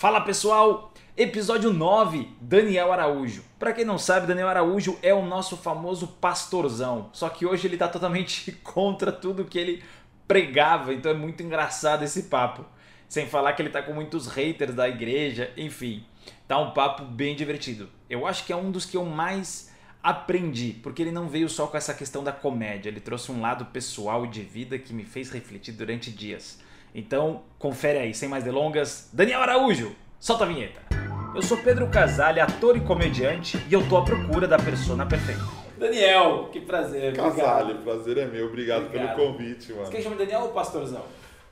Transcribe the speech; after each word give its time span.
Fala 0.00 0.20
pessoal, 0.20 0.94
episódio 1.16 1.72
9, 1.72 2.28
Daniel 2.40 2.92
Araújo. 2.92 3.42
Para 3.58 3.72
quem 3.72 3.84
não 3.84 3.98
sabe, 3.98 4.28
Daniel 4.28 4.46
Araújo 4.46 4.96
é 5.02 5.12
o 5.12 5.26
nosso 5.26 5.56
famoso 5.56 6.06
pastorzão. 6.20 7.10
Só 7.12 7.28
que 7.28 7.44
hoje 7.44 7.66
ele 7.66 7.76
tá 7.76 7.88
totalmente 7.88 8.52
contra 8.62 9.10
tudo 9.10 9.44
que 9.44 9.58
ele 9.58 9.82
pregava, 10.28 10.94
então 10.94 11.10
é 11.10 11.14
muito 11.14 11.42
engraçado 11.42 12.04
esse 12.04 12.22
papo. 12.22 12.64
Sem 13.08 13.26
falar 13.26 13.54
que 13.54 13.62
ele 13.62 13.70
tá 13.70 13.82
com 13.82 13.92
muitos 13.92 14.28
haters 14.28 14.72
da 14.72 14.88
igreja, 14.88 15.52
enfim. 15.56 16.06
Tá 16.46 16.60
um 16.60 16.70
papo 16.70 17.04
bem 17.04 17.34
divertido. 17.34 17.90
Eu 18.08 18.24
acho 18.24 18.46
que 18.46 18.52
é 18.52 18.56
um 18.56 18.70
dos 18.70 18.86
que 18.86 18.96
eu 18.96 19.04
mais 19.04 19.74
aprendi, 20.00 20.78
porque 20.80 21.02
ele 21.02 21.10
não 21.10 21.28
veio 21.28 21.48
só 21.48 21.66
com 21.66 21.76
essa 21.76 21.92
questão 21.92 22.22
da 22.22 22.30
comédia, 22.30 22.88
ele 22.88 23.00
trouxe 23.00 23.32
um 23.32 23.40
lado 23.40 23.64
pessoal 23.64 24.28
de 24.28 24.42
vida 24.42 24.78
que 24.78 24.94
me 24.94 25.04
fez 25.04 25.32
refletir 25.32 25.74
durante 25.74 26.12
dias. 26.12 26.60
Então, 26.94 27.42
confere 27.58 27.98
aí, 27.98 28.14
sem 28.14 28.28
mais 28.28 28.44
delongas, 28.44 29.10
Daniel 29.12 29.42
Araújo, 29.42 29.94
solta 30.18 30.44
a 30.44 30.46
vinheta. 30.46 30.80
Eu 31.34 31.42
sou 31.42 31.58
Pedro 31.58 31.86
Casale, 31.88 32.40
ator 32.40 32.76
e 32.76 32.80
comediante, 32.80 33.62
e 33.68 33.74
eu 33.74 33.86
tô 33.88 33.96
à 33.98 34.04
procura 34.04 34.48
da 34.48 34.58
persona 34.58 35.04
perfeita. 35.06 35.42
Daniel, 35.78 36.48
que 36.50 36.60
prazer. 36.60 37.14
Casale, 37.14 37.74
prazer 37.74 38.18
é 38.18 38.26
meu, 38.26 38.46
obrigado, 38.46 38.86
obrigado. 38.86 39.14
pelo 39.14 39.32
convite, 39.32 39.72
mano. 39.72 39.86
Você 39.86 39.92
quer 39.92 40.02
chamar 40.02 40.16
de 40.16 40.24
Daniel 40.24 40.40
ou 40.42 40.48
Pastorzão? 40.48 41.04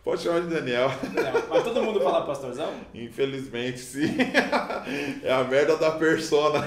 Pode 0.03 0.23
chamar 0.23 0.41
de 0.41 0.55
Daniel. 0.55 0.91
Daniel. 1.13 1.43
Mas 1.51 1.63
todo 1.63 1.83
mundo 1.83 2.01
fala 2.01 2.25
Pastorzão? 2.25 2.73
Infelizmente, 2.95 3.79
sim. 3.79 4.17
É 5.23 5.33
a 5.33 5.45
merda 5.45 5.77
da 5.77 5.93
persona. 5.93 6.65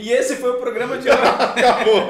E 0.00 0.10
esse 0.12 0.36
foi 0.36 0.50
o 0.50 0.58
programa 0.58 0.98
de 0.98 1.08
hoje. 1.08 1.20
Acabou. 1.20 2.08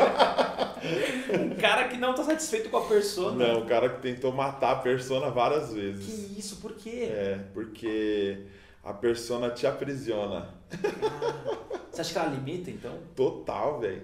Um 1.40 1.56
cara 1.56 1.88
que 1.88 1.96
não 1.96 2.14
tá 2.14 2.22
satisfeito 2.24 2.70
com 2.70 2.76
a 2.78 2.86
persona. 2.86 3.48
Não, 3.48 3.60
o 3.62 3.66
cara 3.66 3.88
que 3.88 4.00
tentou 4.00 4.32
matar 4.32 4.72
a 4.72 4.76
persona 4.76 5.30
várias 5.30 5.72
vezes. 5.72 6.06
Que 6.06 6.38
isso, 6.38 6.56
por 6.56 6.72
quê? 6.74 7.08
É, 7.10 7.40
porque 7.52 8.46
a 8.82 8.92
persona 8.92 9.50
te 9.50 9.66
aprisiona. 9.66 10.54
Ah, 10.72 11.78
você 11.90 12.00
acha 12.00 12.12
que 12.12 12.18
ela 12.18 12.28
limita, 12.28 12.70
então? 12.70 12.96
Total, 13.14 13.80
velho. 13.80 14.02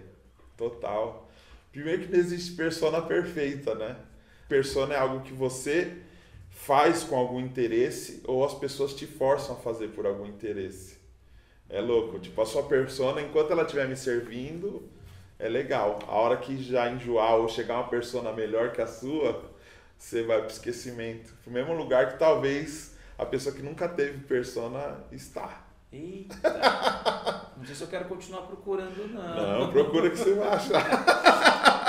Total. 0.57 1.29
Primeiro 1.73 2.03
que 2.03 2.13
não 2.13 2.19
existe 2.19 2.53
persona 2.53 3.01
perfeita, 3.01 3.75
né? 3.75 3.97
Persona 4.49 4.95
é 4.95 4.99
algo 4.99 5.21
que 5.21 5.33
você 5.33 5.97
faz 6.51 7.05
com 7.05 7.17
algum 7.17 7.39
interesse 7.39 8.23
ou 8.25 8.45
as 8.45 8.55
pessoas 8.55 8.95
te 8.95 9.07
forçam 9.07 9.55
a 9.55 9.59
fazer 9.59 9.89
por 9.89 10.07
algum 10.07 10.27
interesse. 10.27 10.96
É 11.69 11.81
louco. 11.81 12.19
Tipo, 12.19 12.43
a 12.43 12.47
sua 12.47 12.63
persona, 12.63 13.21
enquanto 13.21 13.51
ela 13.51 13.63
estiver 13.63 13.89
me 13.89 13.97
servindo, 13.97 14.89
é 15.39 15.49
legal. 15.49 15.99
A 16.07 16.15
hora 16.15 16.37
que 16.37 16.63
já 16.63 16.89
enjoar 16.89 17.37
ou 17.37 17.49
chegar 17.49 17.75
uma 17.75 17.89
persona 17.89 18.33
melhor 18.33 18.73
que 18.73 18.81
a 18.81 18.87
sua, 18.87 19.45
você 19.99 20.23
vai 20.23 20.39
pro 20.41 20.51
esquecimento. 20.51 21.35
Pro 21.43 21.53
mesmo 21.53 21.75
lugar 21.75 22.13
que 22.13 22.19
talvez 22.19 22.97
a 23.19 23.25
pessoa 23.25 23.55
que 23.55 23.63
nunca 23.63 23.89
teve 23.89 24.19
persona 24.25 24.99
está. 25.11 25.65
Eita! 25.93 27.53
Não 27.57 27.65
sei 27.65 27.75
se 27.75 27.83
eu 27.83 27.89
quero 27.89 28.05
continuar 28.07 28.43
procurando, 28.43 29.09
não. 29.09 29.61
Não, 29.61 29.73
procura 29.73 30.11
que 30.11 30.17
você 30.17 30.35
vai 30.35 30.49
achar. 30.49 31.27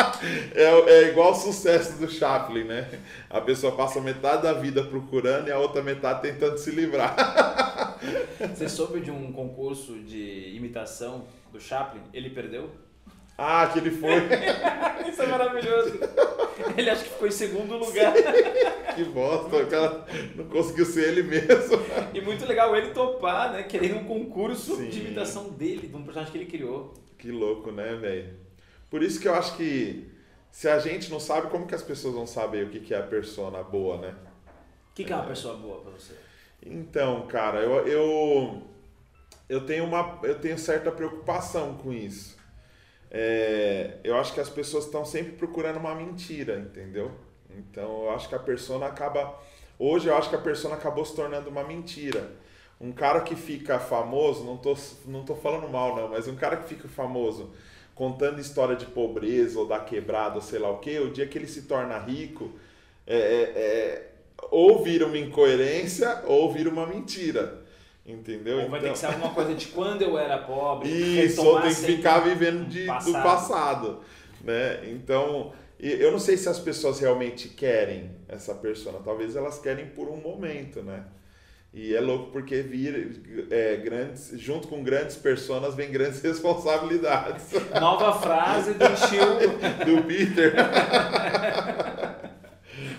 É, 0.55 0.63
é 0.63 1.09
igual 1.09 1.31
o 1.31 1.35
sucesso 1.35 1.99
do 1.99 2.09
Chaplin, 2.09 2.63
né? 2.63 2.89
A 3.29 3.39
pessoa 3.39 3.75
passa 3.75 4.01
metade 4.01 4.41
da 4.41 4.53
vida 4.53 4.83
procurando 4.83 5.47
e 5.47 5.51
a 5.51 5.59
outra 5.59 5.83
metade 5.83 6.23
tentando 6.23 6.57
se 6.57 6.71
livrar. 6.71 7.15
Você 8.55 8.69
soube 8.69 9.01
de 9.01 9.11
um 9.11 9.31
concurso 9.31 9.99
de 9.99 10.53
imitação 10.55 11.25
do 11.51 11.59
Chaplin? 11.59 12.01
Ele 12.13 12.29
perdeu? 12.29 12.69
Ah, 13.37 13.69
que 13.71 13.79
ele 13.79 13.91
foi. 13.91 14.13
Isso 15.07 15.21
é 15.21 15.27
maravilhoso. 15.27 15.99
Ele 16.75 16.89
acha 16.89 17.03
que 17.03 17.09
ficou 17.09 17.27
em 17.27 17.31
segundo 17.31 17.77
lugar. 17.77 18.13
que 18.95 19.03
bosta, 19.05 19.57
o 19.57 19.67
cara 19.67 20.05
não 20.35 20.45
conseguiu 20.45 20.85
ser 20.85 21.09
ele 21.09 21.23
mesmo. 21.23 21.77
E 22.13 22.19
muito 22.21 22.45
legal 22.45 22.75
ele 22.75 22.89
topar, 22.91 23.53
né? 23.53 23.63
Querendo 23.63 23.97
um 23.97 24.05
concurso 24.05 24.75
Sim. 24.75 24.89
de 24.89 25.01
imitação 25.01 25.49
dele, 25.49 25.87
de 25.87 25.95
um 25.95 26.03
personagem 26.03 26.31
que 26.31 26.37
ele 26.39 26.49
criou. 26.49 26.93
Que 27.17 27.31
louco, 27.31 27.71
né, 27.71 27.95
velho? 27.95 28.33
Por 28.89 29.03
isso 29.03 29.19
que 29.19 29.27
eu 29.27 29.35
acho 29.35 29.55
que 29.55 30.09
se 30.49 30.67
a 30.67 30.79
gente 30.79 31.11
não 31.11 31.19
sabe, 31.19 31.51
como 31.51 31.67
que 31.67 31.75
as 31.75 31.83
pessoas 31.83 32.15
vão 32.15 32.25
saber 32.25 32.65
o 32.65 32.69
que 32.69 32.79
que 32.79 32.93
é 32.93 32.97
a 32.97 33.03
persona 33.03 33.61
boa, 33.61 33.97
né? 33.97 34.15
O 34.91 34.95
que, 34.95 35.03
que 35.03 35.13
é 35.13 35.15
uma 35.15 35.25
pessoa 35.25 35.55
boa 35.55 35.81
pra 35.81 35.91
você? 35.91 36.15
Então, 36.65 37.27
cara, 37.27 37.59
eu, 37.59 37.87
eu, 37.87 38.63
eu, 39.47 39.65
tenho 39.65 39.85
uma, 39.85 40.19
eu 40.23 40.39
tenho 40.39 40.57
certa 40.57 40.91
preocupação 40.91 41.75
com 41.75 41.93
isso. 41.93 42.37
É, 43.09 43.97
eu 44.03 44.17
acho 44.17 44.33
que 44.33 44.39
as 44.39 44.49
pessoas 44.49 44.85
estão 44.85 45.05
sempre 45.05 45.33
procurando 45.33 45.77
uma 45.77 45.95
mentira, 45.95 46.59
entendeu? 46.59 47.11
Então, 47.57 48.03
eu 48.05 48.11
acho 48.11 48.27
que 48.27 48.35
a 48.35 48.39
persona 48.39 48.85
acaba. 48.85 49.39
Hoje, 49.79 50.07
eu 50.07 50.17
acho 50.17 50.29
que 50.29 50.35
a 50.35 50.41
persona 50.41 50.75
acabou 50.75 51.05
se 51.05 51.15
tornando 51.15 51.49
uma 51.49 51.63
mentira. 51.63 52.29
Um 52.79 52.91
cara 52.91 53.21
que 53.21 53.35
fica 53.35 53.79
famoso, 53.79 54.43
não 54.43 54.57
tô, 54.57 54.75
não 55.05 55.23
tô 55.23 55.35
falando 55.35 55.67
mal, 55.69 55.95
não, 55.95 56.09
mas 56.09 56.27
um 56.27 56.35
cara 56.35 56.57
que 56.57 56.67
fica 56.67 56.87
famoso 56.87 57.51
contando 57.95 58.39
história 58.39 58.75
de 58.75 58.85
pobreza 58.85 59.57
ou 59.57 59.67
da 59.67 59.79
quebrada, 59.79 60.35
ou 60.35 60.41
sei 60.41 60.59
lá 60.59 60.69
o 60.69 60.77
que, 60.77 60.99
o 60.99 61.11
dia 61.11 61.25
que 61.25 61.35
ele 61.35 61.47
se 61.47 61.63
torna 61.63 61.97
rico, 61.97 62.51
é, 63.07 63.17
é, 63.17 63.41
é 63.41 64.06
ou 64.51 64.83
vira 64.83 65.05
uma 65.05 65.17
incoerência 65.17 66.23
ou 66.25 66.51
vira 66.51 66.69
uma 66.69 66.85
mentira. 66.85 67.65
Entendeu? 68.05 68.61
Ou 68.61 68.69
vai 68.69 68.79
ter 68.79 68.91
que 68.91 68.97
ser 68.97 69.07
alguma 69.07 69.33
coisa 69.33 69.53
de 69.53 69.67
quando 69.67 70.01
eu 70.01 70.17
era 70.17 70.37
pobre. 70.37 70.89
Isso, 70.89 71.45
ou 71.45 71.59
tem 71.59 71.69
que 71.69 71.81
ficar 71.81 72.19
vivendo 72.19 72.65
de, 72.67 72.85
passado. 72.85 73.05
do 73.05 73.13
passado. 73.21 73.99
Né? 74.41 74.89
Então, 74.91 75.51
eu 75.77 76.11
não 76.11 76.19
sei 76.19 76.37
se 76.37 76.47
as 76.47 76.57
pessoas 76.57 76.99
realmente 76.99 77.49
querem 77.49 78.11
essa 78.29 78.55
persona. 78.55 78.99
Talvez 79.03 79.35
elas 79.35 79.59
querem 79.59 79.87
por 79.87 80.07
um 80.07 80.15
momento, 80.15 80.81
né? 80.81 81.03
E 81.73 81.93
é 81.93 81.99
louco 81.99 82.31
porque 82.31 82.61
vira, 82.61 83.07
é, 83.51 83.75
grandes, 83.75 84.31
junto 84.35 84.67
com 84.67 84.81
grandes 84.81 85.15
personas 85.17 85.75
vem 85.75 85.91
grandes 85.91 86.21
responsabilidades. 86.23 87.45
Nova 87.79 88.19
frase 88.19 88.73
do 88.73 88.85
Chiu. 88.95 89.35
do 89.85 90.03
Peter. 90.03 90.53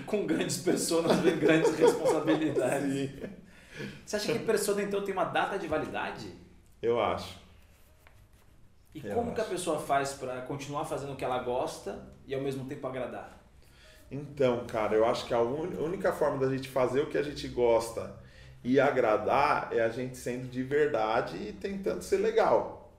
com 0.07 0.27
grandes 0.27 0.59
pessoas 0.59 1.19
vem 1.21 1.39
grandes 1.39 1.75
responsabilidades. 1.77 2.93
Sim. 2.93 3.21
Você 4.05 4.17
acha 4.17 4.33
que 4.33 4.39
persona 4.41 4.83
então 4.83 5.05
tem 5.05 5.13
uma 5.13 5.25
data 5.25 5.59
de 5.59 5.67
validade? 5.67 6.33
Eu 6.83 7.01
acho. 7.01 7.39
E 8.95 9.07
Eu 9.07 9.15
como 9.15 9.33
que 9.33 9.41
a 9.41 9.45
acho. 9.45 9.53
pessoa 9.53 9.79
faz 9.79 10.15
para 10.15 10.41
continuar 10.43 10.85
fazendo 10.85 11.13
o 11.13 11.17
que 11.17 11.25
ela 11.25 11.39
gosta 11.41 12.07
e 12.27 12.35
ao 12.35 12.41
mesmo 12.41 12.65
tempo 12.67 12.87
agradar? 12.87 13.39
Então, 14.11 14.65
cara, 14.67 14.95
eu 14.95 15.05
acho 15.05 15.27
que 15.27 15.35
a 15.35 15.41
única 15.41 16.13
forma 16.13 16.39
da 16.39 16.51
gente 16.55 16.69
fazer 16.69 17.01
o 17.03 17.07
que 17.09 17.19
a 17.19 17.23
gente 17.23 17.47
gosta 17.49 18.17
e 18.65 18.81
agradar 18.81 19.69
é 19.73 19.81
a 19.83 19.89
gente 19.91 20.17
sendo 20.17 20.49
de 20.49 20.63
verdade 20.63 21.37
e 21.37 21.53
tentando 21.53 22.03
ser 22.03 22.17
legal. 22.19 22.91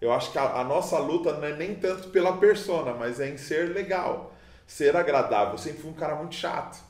Eu 0.00 0.12
acho 0.12 0.30
que 0.30 0.38
a, 0.38 0.60
a 0.60 0.64
nossa 0.64 0.98
luta 0.98 1.32
não 1.32 1.44
é 1.44 1.56
nem 1.56 1.74
tanto 1.74 2.08
pela 2.10 2.36
persona, 2.36 2.92
mas 2.92 3.18
é 3.18 3.28
em 3.30 3.38
ser 3.38 3.72
legal, 3.72 4.34
ser 4.66 4.96
agradável. 4.96 5.52
Eu 5.52 5.58
sempre 5.58 5.82
fui 5.82 5.90
um 5.90 5.94
cara 5.94 6.14
muito 6.16 6.34
chato. 6.34 6.82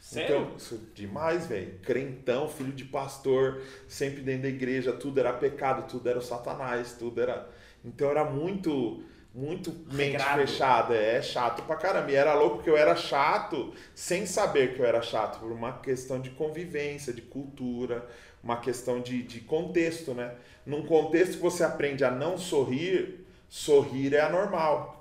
Sério? 0.00 0.52
Então, 0.54 0.78
demais, 0.94 1.46
velho. 1.46 1.78
Crentão, 1.82 2.48
filho 2.48 2.72
de 2.72 2.84
pastor, 2.84 3.62
sempre 3.88 4.20
dentro 4.22 4.42
da 4.42 4.48
igreja, 4.48 4.92
tudo 4.92 5.18
era 5.18 5.32
pecado, 5.32 5.88
tudo 5.88 6.08
era 6.08 6.18
o 6.18 6.22
satanás, 6.22 6.92
tudo 6.98 7.20
era. 7.20 7.48
Então 7.84 8.10
era 8.10 8.24
muito, 8.24 9.02
muito 9.34 9.72
mente 9.90 10.12
Regrado. 10.12 10.40
fechada, 10.40 10.94
é 10.94 11.20
chato 11.22 11.62
pra 11.62 11.76
caramba. 11.76 12.10
E 12.10 12.14
era 12.14 12.34
louco 12.34 12.56
porque 12.56 12.70
eu 12.70 12.76
era 12.76 12.94
chato 12.94 13.72
sem 13.94 14.26
saber 14.26 14.74
que 14.74 14.80
eu 14.80 14.86
era 14.86 15.00
chato, 15.02 15.40
por 15.40 15.50
uma 15.50 15.78
questão 15.78 16.20
de 16.20 16.30
convivência, 16.30 17.12
de 17.12 17.22
cultura, 17.22 18.06
uma 18.42 18.58
questão 18.60 19.00
de, 19.00 19.22
de 19.22 19.40
contexto, 19.40 20.12
né? 20.14 20.34
Num 20.66 20.84
contexto 20.86 21.36
que 21.36 21.42
você 21.42 21.64
aprende 21.64 22.04
a 22.04 22.10
não 22.10 22.36
sorrir, 22.38 23.26
sorrir 23.48 24.14
é 24.14 24.20
anormal, 24.20 24.93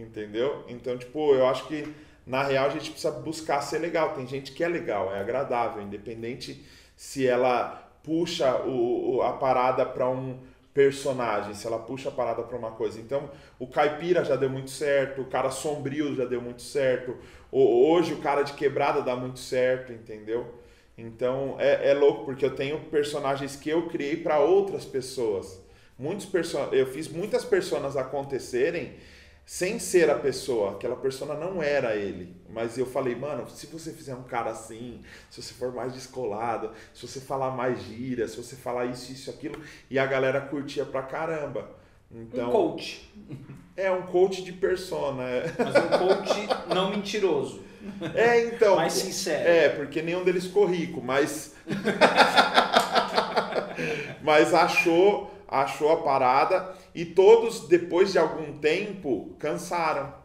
entendeu? 0.00 0.64
Então, 0.68 0.96
tipo, 0.98 1.34
eu 1.34 1.46
acho 1.46 1.66
que 1.68 1.86
na 2.26 2.42
real 2.42 2.66
a 2.66 2.70
gente 2.70 2.90
precisa 2.90 3.12
buscar 3.12 3.60
ser 3.62 3.78
legal. 3.78 4.14
Tem 4.14 4.26
gente 4.26 4.52
que 4.52 4.62
é 4.64 4.68
legal, 4.68 5.14
é 5.14 5.20
agradável, 5.20 5.82
independente 5.82 6.64
se 6.96 7.26
ela 7.26 7.88
puxa 8.02 8.56
o, 8.62 9.16
o- 9.16 9.22
a 9.22 9.32
parada 9.34 9.84
para 9.86 10.08
um 10.08 10.38
personagem, 10.72 11.54
se 11.54 11.66
ela 11.66 11.78
puxa 11.78 12.08
a 12.08 12.12
parada 12.12 12.42
para 12.42 12.56
uma 12.56 12.70
coisa. 12.72 13.00
Então, 13.00 13.30
o 13.58 13.66
caipira 13.66 14.24
já 14.24 14.36
deu 14.36 14.48
muito 14.48 14.70
certo, 14.70 15.22
o 15.22 15.24
cara 15.26 15.50
sombrio 15.50 16.14
já 16.14 16.24
deu 16.24 16.40
muito 16.40 16.62
certo, 16.62 17.16
o- 17.50 17.90
hoje 17.92 18.12
o 18.14 18.18
cara 18.18 18.42
de 18.42 18.52
quebrada 18.54 19.02
dá 19.02 19.16
muito 19.16 19.38
certo, 19.38 19.92
entendeu? 19.92 20.46
Então, 20.96 21.56
é, 21.58 21.90
é 21.90 21.94
louco, 21.94 22.24
porque 22.26 22.44
eu 22.44 22.54
tenho 22.54 22.78
personagens 22.84 23.56
que 23.56 23.70
eu 23.70 23.88
criei 23.88 24.16
para 24.16 24.38
outras 24.40 24.84
pessoas. 24.84 25.60
Muitos 25.98 26.26
perso 26.26 26.56
eu 26.72 26.86
fiz 26.86 27.08
muitas 27.08 27.44
personas 27.44 27.96
acontecerem 27.96 28.94
sem 29.50 29.80
ser 29.80 30.08
a 30.08 30.14
pessoa, 30.14 30.70
aquela 30.70 30.94
persona 30.94 31.34
não 31.34 31.60
era 31.60 31.96
ele. 31.96 32.36
Mas 32.48 32.78
eu 32.78 32.86
falei, 32.86 33.16
mano, 33.16 33.50
se 33.50 33.66
você 33.66 33.92
fizer 33.92 34.14
um 34.14 34.22
cara 34.22 34.52
assim, 34.52 35.00
se 35.28 35.42
você 35.42 35.52
for 35.52 35.74
mais 35.74 35.92
descolado, 35.92 36.70
se 36.94 37.04
você 37.04 37.20
falar 37.20 37.50
mais 37.50 37.82
gíria, 37.82 38.28
se 38.28 38.36
você 38.36 38.54
falar 38.54 38.86
isso, 38.86 39.10
isso, 39.10 39.28
aquilo, 39.28 39.60
e 39.90 39.98
a 39.98 40.06
galera 40.06 40.40
curtia 40.40 40.84
pra 40.84 41.02
caramba. 41.02 41.68
Então, 42.12 42.48
Um 42.48 42.52
coach. 42.52 43.12
é 43.76 43.90
um 43.90 44.02
coach 44.02 44.44
de 44.44 44.52
persona. 44.52 45.24
é. 45.24 45.52
Mas 45.58 45.74
um 45.74 45.88
coach 45.98 46.48
não 46.72 46.90
mentiroso. 46.90 47.60
É, 48.14 48.44
então. 48.44 48.76
Mais 48.76 48.92
sincero. 48.92 49.48
É, 49.48 49.68
porque 49.70 50.00
nenhum 50.00 50.22
deles 50.22 50.44
ficou 50.44 50.64
rico, 50.64 51.02
mas. 51.02 51.56
mas 54.22 54.54
achou, 54.54 55.28
achou 55.48 55.90
a 55.90 56.02
parada 56.02 56.78
e 56.94 57.04
todos, 57.04 57.68
depois 57.68 58.12
de 58.12 58.18
algum 58.18 58.58
tempo, 58.58 59.34
cansaram. 59.38 60.20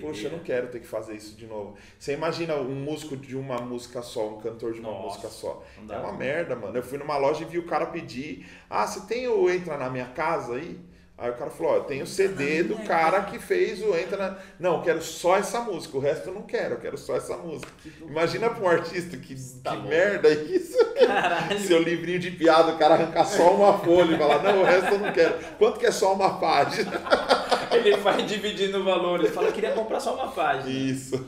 Poxa, 0.00 0.28
eu 0.28 0.32
não 0.32 0.38
quero 0.38 0.68
ter 0.68 0.78
que 0.78 0.86
fazer 0.86 1.16
isso 1.16 1.36
de 1.36 1.46
novo. 1.46 1.76
Você 1.98 2.12
imagina 2.12 2.54
um 2.54 2.76
músico 2.76 3.16
de 3.16 3.36
uma 3.36 3.58
música 3.60 4.02
só, 4.02 4.28
um 4.28 4.40
cantor 4.40 4.72
de 4.72 4.78
uma 4.78 4.92
Nossa, 4.92 5.06
música 5.06 5.28
só. 5.28 5.64
É 5.88 5.96
uma 5.98 6.12
merda, 6.12 6.54
mano. 6.54 6.76
Eu 6.76 6.82
fui 6.82 6.96
numa 6.96 7.16
loja 7.16 7.42
e 7.42 7.44
vi 7.44 7.58
o 7.58 7.66
cara 7.66 7.86
pedir: 7.86 8.46
Ah, 8.68 8.86
você 8.86 9.00
tem 9.00 9.26
o 9.26 9.50
Entra 9.50 9.76
na 9.76 9.90
Minha 9.90 10.06
Casa 10.06 10.54
aí? 10.54 10.78
Aí 11.20 11.30
o 11.30 11.34
cara 11.34 11.50
falou: 11.50 11.72
Ó, 11.72 11.76
eu 11.76 11.84
tenho 11.84 12.04
o 12.04 12.06
CD 12.06 12.62
do 12.62 12.76
cara 12.78 13.20
que 13.22 13.38
fez 13.38 13.82
o 13.82 13.94
Entra 13.94 14.16
na. 14.16 14.38
Não, 14.58 14.76
eu 14.76 14.82
quero 14.82 15.02
só 15.02 15.36
essa 15.36 15.60
música, 15.60 15.98
o 15.98 16.00
resto 16.00 16.30
eu 16.30 16.34
não 16.34 16.42
quero, 16.42 16.74
eu 16.76 16.80
quero 16.80 16.96
só 16.96 17.14
essa 17.14 17.36
música. 17.36 17.70
Imagina 18.00 18.48
pra 18.48 18.64
um 18.64 18.68
artista 18.68 19.16
que, 19.18 19.36
Tá 19.62 19.76
que 19.76 19.82
merda 19.86 20.28
é 20.28 20.34
isso. 20.34 20.78
Caralho. 20.94 21.60
Seu 21.60 21.82
livrinho 21.82 22.18
de 22.18 22.30
piada, 22.30 22.72
o 22.72 22.78
cara 22.78 22.94
arrancar 22.94 23.26
só 23.26 23.54
uma 23.54 23.78
folha 23.78 24.14
e 24.14 24.18
falar: 24.18 24.42
Não, 24.42 24.62
o 24.62 24.64
resto 24.64 24.94
eu 24.94 24.98
não 24.98 25.12
quero. 25.12 25.34
Quanto 25.58 25.78
que 25.78 25.86
é 25.86 25.92
só 25.92 26.14
uma 26.14 26.40
página? 26.40 26.90
Ele 27.70 27.96
vai 27.98 28.22
dividindo 28.22 28.78
o 28.78 28.84
valor. 28.84 29.20
Ele 29.20 29.28
fala, 29.28 29.52
queria 29.52 29.72
comprar 29.72 30.00
só 30.00 30.14
uma 30.14 30.28
página. 30.28 30.68
Isso, 30.68 31.24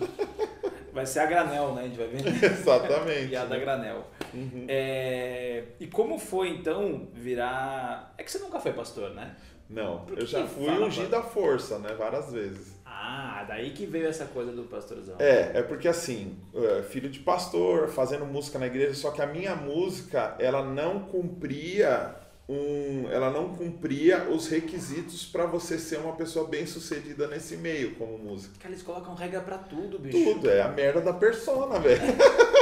Vai 0.93 1.07
ser 1.07 1.21
a 1.21 1.27
granel, 1.27 1.75
né? 1.75 1.83
A 1.83 1.85
gente 1.85 1.97
vai 1.97 2.07
ver. 2.07 2.45
exatamente. 2.45 3.29
Piada 3.29 3.59
granel. 3.59 4.07
Uhum. 4.35 4.67
É, 4.69 5.65
E 5.81 5.87
como 5.87 6.19
foi, 6.19 6.51
então, 6.51 7.09
virar... 7.15 8.13
É 8.19 8.23
que 8.23 8.31
você 8.31 8.39
nunca 8.39 8.61
foi 8.61 8.75
pastor, 8.75 9.11
né? 9.15 9.35
Não, 9.73 10.05
eu 10.17 10.27
já 10.27 10.47
fui 10.47 10.67
fala, 10.67 10.87
ungido 10.87 11.17
à 11.17 11.23
força, 11.23 11.79
né? 11.79 11.95
Várias 11.95 12.31
vezes. 12.31 12.81
Ah, 12.85 13.45
daí 13.49 13.71
que 13.71 13.87
veio 13.87 14.07
essa 14.07 14.27
coisa 14.27 14.53
do 14.53 14.65
pastorzão. 14.65 15.17
É, 15.19 15.53
é 15.55 15.63
porque 15.63 15.89
assim, 15.89 16.37
é, 16.55 16.83
filho 16.83 17.09
de 17.09 17.21
pastor, 17.21 17.89
fazendo 17.89 18.27
música 18.27 18.59
na 18.59 18.67
igreja, 18.67 18.95
só 18.95 19.11
que 19.11 19.23
a 19.23 19.27
minha 19.27 19.57
música, 19.57 20.37
ela 20.39 20.63
não 20.63 21.01
cumpria 21.01 22.15
um, 22.49 23.09
ela 23.11 23.31
não 23.31 23.55
cumpria 23.55 24.29
os 24.29 24.49
requisitos 24.49 25.25
para 25.25 25.47
você 25.47 25.79
ser 25.79 25.99
uma 25.99 26.15
pessoa 26.15 26.47
bem-sucedida 26.47 27.27
nesse 27.27 27.57
meio 27.57 27.95
como 27.95 28.19
música. 28.19 28.55
Cara, 28.59 28.75
eles 28.75 28.83
colocam 28.83 29.15
regra 29.15 29.41
pra 29.41 29.59
tudo, 29.59 29.99
bicho. 29.99 30.35
Tudo, 30.35 30.51
é 30.51 30.61
a 30.61 30.69
merda 30.69 31.01
da 31.01 31.13
persona, 31.13 31.79
velho. 31.79 32.03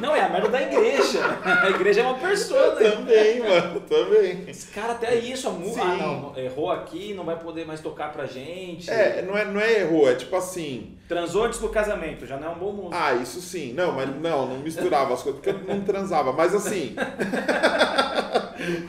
Não, 0.00 0.14
é 0.14 0.20
a 0.20 0.28
merda 0.28 0.48
da 0.48 0.62
igreja. 0.62 1.20
A 1.44 1.70
igreja 1.70 2.00
é 2.00 2.04
uma 2.04 2.18
persona. 2.18 2.76
também, 2.76 3.40
mano, 3.40 3.80
também. 3.80 4.44
Esse 4.48 4.68
cara 4.68 4.92
até 4.92 5.14
isso, 5.14 5.48
a 5.48 5.52
mu... 5.52 5.72
Sim. 5.72 5.80
Ah, 5.80 5.96
não, 5.96 6.38
errou 6.38 6.70
aqui, 6.70 7.14
não 7.14 7.24
vai 7.24 7.38
poder 7.38 7.66
mais 7.66 7.80
tocar 7.80 8.12
pra 8.12 8.26
gente. 8.26 8.90
É, 8.90 9.22
não 9.22 9.36
é, 9.36 9.44
não 9.44 9.60
é 9.60 9.80
erro, 9.80 10.08
é 10.08 10.14
tipo 10.14 10.34
assim, 10.36 10.98
Transou 11.08 11.44
antes 11.44 11.58
do 11.58 11.70
casamento, 11.70 12.26
já 12.26 12.36
não 12.36 12.48
é 12.48 12.50
um 12.50 12.58
bom 12.58 12.72
músico. 12.72 12.94
Ah, 12.94 13.14
isso 13.14 13.40
sim. 13.40 13.72
Não, 13.72 13.92
mas 13.92 14.14
não, 14.20 14.46
não 14.46 14.58
misturava 14.58 15.14
as 15.14 15.22
coisas, 15.22 15.40
porque 15.40 15.58
eu 15.58 15.66
não 15.66 15.82
transava. 15.82 16.34
Mas 16.34 16.54
assim. 16.54 16.94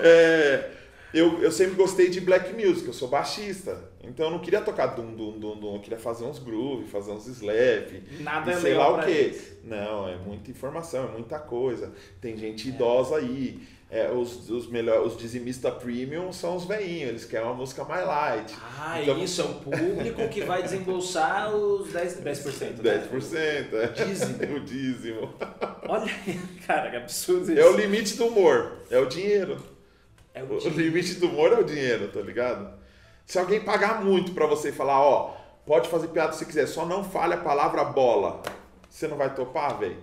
é, 0.04 0.70
eu, 1.14 1.42
eu 1.42 1.50
sempre 1.50 1.76
gostei 1.76 2.10
de 2.10 2.20
black 2.20 2.52
music, 2.54 2.86
eu 2.88 2.94
sou 2.94 3.08
baixista. 3.08 3.80
Então 4.10 4.26
eu 4.26 4.32
não 4.32 4.40
queria 4.40 4.60
tocar 4.62 4.88
dum 4.88 5.14
dum 5.16 5.38
dum 5.40 5.56
dum, 5.60 5.76
eu 5.76 5.80
queria 5.80 6.00
fazer 6.00 6.26
uns 6.26 6.40
groove, 6.40 6.88
fazer 6.88 7.12
uns 7.12 7.28
slap. 7.28 7.92
Nada 8.20 8.52
e 8.52 8.54
é 8.56 8.58
sei 8.60 8.74
lá 8.74 8.92
o 8.98 9.04
quê. 9.06 9.40
Não, 9.64 10.10
é 10.10 10.16
muita 10.18 10.50
informação, 10.50 11.06
é 11.06 11.12
muita 11.12 11.38
coisa. 11.38 11.94
Tem 12.20 12.36
gente 12.36 12.70
idosa 12.70 13.18
aí. 13.18 13.60
É, 13.92 14.12
os, 14.12 14.48
os, 14.52 14.68
melhor, 14.68 15.04
os 15.04 15.18
dizimistas 15.18 15.74
premium 15.82 16.32
são 16.32 16.56
os 16.56 16.64
veinhos, 16.66 17.10
eles 17.10 17.26
querem 17.26 17.48
uma 17.48 17.56
música 17.56 17.84
mais 17.84 18.06
light. 18.06 18.54
Ah, 18.78 19.02
Então- 19.02 19.18
isso, 19.18 19.42
é 19.42 19.46
o 19.46 19.54
público 19.56 20.30
que 20.30 20.42
vai 20.42 20.62
desembolsar 20.62 21.56
os 21.56 21.92
10%. 21.92 22.22
10%, 22.22 22.84
né? 22.84 23.08
10%, 23.12 23.74
é. 23.74 23.88
Dízimo. 24.06 24.38
o 24.56 24.60
dízimo. 24.60 25.34
Olha, 25.88 26.12
cara, 26.68 26.92
que 26.92 26.98
absurdo 26.98 27.52
isso. 27.52 27.60
É 27.60 27.66
o 27.66 27.76
limite 27.76 28.16
do 28.16 28.28
humor, 28.28 28.74
é 28.92 29.00
o 29.00 29.08
dinheiro. 29.08 29.58
É 30.36 30.44
O 30.44 30.54
o 30.54 30.70
limite 30.70 31.16
do 31.16 31.26
humor 31.28 31.52
é 31.52 31.60
o 31.60 31.64
dinheiro, 31.64 32.10
tá 32.10 32.22
ligado? 32.22 32.78
Se 33.30 33.38
alguém 33.38 33.62
pagar 33.62 34.04
muito 34.04 34.32
pra 34.32 34.48
você 34.48 34.72
falar, 34.72 35.00
ó, 35.00 35.36
pode 35.64 35.88
fazer 35.88 36.08
piada 36.08 36.34
se 36.34 36.44
quiser, 36.48 36.66
só 36.66 36.84
não 36.84 37.04
fale 37.04 37.36
a 37.36 37.38
palavra 37.38 37.84
bola, 37.84 38.42
você 38.90 39.08
não 39.08 39.18
vai 39.18 39.32
topar, 39.36 39.78
velho? 39.78 39.98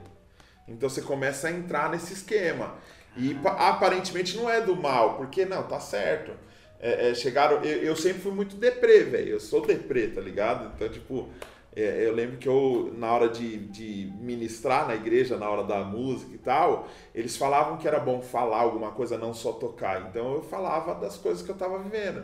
Então 0.69 0.89
você 0.89 1.03
começa 1.03 1.49
a 1.49 1.51
entrar 1.51 1.91
nesse 1.91 2.13
esquema. 2.13 2.75
E 3.17 3.35
pa- 3.35 3.71
aparentemente 3.71 4.37
não 4.37 4.49
é 4.49 4.61
do 4.61 4.77
mal, 4.77 5.15
porque 5.17 5.45
não, 5.45 5.65
tá 5.65 5.81
certo. 5.81 6.31
É, 6.79 7.11
é, 7.11 7.15
chegaram. 7.17 7.65
Eu, 7.65 7.83
eu 7.83 7.97
sempre 7.97 8.23
fui 8.23 8.31
muito 8.31 8.55
deprê, 8.55 9.01
velho. 9.03 9.31
Eu 9.31 9.41
sou 9.41 9.67
deprê, 9.67 10.07
tá 10.07 10.21
ligado? 10.21 10.73
Então, 10.77 10.89
tipo, 10.89 11.29
é, 11.75 12.07
eu 12.07 12.15
lembro 12.15 12.37
que 12.37 12.49
eu, 12.49 12.95
na 12.97 13.13
hora 13.13 13.29
de, 13.29 13.57
de 13.67 14.13
ministrar 14.21 14.87
na 14.87 14.95
igreja, 14.95 15.37
na 15.37 15.51
hora 15.51 15.65
da 15.65 15.83
música 15.83 16.33
e 16.33 16.39
tal, 16.39 16.87
eles 17.13 17.37
falavam 17.37 17.77
que 17.77 17.89
era 17.89 17.99
bom 17.99 18.23
falar 18.23 18.59
alguma 18.61 18.93
coisa, 18.93 19.19
não 19.19 19.35
só 19.35 19.51
tocar. 19.51 20.03
Então 20.11 20.35
eu 20.35 20.43
falava 20.45 20.95
das 20.95 21.17
coisas 21.17 21.43
que 21.43 21.51
eu 21.51 21.57
tava 21.57 21.81
vivendo. 21.81 22.23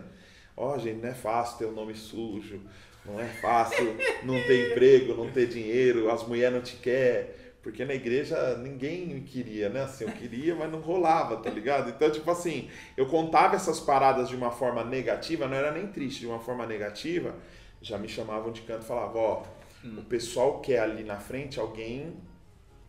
Ó, 0.56 0.76
gente, 0.78 1.00
não 1.02 1.08
é 1.08 1.14
fácil 1.14 1.58
ter 1.58 1.66
um 1.66 1.72
nome 1.72 1.94
sujo, 1.94 2.60
não 3.04 3.18
é 3.18 3.26
fácil 3.26 3.96
não 4.22 4.34
ter 4.34 4.70
emprego, 4.72 5.14
não 5.14 5.30
ter 5.30 5.46
dinheiro, 5.48 6.10
as 6.10 6.26
mulheres 6.26 6.54
não 6.54 6.62
te 6.62 6.76
querem. 6.76 7.30
Porque 7.62 7.84
na 7.84 7.94
igreja 7.94 8.56
ninguém 8.58 9.06
me 9.06 9.20
queria, 9.20 9.68
né? 9.68 9.82
Assim, 9.82 10.04
eu 10.04 10.10
queria, 10.10 10.52
mas 10.54 10.70
não 10.70 10.80
rolava, 10.80 11.36
tá 11.36 11.48
ligado? 11.48 11.90
Então, 11.90 12.10
tipo 12.10 12.28
assim, 12.28 12.68
eu 12.96 13.06
contava 13.06 13.54
essas 13.54 13.78
paradas 13.78 14.28
de 14.28 14.34
uma 14.34 14.50
forma 14.50 14.82
negativa, 14.82 15.46
não 15.46 15.56
era 15.56 15.70
nem 15.70 15.86
triste, 15.86 16.20
de 16.20 16.26
uma 16.26 16.40
forma 16.40 16.66
negativa, 16.66 17.36
já 17.80 17.96
me 17.96 18.08
chamavam 18.08 18.50
de 18.50 18.62
canto 18.62 18.82
e 18.82 18.86
falavam, 18.86 19.20
ó, 19.20 19.42
o 19.84 20.02
pessoal 20.02 20.58
quer 20.60 20.80
ali 20.80 21.04
na 21.04 21.18
frente 21.18 21.60
alguém 21.60 22.14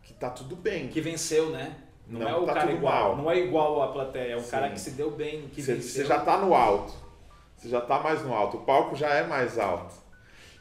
que 0.02 0.14
tá 0.14 0.30
tudo 0.32 0.56
bem. 0.56 0.88
Que 0.88 1.02
venceu, 1.02 1.52
né? 1.52 1.78
Não, 2.08 2.20
Não, 2.20 2.28
é 2.28 2.36
o 2.36 2.46
tá 2.46 2.54
cara 2.56 2.72
igual. 2.72 3.16
mal. 3.16 3.18
Não 3.18 3.32
é 3.32 3.40
igual 3.40 3.82
a 3.82 3.88
plateia, 3.92 4.34
é 4.34 4.36
o 4.36 4.42
Sim. 4.42 4.52
cara 4.52 4.70
que 4.72 4.80
se 4.80 4.92
deu 4.92 5.12
bem, 5.12 5.48
que 5.50 5.62
você 5.62 6.04
já 6.04 6.20
tá 6.20 6.38
no 6.38 6.54
alto. 6.54 6.94
Você 7.64 7.70
já 7.70 7.80
tá 7.80 7.98
mais 8.02 8.22
no 8.22 8.34
alto. 8.34 8.58
O 8.58 8.62
palco 8.66 8.94
já 8.94 9.08
é 9.14 9.26
mais 9.26 9.58
alto. 9.58 9.96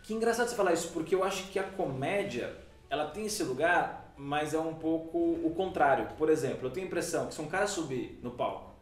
Que 0.04 0.14
engraçado 0.14 0.48
você 0.48 0.54
falar 0.54 0.72
isso, 0.72 0.92
porque 0.92 1.16
eu 1.16 1.24
acho 1.24 1.48
que 1.48 1.58
a 1.58 1.64
comédia, 1.64 2.56
ela 2.88 3.06
tem 3.06 3.26
esse 3.26 3.42
lugar, 3.42 4.14
mas 4.16 4.54
é 4.54 4.58
um 4.60 4.74
pouco 4.74 5.18
o 5.18 5.52
contrário. 5.56 6.06
Por 6.16 6.30
exemplo, 6.30 6.68
eu 6.68 6.70
tenho 6.70 6.86
a 6.86 6.88
impressão 6.88 7.26
que 7.26 7.34
se 7.34 7.42
um 7.42 7.48
cara 7.48 7.66
subir 7.66 8.20
no 8.22 8.30
palco 8.30 8.72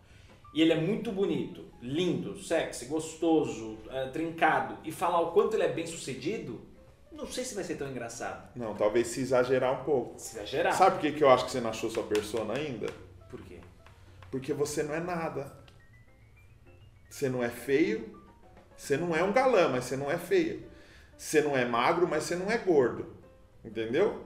e 0.53 0.61
ele 0.61 0.73
é 0.73 0.79
muito 0.79 1.11
bonito, 1.11 1.65
lindo, 1.81 2.37
sexy, 2.43 2.85
gostoso, 2.87 3.79
é, 3.89 4.09
trincado, 4.09 4.77
e 4.85 4.93
falar 4.93 5.21
o 5.21 5.33
quanto 5.33 5.55
ele 5.55 5.63
é 5.63 5.73
bem 5.73 5.87
sucedido, 5.87 6.61
não 7.11 7.27
sei 7.27 7.43
se 7.43 7.55
vai 7.55 7.65
ser 7.65 7.77
tão 7.77 7.89
engraçado. 7.89 8.51
Não, 8.55 8.75
talvez 8.75 9.07
se 9.07 9.21
exagerar 9.21 9.81
um 9.81 9.85
pouco. 9.85 10.19
Se 10.19 10.37
exagerar. 10.37 10.75
Sabe 10.75 10.97
por 10.97 11.01
que, 11.01 11.13
que 11.13 11.25
eu 11.25 11.31
acho 11.31 11.47
que 11.47 11.53
você 11.53 11.61
não 11.61 11.71
achou 11.71 11.89
sua 11.89 12.03
persona 12.03 12.53
ainda? 12.55 12.87
Por 13.31 13.41
quê? 13.43 13.61
Porque 14.31 14.53
você 14.53 14.83
não 14.83 14.95
é 14.95 15.01
nada. 15.01 15.59
Você 17.11 17.29
não 17.29 17.43
é 17.43 17.49
feio. 17.49 18.20
Você 18.81 18.97
não 18.97 19.15
é 19.15 19.23
um 19.23 19.31
galã, 19.31 19.69
mas 19.69 19.85
você 19.85 19.95
não 19.95 20.11
é 20.11 20.17
feio. 20.17 20.63
Você 21.15 21.43
não 21.43 21.55
é 21.55 21.67
magro, 21.67 22.09
mas 22.09 22.23
você 22.23 22.35
não 22.35 22.51
é 22.51 22.57
gordo. 22.57 23.05
Entendeu? 23.63 24.23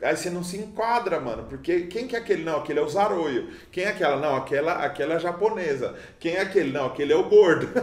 Aí 0.00 0.16
você 0.16 0.30
não 0.30 0.42
se 0.42 0.56
enquadra, 0.56 1.20
mano. 1.20 1.44
Porque 1.44 1.82
quem 1.82 2.08
que 2.08 2.16
é 2.16 2.18
aquele? 2.18 2.42
Não, 2.42 2.56
aquele 2.60 2.78
é 2.78 2.82
o 2.82 2.88
Zaroio. 2.88 3.50
Quem 3.70 3.84
é 3.84 3.88
aquela? 3.88 4.16
Não, 4.16 4.34
aquela, 4.34 4.72
aquela 4.72 5.12
é 5.12 5.16
a 5.16 5.18
japonesa. 5.18 5.94
Quem 6.18 6.32
é 6.36 6.40
aquele? 6.40 6.72
Não, 6.72 6.86
aquele 6.86 7.12
é 7.12 7.16
o 7.16 7.28
gordo. 7.28 7.68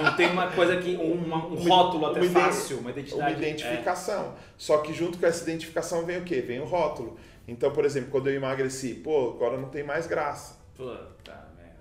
Não 0.00 0.14
tem 0.14 0.30
uma 0.30 0.52
coisa 0.52 0.76
que. 0.76 0.96
Um, 0.96 1.14
uma- 1.24 1.44
um 1.48 1.56
rótulo 1.68 2.06
até 2.06 2.20
Uma 2.20 2.30
fácil, 2.42 2.78
uma 2.78 2.90
identidade. 2.90 3.20
Uma 3.20 3.30
identificação. 3.32 4.34
Só 4.56 4.78
que 4.78 4.92
junto 4.94 5.18
com 5.18 5.26
essa 5.26 5.42
identificação 5.42 6.04
vem 6.06 6.18
o 6.18 6.22
quê? 6.22 6.40
Vem 6.40 6.60
o 6.60 6.64
rótulo. 6.64 7.18
Então, 7.48 7.72
por 7.72 7.84
exemplo, 7.84 8.10
quando 8.12 8.28
eu 8.28 8.34
emagreci, 8.36 8.94
pô, 8.94 9.32
agora 9.34 9.56
não 9.58 9.68
tem 9.68 9.82
mais 9.82 10.06
graça. 10.06 10.60
É. 10.74 10.76
Puta 10.76 11.32
merda. 11.56 11.74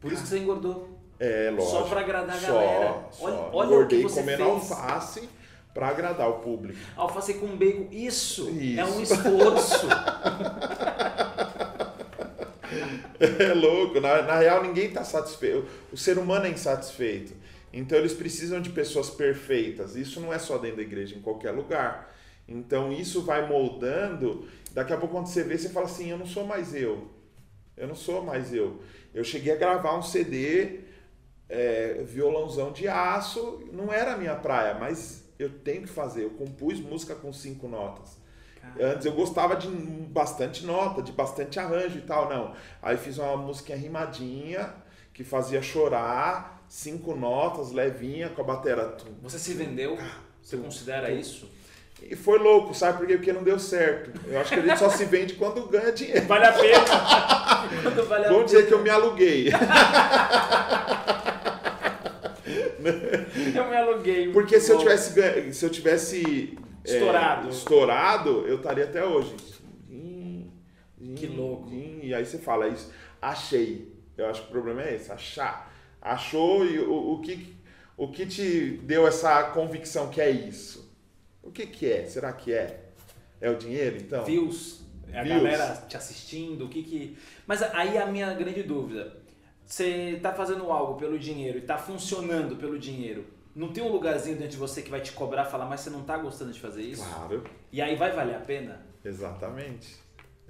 Por 0.00 0.10
isso 0.12 0.22
que 0.22 0.28
você 0.30 0.38
engordou. 0.38 0.97
É, 1.20 1.50
lógico. 1.50 1.70
Só 1.70 1.82
pra 1.82 2.00
agradar 2.00 2.36
a 2.36 2.40
Só, 2.40 2.52
galera. 2.52 2.94
Só, 3.10 3.24
Olha- 3.24 3.48
olha 3.52 3.78
o 3.84 3.88
que 3.88 4.02
você 4.02 4.20
comendo 4.20 4.44
fez. 4.44 4.48
alface 4.72 5.28
pra 5.74 5.88
agradar 5.88 6.28
o 6.28 6.34
público. 6.40 6.78
Alface 6.96 7.34
com 7.34 7.48
bacon, 7.56 7.88
isso, 7.90 8.48
Isso. 8.50 8.80
é 8.80 8.84
um 8.84 9.00
esforço. 9.02 9.86
É 13.40 13.52
louco. 13.54 14.00
Na, 14.00 14.22
na 14.22 14.38
real, 14.38 14.62
ninguém 14.62 14.90
tá 14.90 15.02
satisfeito. 15.04 15.66
O 15.92 15.96
ser 15.96 16.18
humano 16.18 16.46
é 16.46 16.50
insatisfeito. 16.50 17.32
Então, 17.72 17.98
eles 17.98 18.12
precisam 18.14 18.60
de 18.60 18.70
pessoas 18.70 19.10
perfeitas. 19.10 19.96
Isso 19.96 20.20
não 20.20 20.32
é 20.32 20.38
só 20.38 20.56
dentro 20.58 20.76
da 20.78 20.82
igreja, 20.82 21.16
em 21.16 21.20
qualquer 21.20 21.50
lugar. 21.50 22.14
Então, 22.46 22.92
isso 22.92 23.22
vai 23.22 23.46
moldando. 23.46 24.46
Daqui 24.72 24.92
a 24.92 24.96
pouco, 24.96 25.14
quando 25.14 25.26
você 25.26 25.42
vê, 25.42 25.58
você 25.58 25.68
fala 25.70 25.86
assim: 25.86 26.10
eu 26.10 26.18
não 26.18 26.26
sou 26.26 26.44
mais 26.44 26.74
eu. 26.74 27.08
Eu 27.76 27.88
não 27.88 27.94
sou 27.94 28.22
mais 28.22 28.52
eu. 28.54 28.80
Eu 29.14 29.24
cheguei 29.24 29.52
a 29.52 29.56
gravar 29.56 29.96
um 29.96 30.02
CD, 30.02 30.80
é, 31.48 32.02
violãozão 32.04 32.72
de 32.72 32.88
aço. 32.88 33.60
Não 33.72 33.92
era 33.92 34.14
a 34.14 34.16
minha 34.16 34.34
praia, 34.34 34.74
mas 34.74 35.24
eu 35.38 35.50
tenho 35.50 35.82
que 35.82 35.88
fazer. 35.88 36.24
Eu 36.24 36.30
compus 36.30 36.80
música 36.80 37.14
com 37.14 37.32
cinco 37.32 37.68
notas. 37.68 38.16
Antes 38.78 39.06
eu 39.06 39.12
gostava 39.12 39.56
de 39.56 39.66
bastante 39.68 40.64
nota, 40.66 41.00
de 41.02 41.10
bastante 41.12 41.58
arranjo 41.58 41.98
e 41.98 42.02
tal, 42.02 42.28
não. 42.28 42.54
Aí 42.82 42.96
fiz 42.96 43.16
uma 43.18 43.36
música 43.36 43.74
rimadinha, 43.74 44.74
que 45.14 45.24
fazia 45.24 45.62
chorar, 45.62 46.62
cinco 46.68 47.14
notas, 47.14 47.72
levinha, 47.72 48.28
com 48.28 48.42
a 48.42 48.44
batera. 48.44 48.88
tum, 48.88 49.14
Você 49.22 49.38
se 49.38 49.54
vendeu? 49.54 49.96
Você 50.42 50.56
tum, 50.56 50.64
considera 50.64 51.08
tum. 51.08 51.16
isso? 51.16 51.50
E 52.02 52.16
foi 52.16 52.38
louco, 52.38 52.72
sabe 52.74 52.98
por 52.98 53.06
quê? 53.06 53.16
Porque 53.16 53.32
não 53.32 53.42
deu 53.42 53.58
certo. 53.58 54.10
Eu 54.26 54.40
acho 54.40 54.52
que 54.54 54.60
a 54.60 54.62
gente 54.62 54.78
só 54.78 54.88
se 54.88 55.04
vende 55.04 55.34
quando 55.34 55.66
ganha 55.66 55.92
dinheiro. 55.92 56.26
Vale 56.26 56.46
a 56.46 56.52
pena. 56.52 56.80
quando 57.82 58.08
vale 58.08 58.26
a 58.26 58.28
Vamos 58.30 58.46
dizer 58.46 58.66
que 58.66 58.72
eu 58.72 58.78
me 58.82 58.88
aluguei. 58.90 59.48
eu 63.54 63.68
me 63.68 63.76
aluguei. 63.76 64.32
Porque 64.32 64.60
se 64.60 64.70
eu 64.72 64.78
tivesse, 64.78 65.52
se 65.52 65.64
eu 65.64 65.70
tivesse 65.70 66.58
é, 66.84 66.94
Estourado. 66.94 67.48
estourado, 67.48 68.44
eu 68.46 68.56
estaria 68.56 68.84
até 68.84 69.04
hoje. 69.04 69.34
Hum, 69.90 70.46
hum, 71.00 71.14
Que 71.14 71.26
louco. 71.26 71.68
hum, 71.68 72.00
E 72.02 72.14
aí 72.14 72.24
você 72.24 72.38
fala 72.38 72.68
isso, 72.68 72.90
achei. 73.20 73.92
Eu 74.16 74.26
acho 74.26 74.42
que 74.42 74.48
o 74.48 74.50
problema 74.52 74.82
é 74.82 74.94
esse, 74.94 75.12
achar. 75.12 75.72
Achou 76.00 76.64
e 76.64 76.78
o, 76.78 77.14
o 77.14 77.20
que, 77.20 77.54
o 77.96 78.08
que 78.08 78.26
te 78.26 78.80
deu 78.84 79.06
essa 79.06 79.42
convicção 79.44 80.08
que 80.08 80.20
é 80.20 80.30
isso? 80.30 80.87
O 81.48 81.50
que 81.50 81.66
que 81.66 81.90
é? 81.90 82.04
Será 82.06 82.32
que 82.32 82.52
é? 82.52 82.80
É 83.40 83.50
o 83.50 83.56
dinheiro, 83.56 83.96
então? 83.96 84.24
Views, 84.24 84.82
a 85.14 85.22
Views. 85.22 85.42
galera 85.42 85.84
te 85.88 85.96
assistindo, 85.96 86.66
o 86.66 86.68
que 86.68 86.82
que... 86.82 87.18
Mas 87.46 87.62
aí 87.62 87.96
a 87.96 88.06
minha 88.06 88.34
grande 88.34 88.62
dúvida, 88.62 89.16
você 89.64 90.18
tá 90.22 90.32
fazendo 90.32 90.70
algo 90.70 90.98
pelo 90.98 91.18
dinheiro 91.18 91.58
e 91.58 91.62
tá 91.62 91.78
funcionando 91.78 92.56
pelo 92.56 92.78
dinheiro, 92.78 93.24
não 93.54 93.72
tem 93.72 93.82
um 93.82 93.88
lugarzinho 93.88 94.36
dentro 94.36 94.52
de 94.52 94.56
você 94.58 94.82
que 94.82 94.90
vai 94.90 95.00
te 95.00 95.12
cobrar, 95.12 95.44
falar, 95.46 95.64
mas 95.66 95.80
você 95.80 95.90
não 95.90 96.02
tá 96.02 96.18
gostando 96.18 96.52
de 96.52 96.60
fazer 96.60 96.82
isso? 96.82 97.02
Claro, 97.02 97.42
E 97.72 97.80
aí 97.80 97.96
vai 97.96 98.12
valer 98.12 98.36
a 98.36 98.40
pena? 98.40 98.86
exatamente. 99.04 99.96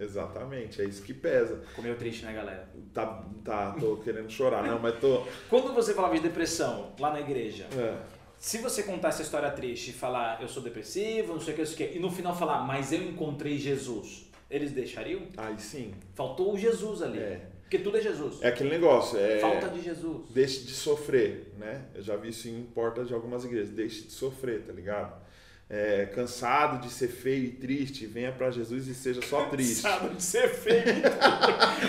Exatamente, 0.01 0.81
é 0.81 0.85
isso 0.85 1.03
que 1.03 1.13
pesa. 1.13 1.61
Meio 1.79 1.97
triste, 1.97 2.25
né, 2.25 2.33
galera? 2.33 2.69
Tá, 2.95 3.25
tá, 3.45 3.73
tô 3.73 3.97
querendo 3.97 4.31
chorar, 4.31 4.63
não, 4.63 4.79
mas 4.79 4.97
tô. 5.01 5.27
Quando 5.51 5.75
você 5.75 5.93
falava 5.93 6.15
de 6.15 6.21
depressão 6.21 6.93
lá 7.01 7.13
na 7.13 7.21
igreja, 7.21 7.67
É. 7.77 7.97
se 8.39 8.59
você 8.59 8.83
contar 8.83 9.09
essa 9.09 9.23
história 9.23 9.51
triste 9.51 9.91
e 9.91 9.93
falar, 9.93 10.41
eu 10.41 10.49
sou 10.49 10.63
depressivo, 10.63 11.33
não 11.33 11.41
sei 11.41 11.53
o 11.53 11.57
que, 11.57 11.63
não 11.63 11.67
sei 11.67 11.87
o 11.87 11.91
que, 11.91 11.97
e 11.97 12.01
no 12.01 12.11
final 12.11 12.37
falar, 12.37 12.65
mas 12.65 12.93
eu 12.93 13.03
encontrei 13.03 13.59
Jesus, 13.59 14.31
eles 14.51 14.73
deixariam? 14.73 15.23
Aí 15.37 15.59
sim. 15.59 15.93
Faltou 16.15 16.55
o 16.55 16.59
Jesus 16.59 17.03
ali. 17.03 17.19
É. 17.19 17.41
Porque 17.63 17.79
tudo 17.81 17.99
é 17.99 18.01
Jesus. 18.01 18.41
É 18.41 18.49
aquele 18.49 18.71
negócio, 18.71 19.19
é. 19.19 19.41
Falta 19.41 19.69
de 19.69 19.83
Jesus. 19.83 20.31
Deixe 20.31 20.61
de 20.61 20.73
sofrer, 20.73 21.53
né? 21.59 21.83
Eu 21.95 22.03
já 22.03 22.17
vi 22.17 22.29
isso 22.31 22.49
em 22.49 22.63
portas 22.63 23.09
de 23.09 23.13
algumas 23.13 23.45
igrejas. 23.45 23.69
Deixe 23.69 24.05
de 24.05 24.13
sofrer, 24.13 24.63
tá 24.63 24.73
ligado? 24.73 25.21
É, 25.69 26.07
cansado 26.07 26.81
de 26.81 26.91
ser 26.91 27.09
feio 27.09 27.45
e 27.45 27.51
triste, 27.51 28.07
venha 28.07 28.33
pra 28.33 28.51
Jesus 28.51 28.87
e 28.87 28.95
seja 28.95 29.21
só 29.21 29.45
triste. 29.51 29.83
Sabe 29.83 30.15
de 30.15 30.23
ser 30.23 30.49
feio. 30.49 30.83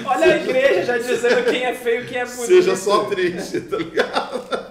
Olha 0.06 0.34
a 0.34 0.38
igreja 0.38 0.84
já 0.84 0.98
dizendo 0.98 1.50
quem 1.50 1.64
é 1.64 1.74
feio 1.74 2.04
e 2.04 2.08
quem 2.08 2.18
é 2.18 2.26
bonito. 2.26 2.46
Seja 2.46 2.76
só 2.76 3.06
triste, 3.06 3.62
tá 3.62 3.78
ligado? 3.78 4.69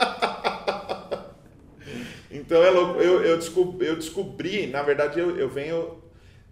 Então 2.38 2.62
é 2.62 2.70
louco. 2.70 3.00
Eu, 3.00 3.22
eu, 3.22 3.36
descobri, 3.36 3.86
eu 3.86 3.96
descobri, 3.96 4.66
na 4.66 4.82
verdade, 4.82 5.18
eu, 5.18 5.36
eu 5.36 5.48
venho 5.48 6.02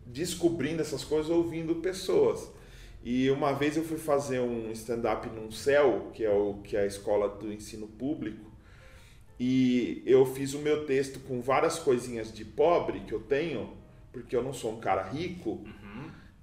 descobrindo 0.04 0.82
essas 0.82 1.04
coisas 1.04 1.30
ouvindo 1.30 1.76
pessoas. 1.76 2.50
E 3.04 3.30
uma 3.30 3.52
vez 3.52 3.76
eu 3.76 3.84
fui 3.84 3.98
fazer 3.98 4.40
um 4.40 4.70
stand-up 4.72 5.28
num 5.28 5.50
CEL, 5.50 6.10
que 6.12 6.24
é, 6.24 6.30
o, 6.30 6.54
que 6.64 6.76
é 6.76 6.80
a 6.80 6.86
escola 6.86 7.28
do 7.28 7.52
ensino 7.52 7.86
público, 7.86 8.50
e 9.38 10.02
eu 10.06 10.26
fiz 10.26 10.54
o 10.54 10.58
meu 10.58 10.86
texto 10.86 11.20
com 11.20 11.40
várias 11.40 11.78
coisinhas 11.78 12.32
de 12.32 12.44
pobre 12.44 13.00
que 13.00 13.12
eu 13.12 13.20
tenho, 13.20 13.76
porque 14.12 14.34
eu 14.34 14.42
não 14.42 14.52
sou 14.52 14.72
um 14.72 14.80
cara 14.80 15.02
rico. 15.02 15.64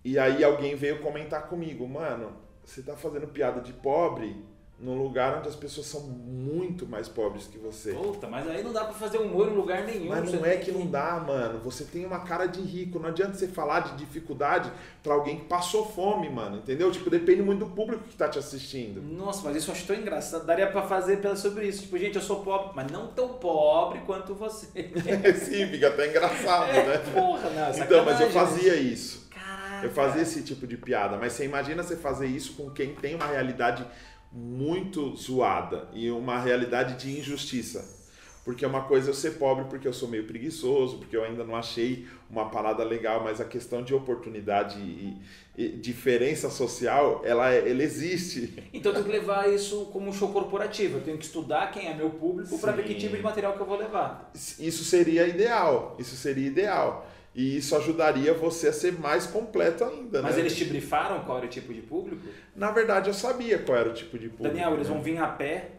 E 0.05 0.17
aí 0.19 0.43
alguém 0.43 0.75
veio 0.75 1.01
comentar 1.01 1.49
comigo, 1.49 1.87
mano, 1.87 2.31
você 2.63 2.81
tá 2.81 2.95
fazendo 2.95 3.27
piada 3.27 3.59
de 3.61 3.73
pobre 3.73 4.35
num 4.83 5.01
lugar 5.01 5.37
onde 5.37 5.47
as 5.47 5.55
pessoas 5.55 5.87
são 5.87 6.01
muito 6.01 6.85
mais 6.85 7.07
pobres 7.07 7.47
que 7.47 7.57
você. 7.57 7.93
Puta, 7.93 8.27
mas 8.27 8.47
aí 8.49 8.61
não 8.61 8.73
dá 8.73 8.83
pra 8.83 8.93
fazer 8.93 9.17
humor 9.17 9.47
em 9.47 9.55
lugar 9.55 9.83
nenhum. 9.83 10.09
Mas 10.09 10.31
não 10.31 10.45
é 10.45 10.57
que 10.57 10.71
não 10.71 10.85
dá, 10.85 11.23
mano. 11.25 11.59
Você 11.59 11.85
tem 11.85 12.05
uma 12.05 12.19
cara 12.19 12.45
de 12.45 12.61
rico. 12.61 12.99
Não 12.99 13.09
adianta 13.09 13.33
você 13.33 13.47
falar 13.47 13.79
de 13.79 13.95
dificuldade 13.97 14.69
pra 15.01 15.13
alguém 15.13 15.37
que 15.39 15.45
passou 15.45 15.85
fome, 15.85 16.29
mano. 16.29 16.57
Entendeu? 16.57 16.91
Tipo, 16.91 17.09
depende 17.09 17.41
muito 17.41 17.65
do 17.65 17.71
público 17.71 18.03
que 18.03 18.15
tá 18.15 18.27
te 18.27 18.37
assistindo. 18.37 19.01
Nossa, 19.01 19.41
mas 19.43 19.55
isso 19.55 19.71
eu 19.71 19.75
acho 19.75 19.87
tão 19.87 19.95
engraçado. 19.95 20.45
Daria 20.45 20.67
pra 20.67 20.81
fazer 20.81 21.21
sobre 21.37 21.67
isso. 21.67 21.83
Tipo, 21.83 21.97
gente, 21.97 22.15
eu 22.15 22.21
sou 22.21 22.43
pobre, 22.43 22.71
mas 22.75 22.91
não 22.91 23.07
tão 23.07 23.29
pobre 23.29 23.99
quanto 24.05 24.35
você. 24.35 24.67
Sim, 25.39 25.67
fica 25.67 25.87
até 25.87 26.09
engraçado, 26.09 26.69
É, 26.69 26.85
né? 26.85 26.97
porra, 27.13 27.49
não. 27.49 27.69
Então, 27.71 28.03
mas 28.03 28.19
eu 28.19 28.29
fazia 28.29 28.75
isso. 28.75 29.27
Caraca. 29.29 29.85
Eu 29.85 29.91
fazia 29.91 30.21
esse 30.21 30.43
tipo 30.43 30.67
de 30.67 30.77
piada, 30.77 31.17
mas 31.17 31.33
você 31.33 31.45
imagina 31.45 31.81
você 31.83 31.95
fazer 31.95 32.27
isso 32.27 32.53
com 32.53 32.69
quem 32.69 32.93
tem 32.95 33.15
uma 33.15 33.27
realidade 33.27 33.85
muito 34.33 35.15
zoada 35.15 35.87
e 35.93 36.09
uma 36.09 36.39
realidade 36.39 36.95
de 37.01 37.17
injustiça. 37.19 38.01
Porque 38.43 38.65
uma 38.65 38.81
coisa 38.83 39.09
é 39.09 39.11
eu 39.11 39.13
ser 39.15 39.31
pobre 39.37 39.63
porque 39.69 39.87
eu 39.87 39.93
sou 39.93 40.09
meio 40.09 40.25
preguiçoso, 40.25 40.97
porque 40.97 41.15
eu 41.15 41.23
ainda 41.23 41.45
não 41.45 41.55
achei 41.55 42.05
uma 42.29 42.49
parada 42.49 42.83
legal, 42.83 43.23
mas 43.23 43.39
a 43.39 43.45
questão 43.45 43.81
de 43.81 43.93
oportunidade 43.93 44.79
e, 44.79 45.15
e 45.57 45.69
diferença 45.69 46.49
social, 46.49 47.21
ela, 47.23 47.53
é- 47.53 47.69
ela 47.69 47.81
existe. 47.81 48.53
Então 48.73 48.91
eu 48.91 48.95
tenho 48.95 49.05
que 49.05 49.11
levar 49.19 49.49
isso 49.49 49.85
como 49.93 50.09
um 50.09 50.13
show 50.13 50.27
corporativo. 50.33 50.97
Eu 50.97 51.03
tenho 51.03 51.17
que 51.17 51.23
estudar 51.23 51.71
quem 51.71 51.87
é 51.87 51.93
meu 51.93 52.09
público 52.09 52.59
pra 52.59 52.73
ver 52.73 52.83
que 52.83 52.95
tipo 52.95 53.15
de 53.15 53.21
material 53.23 53.53
que 53.53 53.61
eu 53.61 53.65
vou 53.65 53.77
levar. 53.77 54.29
Isso 54.59 54.83
seria 54.83 55.25
ideal, 55.25 55.95
isso 55.97 56.15
seria 56.17 56.47
ideal. 56.47 57.07
E 57.35 57.57
isso 57.57 57.75
ajudaria 57.75 58.33
você 58.33 58.67
a 58.67 58.73
ser 58.73 58.93
mais 58.93 59.25
completo 59.25 59.83
ainda, 59.83 60.21
Mas 60.21 60.35
né? 60.35 60.41
eles 60.41 60.55
te 60.55 60.65
brifaram 60.65 61.21
qual 61.23 61.39
era 61.39 61.47
o 61.47 61.49
tipo 61.49 61.73
de 61.73 61.81
público? 61.81 62.21
Na 62.55 62.69
verdade, 62.69 63.09
eu 63.09 63.13
sabia 63.13 63.57
qual 63.57 63.77
era 63.77 63.89
o 63.89 63.93
tipo 63.93 64.19
de 64.19 64.29
público. 64.29 64.43
Daniel, 64.43 64.73
eles 64.75 64.87
né? 64.87 64.93
vão 64.93 65.01
vir 65.01 65.17
a 65.17 65.27
pé. 65.27 65.71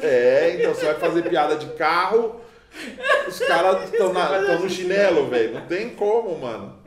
É, 0.00 0.54
então 0.56 0.72
você 0.72 0.86
vai 0.86 0.94
fazer 0.94 1.22
piada 1.28 1.56
de 1.56 1.66
carro, 1.74 2.40
os 3.26 3.38
caras 3.40 3.92
estão 3.92 4.60
no 4.60 4.70
chinelo, 4.70 5.28
velho. 5.28 5.54
Não 5.54 5.66
tem 5.66 5.90
como, 5.90 6.38
mano. 6.38 6.78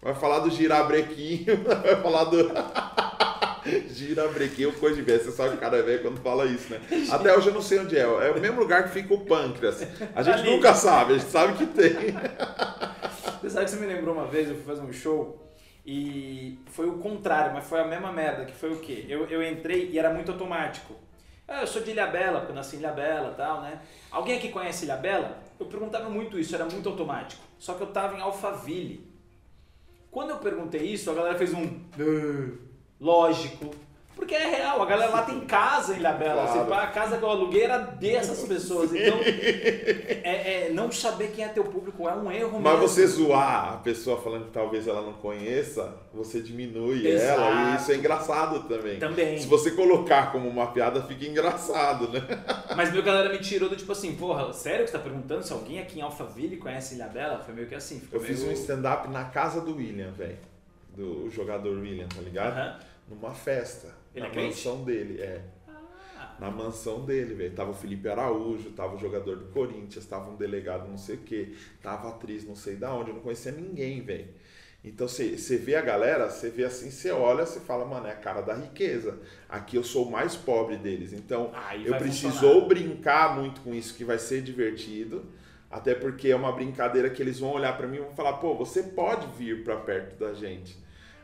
Vai 0.00 0.14
falar 0.14 0.38
do 0.40 0.50
girabrequinho, 0.50 1.62
vai 1.66 1.96
falar 2.00 2.24
do. 2.24 2.50
girabrequinho, 3.90 4.72
coisa 4.74 4.96
de 4.96 5.02
velho. 5.02 5.22
Você 5.22 5.32
sabe 5.32 5.50
que 5.50 5.56
o 5.56 5.60
cara 5.60 5.76
é 5.78 5.82
velho 5.82 6.02
quando 6.02 6.20
fala 6.22 6.46
isso, 6.46 6.72
né? 6.72 6.80
Até 7.10 7.36
hoje 7.36 7.48
eu 7.48 7.54
não 7.54 7.60
sei 7.60 7.80
onde 7.80 7.96
é. 7.96 8.02
É 8.02 8.30
o 8.30 8.40
mesmo 8.40 8.60
lugar 8.60 8.84
que 8.84 8.90
fica 8.90 9.12
o 9.12 9.24
pâncreas. 9.24 9.82
A 10.14 10.22
gente 10.22 10.40
Ali. 10.40 10.50
nunca 10.50 10.72
sabe, 10.74 11.14
a 11.14 11.18
gente 11.18 11.30
sabe 11.30 11.54
que 11.54 11.66
tem. 11.66 11.96
Você 13.40 13.50
sabe 13.50 13.64
que 13.64 13.70
você 13.72 13.76
me 13.80 13.86
lembrou 13.86 14.14
uma 14.14 14.26
vez, 14.26 14.48
eu 14.48 14.54
fui 14.54 14.64
fazer 14.64 14.82
um 14.82 14.92
show 14.92 15.38
e 15.84 16.58
foi 16.66 16.86
o 16.88 16.98
contrário, 16.98 17.52
mas 17.54 17.66
foi 17.66 17.80
a 17.80 17.86
mesma 17.86 18.12
merda, 18.12 18.44
que 18.44 18.52
foi 18.54 18.70
o 18.72 18.78
quê? 18.80 19.06
Eu, 19.08 19.24
eu 19.26 19.42
entrei 19.42 19.88
e 19.90 19.98
era 19.98 20.12
muito 20.12 20.30
automático. 20.32 20.94
Ah, 21.48 21.62
eu 21.62 21.66
sou 21.66 21.82
de 21.82 21.90
Ilhabela, 21.90 22.40
porque 22.40 22.52
eu 22.52 22.56
nasci 22.56 22.76
em 22.76 22.78
Ilhabela 22.80 23.32
e 23.32 23.34
tal, 23.36 23.62
né? 23.62 23.80
Alguém 24.10 24.36
aqui 24.36 24.50
conhece 24.50 24.84
Ilhabela? 24.84 25.38
Eu 25.58 25.66
perguntava 25.66 26.08
muito 26.08 26.38
isso, 26.38 26.54
era 26.54 26.64
muito 26.64 26.88
automático. 26.88 27.42
Só 27.58 27.74
que 27.74 27.82
eu 27.82 27.88
tava 27.88 28.16
em 28.16 28.20
Alphaville. 28.20 29.10
Quando 30.10 30.30
eu 30.30 30.36
perguntei 30.38 30.82
isso, 30.82 31.10
a 31.10 31.14
galera 31.14 31.36
fez 31.38 31.52
um... 31.52 31.80
"Ah, 31.98 32.66
Lógico. 33.00 33.70
Porque 34.20 34.34
é 34.34 34.50
real, 34.54 34.82
a 34.82 34.84
galera 34.84 35.10
lá 35.10 35.22
tem 35.22 35.40
casa 35.40 35.94
em 35.94 35.96
Ilhabela. 35.96 36.42
Claro. 36.42 36.60
Assim, 36.60 36.72
a 36.72 36.86
casa 36.88 37.16
que 37.16 37.22
eu 37.22 37.30
aluguei 37.30 37.62
era 37.62 37.78
dessas 37.78 38.46
pessoas. 38.46 38.94
Então, 38.94 39.18
é, 40.22 40.66
é, 40.66 40.70
não 40.74 40.92
saber 40.92 41.32
quem 41.34 41.42
é 41.42 41.48
teu 41.48 41.64
público 41.64 42.06
é 42.06 42.14
um 42.14 42.30
erro 42.30 42.60
Mas 42.60 42.74
mesmo. 42.74 42.86
você 42.88 43.06
zoar 43.06 43.72
a 43.72 43.76
pessoa 43.78 44.20
falando 44.20 44.44
que 44.44 44.50
talvez 44.50 44.86
ela 44.86 45.00
não 45.00 45.14
conheça, 45.14 45.96
você 46.12 46.42
diminui 46.42 47.08
Exato. 47.08 47.40
ela. 47.40 47.72
E 47.72 47.76
isso 47.76 47.90
é 47.92 47.96
engraçado 47.96 48.68
também. 48.68 48.98
Também. 48.98 49.38
Se 49.38 49.46
você 49.46 49.70
colocar 49.70 50.30
como 50.30 50.46
uma 50.46 50.66
piada, 50.66 51.02
fica 51.02 51.24
engraçado, 51.24 52.08
né? 52.08 52.20
Mas 52.76 52.92
meu 52.92 53.02
galera 53.02 53.30
me 53.30 53.38
tirou 53.38 53.70
do 53.70 53.76
tipo 53.76 53.90
assim, 53.90 54.14
porra, 54.16 54.52
sério 54.52 54.84
que 54.84 54.90
você 54.90 54.98
tá 54.98 55.02
perguntando 55.02 55.42
se 55.42 55.52
alguém 55.52 55.80
aqui 55.80 55.98
em 55.98 56.02
Alphaville 56.02 56.58
conhece 56.58 56.94
Ilhabela? 56.94 57.38
Foi 57.38 57.54
meio 57.54 57.66
que 57.66 57.74
assim. 57.74 57.98
Ficou 57.98 58.20
Eu 58.20 58.24
fiz 58.26 58.42
um 58.42 58.48
meio... 58.48 58.58
stand-up 58.58 59.08
na 59.08 59.24
casa 59.24 59.62
do 59.62 59.74
William, 59.74 60.12
velho. 60.12 60.38
Do 60.94 61.30
jogador 61.30 61.78
William, 61.78 62.06
tá 62.06 62.20
ligado? 62.20 62.78
Numa 63.08 63.32
festa. 63.32 63.99
Ele 64.14 64.26
na 64.26 64.32
é 64.32 64.44
mansão 64.46 64.84
dele, 64.84 65.20
é. 65.20 65.42
Ah, 65.68 66.36
Na 66.40 66.50
mansão 66.50 67.04
dele, 67.04 67.34
velho. 67.34 67.54
Tava 67.54 67.70
o 67.70 67.74
Felipe 67.74 68.08
Araújo, 68.08 68.70
tava 68.70 68.94
o 68.96 68.98
jogador 68.98 69.36
do 69.36 69.46
Corinthians, 69.46 70.06
tava 70.06 70.30
um 70.30 70.36
delegado 70.36 70.88
não 70.88 70.98
sei 70.98 71.16
o 71.16 71.20
quê, 71.20 71.54
tava 71.82 72.08
atriz 72.08 72.44
não 72.44 72.54
sei 72.56 72.76
da 72.76 72.92
onde, 72.94 73.10
eu 73.10 73.14
não 73.14 73.22
conhecia 73.22 73.52
ninguém, 73.52 74.00
velho. 74.02 74.28
Então 74.82 75.06
você 75.06 75.36
vê 75.58 75.76
a 75.76 75.82
galera, 75.82 76.30
você 76.30 76.48
vê 76.48 76.64
assim, 76.64 76.90
você 76.90 77.10
olha, 77.10 77.44
você 77.44 77.60
fala, 77.60 77.84
mano, 77.84 78.06
é 78.06 78.12
a 78.12 78.16
cara 78.16 78.40
da 78.40 78.54
riqueza. 78.54 79.18
Aqui 79.48 79.76
eu 79.76 79.84
sou 79.84 80.06
o 80.08 80.10
mais 80.10 80.34
pobre 80.36 80.76
deles. 80.78 81.12
Então 81.12 81.52
Aí 81.52 81.86
eu 81.86 81.90
vai 81.90 82.00
preciso 82.00 82.32
funcionar. 82.32 82.54
ou 82.56 82.66
brincar 82.66 83.36
muito 83.36 83.60
com 83.60 83.74
isso, 83.74 83.94
que 83.94 84.04
vai 84.04 84.18
ser 84.18 84.40
divertido, 84.42 85.26
até 85.70 85.94
porque 85.94 86.28
é 86.30 86.36
uma 86.36 86.50
brincadeira 86.52 87.10
que 87.10 87.22
eles 87.22 87.38
vão 87.38 87.50
olhar 87.52 87.76
pra 87.76 87.86
mim 87.86 87.96
e 87.98 88.00
vão 88.00 88.12
falar, 88.12 88.34
pô, 88.34 88.54
você 88.54 88.82
pode 88.84 89.26
vir 89.36 89.62
pra 89.64 89.76
perto 89.76 90.18
da 90.18 90.32
gente. 90.32 90.78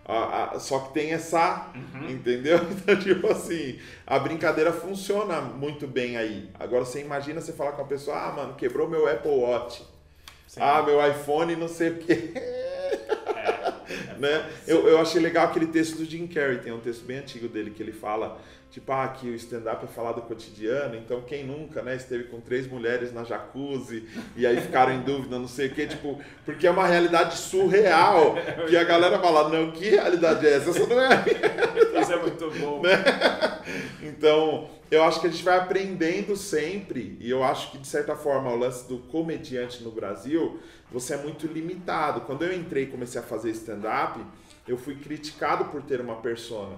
Ah, 0.08 0.50
ah, 0.54 0.58
só 0.60 0.78
que 0.78 0.94
tem 0.94 1.12
essa, 1.12 1.70
Uhum. 1.74 2.08
entendeu? 2.10 2.58
Então, 2.70 2.96
tipo 2.96 3.26
assim, 3.30 3.78
a 4.06 4.18
brincadeira 4.18 4.72
funciona 4.72 5.40
muito 5.40 5.86
bem 5.88 6.16
aí. 6.16 6.48
Agora 6.58 6.84
você 6.84 7.00
imagina 7.00 7.40
você 7.40 7.52
falar 7.52 7.72
com 7.72 7.82
a 7.82 7.86
pessoa, 7.86 8.16
ah, 8.16 8.32
mano, 8.32 8.54
quebrou 8.54 8.88
meu 8.88 9.08
Apple 9.08 9.30
Watch. 9.32 9.82
sim. 10.46 10.60
Ah, 10.62 10.80
meu 10.82 11.04
iPhone, 11.10 11.56
não 11.56 11.66
sei 11.68 11.88
o 11.90 11.98
quê. 11.98 12.32
né? 14.18 14.50
Eu, 14.66 14.88
eu 14.88 15.00
achei 15.00 15.20
legal 15.20 15.46
aquele 15.46 15.66
texto 15.66 15.96
do 15.96 16.04
Jim 16.04 16.26
Carrey, 16.26 16.58
tem 16.58 16.72
um 16.72 16.80
texto 16.80 17.04
bem 17.04 17.18
antigo 17.18 17.48
dele 17.48 17.70
que 17.70 17.82
ele 17.82 17.92
fala 17.92 18.38
tipo, 18.76 18.92
ah, 18.92 19.08
que 19.08 19.30
o 19.30 19.34
stand-up 19.34 19.82
é 19.84 19.88
falar 19.88 20.12
do 20.12 20.20
cotidiano, 20.20 20.96
então 20.96 21.22
quem 21.22 21.46
nunca, 21.46 21.80
né, 21.80 21.96
esteve 21.96 22.24
com 22.24 22.42
três 22.42 22.66
mulheres 22.66 23.10
na 23.10 23.24
jacuzzi 23.24 24.06
e 24.36 24.46
aí 24.46 24.60
ficaram 24.60 24.92
em 24.92 25.00
dúvida, 25.00 25.38
não 25.38 25.48
sei 25.48 25.68
o 25.68 25.74
quê, 25.74 25.86
tipo, 25.86 26.20
porque 26.44 26.66
é 26.66 26.70
uma 26.70 26.86
realidade 26.86 27.38
surreal, 27.38 28.34
que 28.68 28.76
a 28.76 28.84
galera 28.84 29.18
fala, 29.18 29.48
não, 29.48 29.70
que 29.70 29.88
realidade 29.88 30.46
é 30.46 30.56
essa? 30.56 30.70
Essa 30.70 30.86
não 30.86 31.00
é 31.00 31.06
a 31.06 32.00
Isso 32.02 32.12
é 32.12 32.16
muito 32.20 32.50
bom. 32.60 32.82
Né? 32.82 32.90
Então, 34.02 34.68
eu 34.90 35.02
acho 35.04 35.20
que 35.20 35.26
a 35.26 35.30
gente 35.30 35.42
vai 35.42 35.58
aprendendo 35.58 36.36
sempre, 36.36 37.16
e 37.20 37.28
eu 37.30 37.42
acho 37.42 37.70
que, 37.72 37.78
de 37.78 37.86
certa 37.86 38.14
forma, 38.14 38.50
o 38.50 38.56
lance 38.56 38.86
do 38.88 38.98
comediante 38.98 39.82
no 39.82 39.90
Brasil, 39.90 40.58
você 40.90 41.14
é 41.14 41.16
muito 41.16 41.46
limitado. 41.46 42.20
Quando 42.22 42.42
eu 42.44 42.52
entrei 42.54 42.84
e 42.84 42.86
comecei 42.86 43.20
a 43.20 43.24
fazer 43.24 43.50
stand-up, 43.50 44.20
eu 44.66 44.76
fui 44.76 44.94
criticado 44.96 45.66
por 45.66 45.82
ter 45.82 46.00
uma 46.00 46.16
persona. 46.16 46.76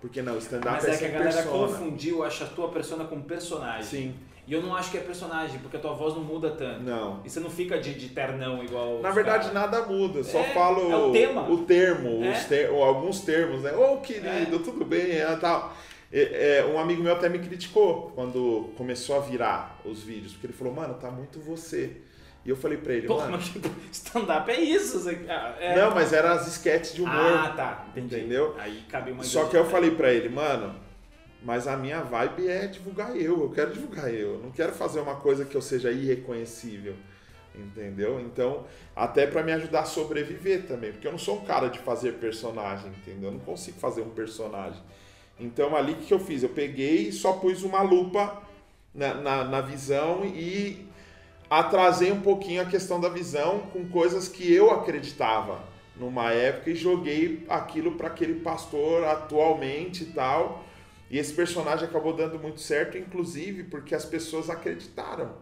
Porque 0.00 0.22
não, 0.22 0.38
stand-up 0.38 0.76
Mas 0.82 0.84
é, 0.86 0.94
é 0.94 0.96
que 0.98 1.04
a 1.04 1.08
galera 1.10 1.32
persona. 1.42 1.66
confundiu, 1.68 2.24
acha 2.24 2.44
a 2.44 2.48
tua 2.48 2.68
persona 2.70 3.04
com 3.04 3.20
personagem. 3.20 3.82
Sim, 3.84 4.14
E 4.46 4.52
eu 4.54 4.62
não 4.62 4.74
acho 4.74 4.90
que 4.90 4.96
é 4.96 5.00
personagem, 5.00 5.60
porque 5.60 5.76
a 5.76 5.80
tua 5.80 5.92
voz 5.92 6.14
não 6.14 6.22
muda 6.24 6.50
tanto. 6.50 6.82
não. 6.82 7.20
E 7.24 7.28
você 7.30 7.38
não 7.38 7.50
fica 7.50 7.78
de, 7.78 7.94
de 7.94 8.08
ternão 8.08 8.64
igual. 8.64 9.00
Na 9.02 9.10
verdade, 9.10 9.50
caras. 9.50 9.54
nada 9.54 9.86
muda, 9.86 10.24
só 10.24 10.38
É, 10.38 10.54
falo 10.54 10.90
é 10.90 10.96
o 10.96 11.12
tema. 11.12 11.48
o 11.50 11.58
termo, 11.64 12.24
É. 12.24 12.32
ter- 12.44 12.70
ou 12.70 12.82
alguns 12.82 13.20
termos, 13.20 13.62
né? 13.62 13.72
Ô 13.72 13.98
querido, 13.98 14.58
tudo 14.60 14.84
bem, 14.84 15.10
é, 15.12 15.36
tal. 15.36 15.74
É, 16.12 16.64
um 16.64 16.78
amigo 16.78 17.02
meu 17.02 17.12
até 17.12 17.28
me 17.28 17.38
criticou 17.38 18.10
quando 18.14 18.72
começou 18.76 19.16
a 19.16 19.20
virar 19.20 19.80
os 19.84 20.02
vídeos, 20.02 20.32
porque 20.32 20.46
ele 20.46 20.52
falou, 20.52 20.74
mano, 20.74 20.94
tá 20.94 21.10
muito 21.10 21.38
você. 21.38 21.98
E 22.44 22.48
eu 22.48 22.56
falei 22.56 22.78
pra 22.78 22.94
ele, 22.94 23.06
Pô, 23.06 23.18
mano. 23.18 23.32
mas 23.32 23.48
tipo, 23.48 23.68
stand-up 23.92 24.50
é 24.50 24.60
isso. 24.60 25.08
ah, 25.28 25.54
é- 25.60 25.76
Não, 25.76 25.94
mas 25.94 26.12
eram 26.12 26.30
as 26.30 26.48
esquetes 26.48 26.94
de 26.94 27.02
humor. 27.02 27.14
Ah, 27.14 27.52
tá. 27.54 27.86
Entendi. 27.90 28.16
Entendeu? 28.16 28.56
Aí 28.58 28.82
cabe 28.88 29.12
uma 29.12 29.22
Só 29.22 29.44
que 29.44 29.56
eu 29.56 29.66
falei 29.66 29.90
pra 29.92 30.12
ele, 30.12 30.28
mano, 30.30 30.74
mas 31.42 31.68
a 31.68 31.76
minha 31.76 32.00
vibe 32.02 32.48
é 32.48 32.66
divulgar 32.66 33.14
eu, 33.16 33.42
eu 33.42 33.50
quero 33.50 33.72
divulgar 33.72 34.12
eu, 34.12 34.34
eu 34.34 34.38
não 34.38 34.50
quero 34.50 34.72
fazer 34.72 35.00
uma 35.00 35.16
coisa 35.16 35.44
que 35.44 35.54
eu 35.54 35.62
seja 35.62 35.92
irreconhecível, 35.92 36.94
entendeu? 37.54 38.18
Então, 38.20 38.64
até 38.96 39.26
pra 39.26 39.42
me 39.42 39.52
ajudar 39.52 39.80
a 39.80 39.84
sobreviver 39.84 40.66
também, 40.66 40.92
porque 40.92 41.06
eu 41.06 41.12
não 41.12 41.18
sou 41.18 41.36
um 41.36 41.44
cara 41.44 41.68
de 41.68 41.78
fazer 41.78 42.14
personagem, 42.14 42.88
entendeu? 42.88 43.28
Eu 43.28 43.32
não 43.34 43.40
consigo 43.40 43.78
fazer 43.78 44.00
um 44.02 44.10
personagem. 44.10 44.80
Então, 45.40 45.74
ali 45.74 45.94
o 45.94 45.96
que 45.96 46.12
eu 46.12 46.20
fiz? 46.20 46.42
Eu 46.42 46.50
peguei 46.50 47.08
e 47.08 47.12
só 47.12 47.32
pus 47.32 47.62
uma 47.62 47.82
lupa 47.82 48.42
na, 48.94 49.14
na, 49.14 49.44
na 49.44 49.60
visão 49.62 50.24
e 50.24 50.86
atrasei 51.48 52.12
um 52.12 52.20
pouquinho 52.20 52.62
a 52.62 52.66
questão 52.66 53.00
da 53.00 53.08
visão 53.08 53.60
com 53.72 53.88
coisas 53.88 54.28
que 54.28 54.52
eu 54.52 54.70
acreditava 54.70 55.64
numa 55.96 56.30
época 56.30 56.70
e 56.70 56.74
joguei 56.74 57.44
aquilo 57.48 57.92
para 57.92 58.08
aquele 58.08 58.40
pastor 58.40 59.04
atualmente 59.04 60.04
e 60.04 60.06
tal. 60.06 60.64
E 61.10 61.18
esse 61.18 61.32
personagem 61.32 61.88
acabou 61.88 62.12
dando 62.12 62.38
muito 62.38 62.60
certo, 62.60 62.96
inclusive 62.96 63.64
porque 63.64 63.94
as 63.94 64.04
pessoas 64.04 64.48
acreditaram. 64.48 65.32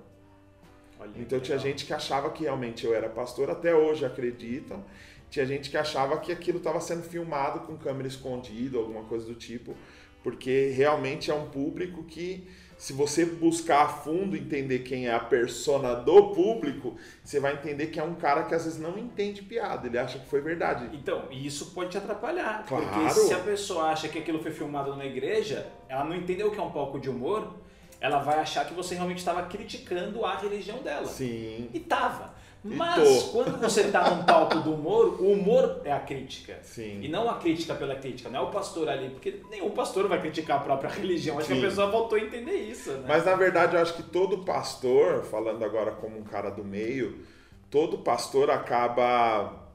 Olha 0.98 1.12
Então 1.16 1.38
tinha 1.38 1.58
gente 1.58 1.84
que 1.84 1.92
achava 1.92 2.30
que 2.30 2.44
realmente 2.44 2.86
eu 2.86 2.94
era 2.94 3.08
pastor, 3.08 3.50
até 3.50 3.74
hoje 3.74 4.04
acreditam. 4.04 4.82
Tinha 5.30 5.44
gente 5.46 5.70
que 5.70 5.76
achava 5.76 6.18
que 6.18 6.32
aquilo 6.32 6.58
estava 6.58 6.80
sendo 6.80 7.02
filmado 7.02 7.60
com 7.60 7.76
câmera 7.76 8.08
escondida, 8.08 8.78
alguma 8.78 9.04
coisa 9.04 9.26
do 9.26 9.34
tipo, 9.34 9.74
porque 10.22 10.72
realmente 10.74 11.30
é 11.30 11.34
um 11.34 11.48
público 11.48 12.02
que, 12.04 12.46
se 12.76 12.92
você 12.92 13.24
buscar 13.24 13.82
a 13.82 13.88
fundo 13.88 14.36
entender 14.36 14.80
quem 14.80 15.06
é 15.06 15.12
a 15.12 15.20
persona 15.20 15.94
do 15.94 16.34
público, 16.34 16.96
você 17.22 17.38
vai 17.38 17.54
entender 17.54 17.86
que 17.88 18.00
é 18.00 18.02
um 18.02 18.14
cara 18.14 18.44
que 18.44 18.54
às 18.54 18.64
vezes 18.64 18.78
não 18.78 18.98
entende 18.98 19.42
piada, 19.42 19.86
ele 19.86 19.98
acha 19.98 20.18
que 20.18 20.26
foi 20.26 20.40
verdade. 20.40 20.88
Então, 20.92 21.26
e 21.30 21.46
isso 21.46 21.72
pode 21.72 21.90
te 21.90 21.98
atrapalhar. 21.98 22.64
Claro. 22.66 22.86
Porque 22.86 23.10
se 23.10 23.34
a 23.34 23.38
pessoa 23.38 23.84
acha 23.90 24.08
que 24.08 24.18
aquilo 24.18 24.42
foi 24.42 24.50
filmado 24.50 24.90
numa 24.90 25.04
igreja, 25.04 25.66
ela 25.88 26.04
não 26.04 26.16
entendeu 26.16 26.48
o 26.48 26.50
que 26.50 26.58
é 26.58 26.62
um 26.62 26.70
palco 26.70 26.98
de 26.98 27.08
humor, 27.10 27.54
ela 28.00 28.20
vai 28.20 28.38
achar 28.38 28.64
que 28.66 28.74
você 28.74 28.94
realmente 28.94 29.18
estava 29.18 29.42
criticando 29.42 30.24
a 30.24 30.36
religião 30.36 30.82
dela. 30.82 31.06
Sim, 31.06 31.68
E 31.72 31.80
tava. 31.80 32.34
Mas 32.62 33.22
quando 33.24 33.58
você 33.60 33.84
tá 33.84 34.10
num 34.10 34.24
palco 34.24 34.58
do 34.60 34.74
humor, 34.74 35.20
o 35.20 35.32
humor 35.32 35.80
é 35.84 35.92
a 35.92 36.00
crítica. 36.00 36.58
sim. 36.62 37.00
E 37.02 37.08
não 37.08 37.30
a 37.30 37.36
crítica 37.36 37.74
pela 37.74 37.94
crítica, 37.94 38.28
não 38.28 38.40
é 38.40 38.42
o 38.42 38.50
pastor 38.50 38.88
ali, 38.88 39.10
porque 39.10 39.40
nenhum 39.48 39.70
pastor 39.70 40.08
vai 40.08 40.20
criticar 40.20 40.58
a 40.58 40.60
própria 40.60 40.90
religião. 40.90 41.38
Acho 41.38 41.48
que 41.48 41.54
Sim. 41.54 41.64
a 41.64 41.68
pessoa 41.68 41.86
voltou 41.90 42.18
a 42.18 42.20
entender 42.20 42.56
isso, 42.56 42.90
né? 42.90 43.04
Mas 43.06 43.24
na 43.24 43.34
verdade 43.36 43.76
eu 43.76 43.80
acho 43.80 43.94
que 43.94 44.02
todo 44.02 44.44
pastor, 44.44 45.22
falando 45.24 45.64
agora 45.64 45.92
como 45.92 46.18
um 46.18 46.24
cara 46.24 46.50
do 46.50 46.64
meio, 46.64 47.24
todo 47.70 47.98
pastor 47.98 48.50
acaba 48.50 49.68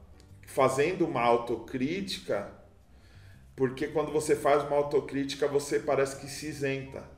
fazendo 0.46 1.06
uma 1.06 1.22
autocrítica, 1.22 2.52
porque 3.56 3.86
quando 3.88 4.12
você 4.12 4.36
faz 4.36 4.62
uma 4.64 4.76
autocrítica 4.76 5.48
você 5.48 5.80
parece 5.80 6.20
que 6.20 6.26
se 6.26 6.48
isenta. 6.48 7.13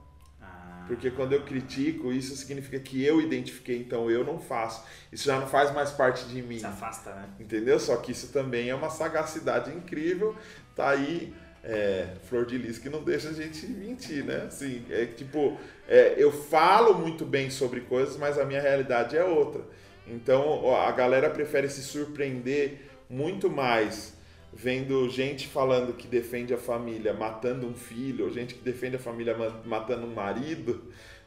Porque 0.86 1.10
quando 1.10 1.32
eu 1.32 1.42
critico, 1.42 2.12
isso 2.12 2.36
significa 2.36 2.78
que 2.78 3.04
eu 3.04 3.20
identifiquei, 3.20 3.78
então 3.78 4.10
eu 4.10 4.24
não 4.24 4.38
faço. 4.38 4.84
Isso 5.12 5.24
já 5.24 5.38
não 5.38 5.46
faz 5.46 5.72
mais 5.72 5.90
parte 5.90 6.24
de 6.26 6.40
mim. 6.42 6.58
se 6.58 6.66
afasta, 6.66 7.12
né? 7.14 7.28
Entendeu? 7.40 7.78
Só 7.80 7.96
que 7.96 8.12
isso 8.12 8.28
também 8.28 8.70
é 8.70 8.74
uma 8.74 8.90
sagacidade 8.90 9.70
incrível. 9.70 10.36
Tá 10.74 10.90
aí, 10.90 11.34
é, 11.64 12.14
Flor 12.28 12.46
de 12.46 12.56
Lis, 12.56 12.78
que 12.78 12.88
não 12.88 13.02
deixa 13.02 13.30
a 13.30 13.32
gente 13.32 13.66
mentir, 13.66 14.24
né? 14.24 14.44
Assim, 14.46 14.84
é 14.88 15.06
tipo, 15.06 15.58
é, 15.88 16.14
eu 16.16 16.30
falo 16.30 16.94
muito 16.94 17.24
bem 17.24 17.50
sobre 17.50 17.80
coisas, 17.80 18.16
mas 18.16 18.38
a 18.38 18.44
minha 18.44 18.60
realidade 18.60 19.16
é 19.16 19.24
outra. 19.24 19.62
Então 20.06 20.72
a 20.74 20.92
galera 20.92 21.28
prefere 21.28 21.68
se 21.68 21.82
surpreender 21.82 22.88
muito 23.10 23.50
mais 23.50 24.15
vendo 24.58 25.06
gente 25.10 25.46
falando 25.46 25.92
que 25.92 26.06
defende 26.06 26.54
a 26.54 26.56
família 26.58 27.12
matando 27.12 27.66
um 27.66 27.74
filho, 27.74 28.24
ou 28.24 28.30
gente 28.30 28.54
que 28.54 28.62
defende 28.64 28.96
a 28.96 28.98
família 28.98 29.36
ma- 29.36 29.60
matando 29.66 30.06
um 30.06 30.14
marido, 30.14 30.82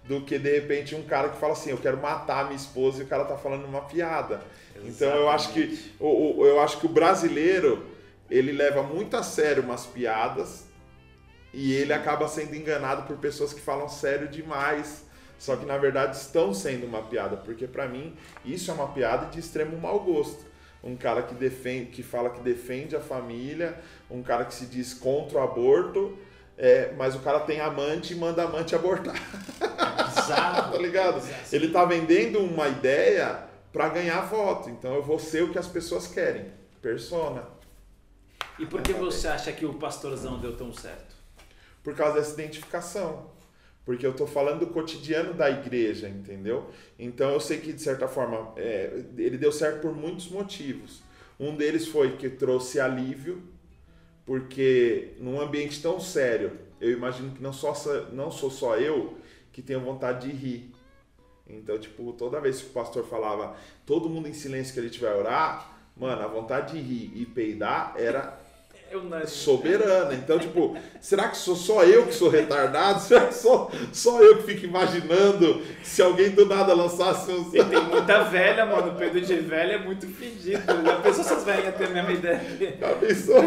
do 0.05 0.21
que 0.21 0.39
de 0.39 0.51
repente 0.59 0.95
um 0.95 1.03
cara 1.03 1.29
que 1.29 1.37
fala 1.37 1.53
assim, 1.53 1.69
eu 1.69 1.77
quero 1.77 1.97
matar 2.01 2.39
a 2.41 2.43
minha 2.45 2.55
esposa 2.55 3.01
e 3.01 3.05
o 3.05 3.07
cara 3.07 3.25
tá 3.25 3.37
falando 3.37 3.65
uma 3.65 3.81
piada. 3.81 4.41
Então 4.83 5.07
eu 5.15 5.29
acho 5.29 5.53
que 5.53 5.77
o, 5.99 6.39
o- 6.39 6.45
eu 6.47 6.59
acho 6.59 6.79
que 6.79 6.87
o 6.87 6.89
brasileiro 6.89 7.85
ele 8.31 8.51
leva 8.51 8.81
muito 8.81 9.15
a 9.15 9.21
sério 9.21 9.61
umas 9.61 9.85
piadas 9.85 10.65
e 11.53 11.73
ele 11.73 11.93
acaba 11.93 12.27
sendo 12.27 12.55
enganado 12.55 13.03
por 13.03 13.17
pessoas 13.17 13.53
que 13.53 13.61
falam 13.61 13.87
sério 13.87 14.27
demais. 14.27 15.05
Só 15.37 15.55
que 15.55 15.65
na 15.65 15.77
verdade 15.77 16.17
estão 16.17 16.53
sendo 16.53 16.85
uma 16.85 17.03
piada, 17.03 17.37
porque 17.37 17.67
pra 17.67 17.87
mim 17.87 18.15
isso 18.43 18.71
é 18.71 18.73
uma 18.73 18.87
piada 18.87 19.27
de 19.27 19.39
extremo 19.39 19.77
mau 19.77 19.99
gosto. 19.99 20.48
Um 20.83 20.95
cara 20.95 21.23
que 21.23 21.33
defende, 21.35 21.87
que 21.87 22.03
fala 22.03 22.29
que 22.29 22.41
defende 22.41 22.95
a 22.95 23.01
família, 23.01 23.77
um 24.09 24.23
cara 24.23 24.45
que 24.45 24.53
se 24.53 24.65
diz 24.65 24.93
contra 24.93 25.39
o 25.39 25.41
aborto, 25.41 26.17
é, 26.57 26.93
mas 26.97 27.15
o 27.15 27.19
cara 27.19 27.39
tem 27.41 27.59
amante 27.59 28.13
e 28.13 28.15
manda 28.15 28.43
amante 28.43 28.75
abortar. 28.75 29.15
Bizarro. 30.07 30.71
tá 30.75 30.77
ligado? 30.77 31.15
Bizarro. 31.15 31.43
Ele 31.51 31.69
tá 31.69 31.85
vendendo 31.85 32.39
uma 32.39 32.67
ideia 32.67 33.43
pra 33.71 33.89
ganhar 33.89 34.21
voto. 34.21 34.69
Então 34.69 34.93
eu 34.93 35.03
vou 35.03 35.19
ser 35.19 35.43
o 35.43 35.51
que 35.51 35.57
as 35.57 35.67
pessoas 35.67 36.07
querem. 36.07 36.51
Persona. 36.81 37.43
E 38.57 38.65
por 38.65 38.81
que 38.81 38.93
você 38.93 39.27
acha 39.27 39.51
que 39.51 39.65
o 39.65 39.73
pastorzão 39.75 40.37
deu 40.39 40.55
tão 40.55 40.73
certo? 40.73 41.15
Por 41.81 41.95
causa 41.95 42.15
dessa 42.15 42.33
identificação. 42.33 43.31
Porque 43.89 44.05
eu 44.05 44.13
tô 44.13 44.27
falando 44.27 44.59
do 44.59 44.67
cotidiano 44.67 45.33
da 45.33 45.49
igreja, 45.49 46.07
entendeu? 46.07 46.69
Então 46.99 47.31
eu 47.31 47.39
sei 47.39 47.57
que, 47.57 47.73
de 47.73 47.81
certa 47.81 48.07
forma, 48.07 48.53
é, 48.55 49.03
ele 49.17 49.35
deu 49.35 49.51
certo 49.51 49.81
por 49.81 49.95
muitos 49.95 50.29
motivos. 50.29 51.01
Um 51.39 51.55
deles 51.55 51.87
foi 51.87 52.15
que 52.15 52.29
trouxe 52.29 52.79
alívio, 52.79 53.41
porque 54.27 55.13
num 55.17 55.41
ambiente 55.41 55.81
tão 55.81 55.99
sério, 55.99 56.51
eu 56.79 56.91
imagino 56.91 57.31
que 57.31 57.41
não, 57.41 57.51
só, 57.51 57.73
não 58.11 58.29
sou 58.29 58.51
só 58.51 58.77
eu 58.77 59.17
que 59.51 59.59
tenho 59.59 59.79
vontade 59.79 60.29
de 60.29 60.35
rir. 60.35 60.71
Então, 61.47 61.79
tipo, 61.79 62.13
toda 62.13 62.39
vez 62.39 62.61
que 62.61 62.67
o 62.67 62.73
pastor 62.73 63.03
falava, 63.05 63.55
todo 63.87 64.07
mundo 64.07 64.27
em 64.27 64.33
silêncio 64.33 64.71
que 64.71 64.79
ele 64.79 64.91
tiver 64.91 65.15
orar, 65.15 65.79
mano, 65.97 66.21
a 66.21 66.27
vontade 66.27 66.73
de 66.73 66.79
rir 66.79 67.11
e 67.15 67.25
peidar 67.25 67.95
era. 67.97 68.39
Soberana. 69.27 70.13
Então, 70.13 70.39
tipo, 70.39 70.75
será 70.99 71.27
que 71.29 71.37
sou 71.37 71.55
só 71.55 71.83
eu 71.83 72.07
que 72.07 72.13
sou 72.13 72.29
retardado? 72.29 72.99
Será 73.01 73.27
que 73.27 73.35
sou 73.35 73.71
só 73.91 74.21
eu 74.21 74.37
que 74.37 74.43
fico 74.43 74.65
imaginando 74.65 75.61
se 75.83 76.01
alguém 76.01 76.29
do 76.31 76.45
nada 76.45 76.73
lançasse 76.73 77.31
uns. 77.31 77.53
E 77.53 77.63
tem 77.63 77.83
muita 77.83 78.23
velha, 78.23 78.65
mano. 78.65 78.91
O 78.91 78.95
Pedro 78.95 79.21
de 79.21 79.35
velha 79.35 79.73
é 79.73 79.77
muito 79.77 80.07
fedido. 80.07 80.61
Já 80.83 80.95
pensou 81.01 81.21
essas 81.21 81.43
velhas 81.43 81.75
têm 81.75 81.87
a 81.87 81.89
mesma 81.89 82.11
ideia? 82.11 82.77
Já 82.79 82.95
pensou? 82.95 83.37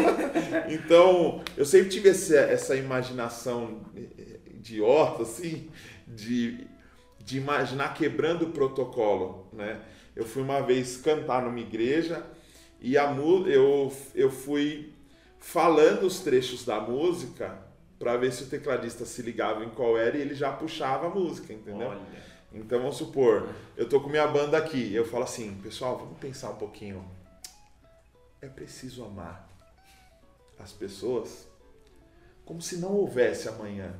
Então, 0.69 1.41
eu 1.57 1.65
sempre 1.65 1.89
tive 1.89 2.09
essa, 2.09 2.37
essa 2.37 2.75
imaginação 2.75 3.81
idiota, 4.53 5.23
assim, 5.23 5.69
de, 6.07 6.65
de 7.19 7.37
imaginar 7.37 7.93
quebrando 7.93 8.45
o 8.45 8.49
protocolo, 8.49 9.47
né? 9.51 9.79
Eu 10.15 10.25
fui 10.25 10.41
uma 10.41 10.61
vez 10.61 10.97
cantar 10.97 11.41
numa 11.41 11.59
igreja 11.59 12.23
e 12.79 12.97
a 12.97 13.11
eu, 13.47 13.91
eu 14.13 14.29
fui 14.29 14.92
falando 15.43 16.03
os 16.03 16.21
trechos 16.21 16.63
da 16.63 16.79
música 16.79 17.59
para 17.99 18.15
ver 18.15 18.31
se 18.31 18.43
o 18.43 18.47
tecladista 18.47 19.05
se 19.05 19.21
ligava 19.21 19.63
em 19.63 19.69
qual 19.69 19.97
era 19.97 20.17
e 20.17 20.21
ele 20.21 20.33
já 20.33 20.53
puxava 20.53 21.07
a 21.07 21.09
música, 21.09 21.51
entendeu? 21.51 21.89
Olha. 21.89 22.01
Então 22.53 22.79
vamos 22.79 22.95
supor, 22.95 23.49
eu 23.75 23.87
tô 23.87 23.99
com 23.99 24.09
minha 24.09 24.25
banda 24.25 24.57
aqui, 24.57 24.93
eu 24.95 25.05
falo 25.05 25.25
assim, 25.25 25.53
pessoal, 25.61 25.97
vamos 25.97 26.17
pensar 26.17 26.51
um 26.51 26.55
pouquinho. 26.55 27.05
É 28.41 28.47
preciso 28.47 29.03
amar. 29.03 29.49
as 30.57 30.71
pessoas 30.71 31.47
como 32.45 32.61
se 32.61 32.77
não 32.77 32.93
houvesse 32.93 33.49
amanhã. 33.49 33.93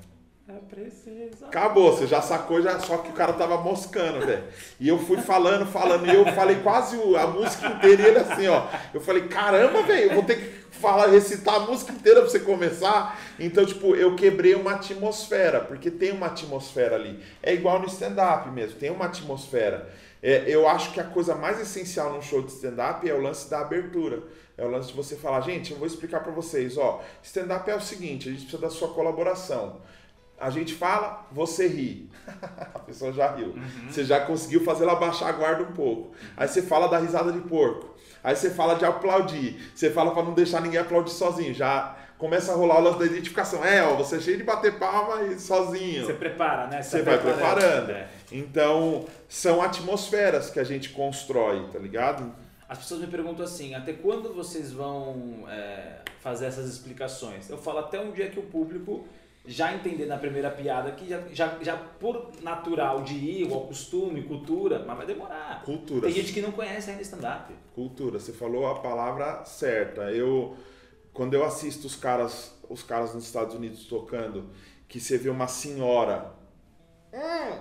É. 0.45 1.45
Acabou, 1.45 1.95
você 1.95 2.05
já 2.05 2.21
sacou, 2.21 2.61
já, 2.61 2.77
só 2.79 2.97
que 2.97 3.09
o 3.09 3.13
cara 3.13 3.31
tava 3.31 3.57
moscando, 3.57 4.25
velho. 4.25 4.43
E 4.77 4.89
eu 4.89 4.99
fui 4.99 5.17
falando, 5.17 5.65
falando, 5.65 6.05
e 6.05 6.13
eu 6.13 6.25
falei 6.33 6.57
quase 6.57 6.97
a 7.15 7.27
música 7.27 7.67
inteira 7.67 8.01
e 8.01 8.05
ele 8.07 8.19
assim, 8.19 8.47
ó. 8.47 8.67
Eu 8.93 8.99
falei, 8.99 9.29
caramba, 9.29 9.83
velho, 9.83 10.11
eu 10.11 10.15
vou 10.15 10.23
ter 10.23 10.35
que 10.35 10.77
falar, 10.77 11.07
recitar 11.07 11.55
a 11.55 11.59
música 11.59 11.93
inteira 11.93 12.19
pra 12.19 12.29
você 12.29 12.41
começar. 12.41 13.17
Então, 13.39 13.65
tipo, 13.65 13.95
eu 13.95 14.17
quebrei 14.17 14.53
uma 14.53 14.73
atmosfera, 14.73 15.61
porque 15.61 15.89
tem 15.89 16.11
uma 16.11 16.27
atmosfera 16.27 16.95
ali. 16.95 17.23
É 17.41 17.53
igual 17.53 17.79
no 17.79 17.87
stand-up 17.87 18.49
mesmo, 18.49 18.77
tem 18.77 18.91
uma 18.91 19.05
atmosfera. 19.05 19.89
É, 20.21 20.43
eu 20.47 20.67
acho 20.67 20.91
que 20.91 20.99
a 20.99 21.05
coisa 21.05 21.35
mais 21.35 21.59
essencial 21.61 22.11
num 22.11 22.21
show 22.21 22.41
de 22.41 22.51
stand-up 22.51 23.09
é 23.09 23.13
o 23.13 23.21
lance 23.21 23.49
da 23.49 23.61
abertura. 23.61 24.23
É 24.57 24.65
o 24.65 24.69
lance 24.69 24.89
de 24.89 24.93
você 24.93 25.15
falar, 25.15 25.39
gente, 25.41 25.71
eu 25.71 25.77
vou 25.77 25.87
explicar 25.87 26.21
para 26.21 26.33
vocês, 26.33 26.77
ó. 26.77 27.01
Stand-up 27.23 27.69
é 27.69 27.75
o 27.75 27.81
seguinte, 27.81 28.27
a 28.27 28.31
gente 28.31 28.41
precisa 28.41 28.61
da 28.61 28.69
sua 28.69 28.89
colaboração. 28.89 29.81
A 30.43 30.49
gente 30.49 30.73
fala, 30.73 31.25
você 31.31 31.67
ri. 31.67 32.09
a 32.75 32.79
pessoa 32.79 33.13
já 33.13 33.33
riu. 33.33 33.47
Uhum. 33.47 33.89
Você 33.89 34.03
já 34.03 34.19
conseguiu 34.19 34.61
fazer 34.63 34.83
ela 34.83 34.95
baixar 34.95 35.29
a 35.29 35.31
guarda 35.31 35.63
um 35.63 35.71
pouco. 35.71 36.13
Aí 36.35 36.47
você 36.47 36.61
fala 36.61 36.87
da 36.87 36.97
risada 36.97 37.31
de 37.31 37.39
porco. 37.39 37.95
Aí 38.21 38.35
você 38.35 38.49
fala 38.49 38.75
de 38.75 38.83
aplaudir. 38.83 39.71
Você 39.73 39.89
fala 39.89 40.11
para 40.11 40.23
não 40.23 40.33
deixar 40.33 40.61
ninguém 40.61 40.79
aplaudir 40.79 41.11
sozinho. 41.11 41.53
Já 41.53 41.95
começa 42.17 42.51
a 42.51 42.55
rolar 42.55 42.79
o 42.79 42.83
lance 42.83 42.99
da 42.99 43.05
identificação. 43.05 43.63
É, 43.63 43.83
ó, 43.83 43.95
você 43.95 44.17
é 44.17 44.19
cheio 44.19 44.37
de 44.37 44.43
bater 44.43 44.77
palma 44.77 45.23
e 45.23 45.39
sozinho. 45.39 46.05
Você 46.05 46.13
prepara, 46.13 46.67
né? 46.67 46.81
Você, 46.81 46.97
você 46.97 47.03
vai 47.03 47.17
preparando. 47.17 47.91
É. 47.91 48.07
Então, 48.29 49.05
são 49.29 49.61
atmosferas 49.61 50.49
que 50.49 50.59
a 50.59 50.63
gente 50.65 50.89
constrói, 50.89 51.69
tá 51.71 51.79
ligado? 51.79 52.33
As 52.67 52.79
pessoas 52.79 53.01
me 53.01 53.07
perguntam 53.07 53.45
assim, 53.45 53.75
até 53.75 53.93
quando 53.93 54.33
vocês 54.33 54.71
vão 54.71 55.45
é, 55.49 55.99
fazer 56.21 56.45
essas 56.45 56.67
explicações? 56.67 57.49
Eu 57.49 57.57
falo 57.57 57.79
até 57.79 57.99
um 57.99 58.11
dia 58.11 58.29
que 58.29 58.39
o 58.39 58.43
público 58.43 59.05
já 59.45 59.73
entender 59.73 60.05
na 60.05 60.17
primeira 60.17 60.49
piada 60.49 60.91
que 60.91 61.07
já, 61.07 61.21
já, 61.33 61.57
já 61.61 61.75
por 61.75 62.31
natural 62.41 63.01
de 63.01 63.13
ir, 63.13 63.51
o 63.51 63.61
costume, 63.61 64.23
cultura, 64.23 64.83
mas 64.87 64.97
vai 64.97 65.05
demorar. 65.05 65.63
Cultura. 65.63 66.07
Tem 66.07 66.11
gente 66.11 66.31
que 66.31 66.41
não 66.41 66.51
conhece 66.51 66.89
ainda 66.89 67.01
stand-up. 67.01 67.53
Cultura, 67.75 68.19
você 68.19 68.31
falou 68.31 68.67
a 68.67 68.79
palavra 68.79 69.43
certa. 69.43 70.03
Eu, 70.11 70.55
quando 71.11 71.33
eu 71.33 71.43
assisto 71.43 71.87
os 71.87 71.95
caras, 71.95 72.57
os 72.69 72.83
caras 72.83 73.13
nos 73.13 73.25
Estados 73.25 73.53
Unidos 73.53 73.85
tocando, 73.85 74.49
que 74.87 74.99
você 74.99 75.17
vê 75.17 75.29
uma 75.29 75.47
senhora. 75.47 76.31
Hum, 77.13 77.59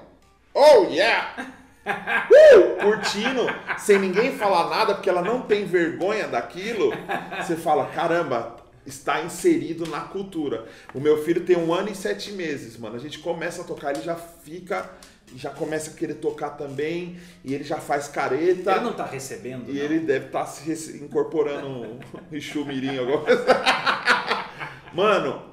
oh 0.54 0.84
yeah! 0.84 1.52
Uh, 1.84 2.80
curtindo, 2.80 3.44
sem 3.76 3.98
ninguém 3.98 4.36
falar 4.36 4.70
nada, 4.70 4.94
porque 4.94 5.10
ela 5.10 5.20
não 5.20 5.42
tem 5.42 5.64
vergonha 5.64 6.28
daquilo, 6.28 6.92
você 7.36 7.56
fala: 7.56 7.86
caramba, 7.86 8.61
está 8.86 9.22
inserido 9.22 9.86
na 9.88 10.00
cultura. 10.00 10.66
O 10.94 11.00
meu 11.00 11.22
filho 11.24 11.44
tem 11.44 11.56
um 11.56 11.72
ano 11.72 11.90
e 11.90 11.94
sete 11.94 12.32
meses, 12.32 12.76
mano. 12.76 12.96
A 12.96 12.98
gente 12.98 13.18
começa 13.18 13.62
a 13.62 13.64
tocar, 13.64 13.92
ele 13.92 14.02
já 14.02 14.16
fica, 14.16 14.90
já 15.36 15.50
começa 15.50 15.90
a 15.90 15.94
querer 15.94 16.14
tocar 16.14 16.50
também, 16.50 17.18
e 17.44 17.54
ele 17.54 17.64
já 17.64 17.78
faz 17.78 18.08
careta. 18.08 18.72
Ele 18.72 18.80
não 18.80 18.92
tá 18.92 19.06
recebendo. 19.06 19.70
E 19.70 19.74
não. 19.74 19.84
ele 19.84 20.00
deve 20.00 20.26
estar 20.26 20.44
tá 20.44 20.46
se 20.46 20.96
incorporando 20.96 21.68
um 21.68 22.00
enxumirinho 22.32 23.02
agora. 23.02 24.02
Mano, 24.92 25.51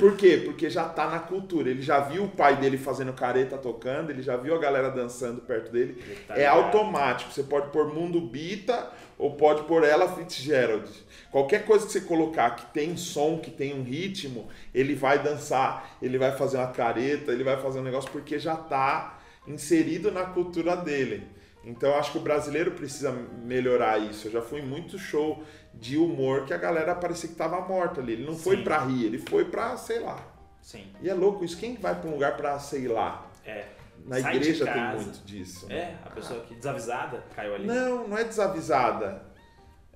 por 0.00 0.16
quê? 0.16 0.40
Porque 0.42 0.70
já 0.70 0.88
tá 0.88 1.08
na 1.10 1.18
cultura. 1.18 1.68
Ele 1.68 1.82
já 1.82 2.00
viu 2.00 2.24
o 2.24 2.28
pai 2.28 2.56
dele 2.56 2.78
fazendo 2.78 3.12
careta 3.12 3.58
tocando, 3.58 4.08
ele 4.08 4.22
já 4.22 4.36
viu 4.36 4.54
a 4.54 4.58
galera 4.58 4.90
dançando 4.90 5.42
perto 5.42 5.70
dele. 5.70 6.02
Tá 6.26 6.38
é 6.38 6.46
automático. 6.46 7.30
Você 7.30 7.42
pode 7.42 7.68
pôr 7.70 7.92
Mundo 7.92 8.18
Bita 8.18 8.90
ou 9.18 9.34
pode 9.34 9.64
pôr 9.64 9.84
Ella 9.84 10.08
Fitzgerald. 10.16 10.90
Qualquer 11.30 11.66
coisa 11.66 11.84
que 11.86 11.92
você 11.92 12.00
colocar 12.00 12.56
que 12.56 12.72
tem 12.72 12.96
som, 12.96 13.38
que 13.38 13.50
tem 13.50 13.78
um 13.78 13.82
ritmo, 13.82 14.48
ele 14.74 14.94
vai 14.94 15.22
dançar, 15.22 15.96
ele 16.00 16.16
vai 16.16 16.34
fazer 16.34 16.56
uma 16.56 16.68
careta, 16.68 17.30
ele 17.30 17.44
vai 17.44 17.60
fazer 17.60 17.78
um 17.80 17.84
negócio 17.84 18.10
porque 18.10 18.38
já 18.38 18.54
está 18.54 19.20
inserido 19.46 20.10
na 20.10 20.24
cultura 20.24 20.74
dele. 20.74 21.26
Então 21.64 21.94
acho 21.94 22.12
que 22.12 22.18
o 22.18 22.20
brasileiro 22.20 22.72
precisa 22.72 23.12
melhorar 23.12 23.98
isso. 23.98 24.28
Eu 24.28 24.32
já 24.32 24.42
fui 24.42 24.62
muito 24.62 24.98
show 24.98 25.42
de 25.74 25.96
humor 25.96 26.46
que 26.46 26.54
a 26.54 26.56
galera 26.56 26.94
parecia 26.94 27.28
que 27.28 27.34
estava 27.34 27.60
morta 27.60 28.00
ali. 28.00 28.14
Ele 28.14 28.24
não 28.24 28.34
Sim. 28.34 28.42
foi 28.42 28.62
para 28.62 28.78
rir, 28.78 29.04
ele 29.04 29.18
foi 29.18 29.44
para 29.44 29.76
sei 29.76 30.00
lá. 30.00 30.18
Sim. 30.62 30.86
E 31.00 31.08
é 31.08 31.14
louco 31.14 31.44
isso. 31.44 31.58
Quem 31.58 31.76
vai 31.76 31.94
para 31.94 32.08
um 32.08 32.12
lugar 32.12 32.36
para 32.36 32.58
sei 32.58 32.88
lá? 32.88 33.26
É. 33.44 33.64
Na 34.06 34.18
Sai 34.18 34.36
igreja 34.36 34.64
tem 34.64 34.82
muito 34.94 35.24
disso. 35.24 35.66
Né? 35.66 35.74
É, 35.74 35.98
a 36.04 36.10
pessoa 36.10 36.40
que 36.40 36.54
desavisada 36.54 37.22
caiu 37.34 37.54
ali. 37.54 37.66
Não, 37.66 38.08
não 38.08 38.16
é 38.16 38.24
desavisada. 38.24 39.22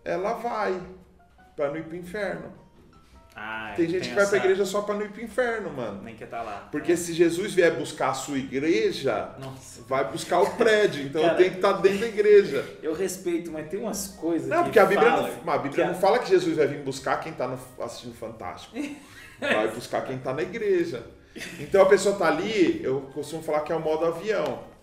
Ela 0.05 0.35
vai 0.35 0.79
para 1.57 1.71
não 1.71 1.77
ir 1.79 1.85
pro 1.85 1.97
inferno. 1.97 2.53
Ah, 3.37 3.73
tem 3.75 3.89
gente 3.89 4.03
tem 4.03 4.11
que 4.11 4.15
vai 4.15 4.23
essa... 4.23 4.37
pra 4.37 4.45
igreja 4.45 4.65
só 4.65 4.83
pra 4.83 4.95
não 4.95 5.03
ir 5.03 5.11
pro 5.11 5.23
inferno, 5.23 5.71
mano. 5.71 6.03
Nem 6.03 6.15
quer 6.15 6.25
estar 6.25 6.39
tá 6.39 6.43
lá. 6.45 6.69
Porque 6.71 6.93
é. 6.93 6.97
se 6.97 7.13
Jesus 7.13 7.53
vier 7.53 7.75
buscar 7.75 8.11
a 8.11 8.15
sua 8.15 8.39
igreja, 8.39 9.31
Nossa. 9.39 9.83
vai 9.89 10.05
buscar 10.11 10.41
o 10.41 10.51
prédio. 10.51 11.05
Então 11.05 11.23
Cara, 11.23 11.35
tem 11.35 11.51
que 11.51 11.57
estar 11.57 11.75
tá 11.75 11.81
dentro 11.81 11.99
da 11.99 12.07
igreja. 12.07 12.65
Eu 12.81 12.95
respeito, 12.95 13.51
mas 13.51 13.69
tem 13.69 13.81
umas 13.81 14.09
coisas. 14.09 14.49
Não, 14.49 14.63
porque 14.63 14.79
a 14.79 14.87
Bíblia, 14.87 15.11
não, 15.11 15.53
a 15.53 15.59
Bíblia 15.59 15.87
não 15.89 15.95
fala 15.95 16.21
que 16.21 16.29
Jesus 16.29 16.57
vai 16.57 16.69
vir 16.69 16.81
buscar 16.81 17.19
quem 17.19 17.33
tá 17.33 17.49
no, 17.49 17.59
assistindo 17.83 18.15
Fantástico. 18.15 18.77
vai 19.41 19.69
buscar 19.69 20.05
quem 20.05 20.17
tá 20.19 20.33
na 20.33 20.43
igreja. 20.43 21.05
Então 21.59 21.83
a 21.83 21.87
pessoa 21.87 22.17
tá 22.17 22.29
ali, 22.29 22.81
eu 22.85 23.01
costumo 23.13 23.43
falar 23.43 23.61
que 23.61 23.73
é 23.73 23.77
o 23.77 23.81
modo 23.81 24.05
avião. 24.05 24.74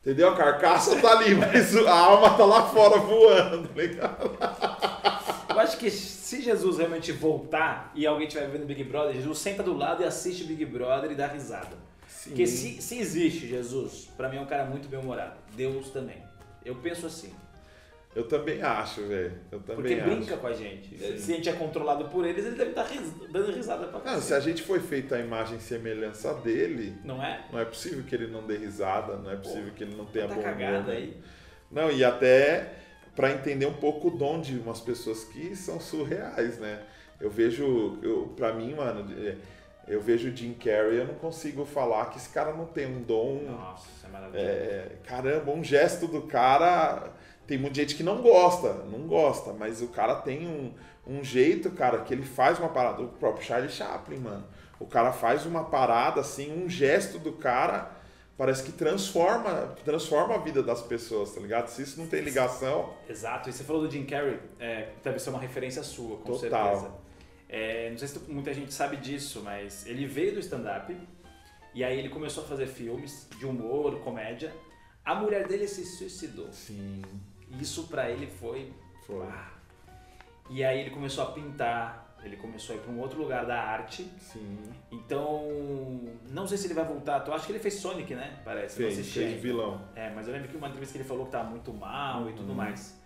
Entendeu? 0.00 0.30
A 0.30 0.36
carcaça 0.36 0.98
tá 0.98 1.18
ali, 1.18 1.34
mas 1.34 1.76
a 1.76 1.94
alma 1.94 2.30
tá 2.36 2.44
lá 2.44 2.66
fora 2.68 2.98
voando, 2.98 3.70
legal? 3.74 4.18
Eu 5.48 5.60
acho 5.60 5.76
que 5.76 5.90
se 5.90 6.40
Jesus 6.40 6.78
realmente 6.78 7.12
voltar 7.12 7.92
e 7.94 8.06
alguém 8.06 8.26
estiver 8.26 8.48
vendo 8.48 8.64
Big 8.64 8.82
Brother, 8.84 9.14
Jesus 9.14 9.38
senta 9.38 9.62
do 9.62 9.76
lado 9.76 10.02
e 10.02 10.06
assiste 10.06 10.44
Big 10.44 10.64
Brother 10.64 11.10
e 11.10 11.14
dá 11.14 11.26
risada. 11.26 11.76
Sim. 12.08 12.30
Porque 12.30 12.46
se, 12.46 12.80
se 12.80 12.98
existe 12.98 13.46
Jesus, 13.46 14.08
para 14.16 14.28
mim 14.28 14.38
é 14.38 14.40
um 14.40 14.46
cara 14.46 14.64
muito 14.64 14.88
bem-humorado. 14.88 15.34
Deus 15.54 15.90
também. 15.90 16.22
Eu 16.64 16.76
penso 16.76 17.06
assim. 17.06 17.34
Eu 18.14 18.26
também 18.26 18.60
acho, 18.60 19.02
velho. 19.02 19.32
Eu 19.52 19.60
também 19.60 19.76
Porque 19.76 19.94
acho. 19.94 20.04
brinca 20.04 20.36
com 20.36 20.46
a 20.48 20.52
gente. 20.52 20.98
Sim. 20.98 21.16
Se 21.16 21.32
a 21.32 21.36
gente 21.36 21.48
é 21.48 21.52
controlado 21.52 22.06
por 22.06 22.26
eles, 22.26 22.44
ele 22.44 22.56
deve 22.56 22.70
estar 22.70 22.82
ris 22.82 23.12
dando 23.30 23.52
risada 23.52 23.86
pra 23.86 24.00
Não, 24.12 24.20
se 24.20 24.34
a 24.34 24.40
gente 24.40 24.62
foi 24.62 24.80
feito 24.80 25.14
a 25.14 25.18
imagem 25.20 25.58
e 25.58 25.60
semelhança 25.60 26.34
dele. 26.34 26.96
Não 27.04 27.22
é? 27.22 27.44
Não 27.52 27.60
é 27.60 27.64
possível 27.64 28.02
que 28.02 28.12
ele 28.14 28.26
não 28.26 28.44
dê 28.44 28.56
risada, 28.56 29.16
não 29.16 29.30
é 29.30 29.36
possível 29.36 29.70
Pô, 29.70 29.74
que 29.76 29.84
ele 29.84 29.94
não 29.94 30.06
tenha 30.06 30.26
tá 30.26 30.34
bom 30.34 30.42
cagada 30.42 30.90
aí. 30.90 31.16
Não, 31.70 31.88
e 31.88 32.02
até 32.02 32.72
para 33.14 33.30
entender 33.30 33.66
um 33.66 33.74
pouco 33.74 34.08
o 34.08 34.10
dom 34.10 34.40
de 34.40 34.58
umas 34.58 34.80
pessoas 34.80 35.24
que 35.24 35.54
são 35.54 35.78
surreais, 35.78 36.58
né? 36.58 36.82
Eu 37.20 37.30
vejo, 37.30 37.98
eu, 38.02 38.32
pra 38.36 38.52
mim, 38.52 38.74
mano, 38.74 39.06
é, 39.24 39.36
eu 39.86 40.00
vejo 40.00 40.30
o 40.30 40.36
Jim 40.36 40.54
Carrey, 40.54 40.98
eu 40.98 41.06
não 41.06 41.14
consigo 41.14 41.64
falar 41.64 42.06
que 42.06 42.18
esse 42.18 42.30
cara 42.30 42.52
não 42.54 42.66
tem 42.66 42.86
um 42.86 43.02
dom. 43.02 43.42
Nossa, 43.44 43.88
é 44.04 44.08
maravilhoso. 44.10 44.48
É, 44.48 44.88
caramba, 45.04 45.52
um 45.52 45.62
gesto 45.62 46.08
do 46.08 46.22
cara 46.22 47.12
tem 47.50 47.58
muita 47.58 47.80
gente 47.80 47.96
que 47.96 48.04
não 48.04 48.22
gosta, 48.22 48.72
não 48.92 49.08
gosta, 49.08 49.52
mas 49.52 49.82
o 49.82 49.88
cara 49.88 50.14
tem 50.14 50.46
um, 50.46 50.72
um 51.04 51.24
jeito, 51.24 51.68
cara, 51.72 51.98
que 52.02 52.14
ele 52.14 52.22
faz 52.22 52.60
uma 52.60 52.68
parada. 52.68 53.02
O 53.02 53.08
próprio 53.08 53.44
Charlie 53.44 53.68
Chaplin, 53.68 54.18
mano. 54.18 54.46
O 54.78 54.86
cara 54.86 55.10
faz 55.10 55.44
uma 55.44 55.64
parada, 55.64 56.20
assim, 56.20 56.52
um 56.52 56.70
gesto 56.70 57.18
do 57.18 57.32
cara 57.32 57.90
parece 58.38 58.62
que 58.62 58.70
transforma, 58.70 59.74
transforma 59.84 60.36
a 60.36 60.38
vida 60.38 60.62
das 60.62 60.80
pessoas, 60.80 61.34
tá 61.34 61.40
ligado? 61.40 61.66
Se 61.66 61.82
isso 61.82 61.98
não 61.98 62.06
tem 62.06 62.20
ligação. 62.20 62.94
Exato. 63.08 63.50
E 63.50 63.52
você 63.52 63.64
falou 63.64 63.82
do 63.82 63.90
Jim 63.90 64.06
Carrey, 64.06 64.38
é, 64.60 64.90
deve 65.02 65.18
ser 65.18 65.30
uma 65.30 65.40
referência 65.40 65.82
sua, 65.82 66.18
com 66.18 66.32
Total. 66.32 66.38
certeza. 66.38 66.94
É, 67.48 67.90
não 67.90 67.98
sei 67.98 68.06
se 68.06 68.20
muita 68.28 68.54
gente 68.54 68.72
sabe 68.72 68.96
disso, 68.96 69.42
mas 69.44 69.84
ele 69.88 70.06
veio 70.06 70.34
do 70.34 70.38
stand-up 70.38 70.96
e 71.74 71.82
aí 71.82 71.98
ele 71.98 72.10
começou 72.10 72.44
a 72.44 72.46
fazer 72.46 72.68
filmes 72.68 73.28
de 73.36 73.44
humor, 73.44 73.98
comédia. 74.02 74.54
A 75.04 75.16
mulher 75.16 75.48
dele 75.48 75.66
se 75.66 75.84
suicidou. 75.84 76.52
Sim. 76.52 77.02
Isso 77.58 77.88
para 77.88 78.10
ele 78.10 78.26
foi. 78.26 78.72
foi. 79.06 79.26
Ah. 79.26 79.50
E 80.48 80.64
aí 80.64 80.80
ele 80.80 80.90
começou 80.90 81.24
a 81.24 81.26
pintar, 81.28 82.16
ele 82.24 82.36
começou 82.36 82.74
a 82.74 82.78
ir 82.78 82.82
para 82.82 82.92
um 82.92 82.98
outro 82.98 83.20
lugar 83.20 83.46
da 83.46 83.60
arte. 83.60 84.10
Sim. 84.18 84.58
Então, 84.90 85.48
não 86.28 86.46
sei 86.46 86.58
se 86.58 86.66
ele 86.66 86.74
vai 86.74 86.84
voltar. 86.84 87.24
Eu 87.26 87.34
acho 87.34 87.46
que 87.46 87.52
ele 87.52 87.58
fez 87.58 87.74
Sonic, 87.74 88.14
né? 88.14 88.40
Parece. 88.44 88.76
Fez, 88.76 89.12
fez 89.12 89.40
vilão. 89.40 89.80
É, 89.94 90.10
mas 90.10 90.26
eu 90.26 90.32
lembro 90.32 90.48
que 90.48 90.56
uma 90.56 90.68
entrevista 90.68 90.92
que 90.92 90.98
ele 90.98 91.08
falou 91.08 91.26
que 91.26 91.32
tava 91.32 91.48
muito 91.48 91.72
mal 91.72 92.22
uhum. 92.22 92.30
e 92.30 92.32
tudo 92.32 92.50
uhum. 92.50 92.56
mais. 92.56 93.00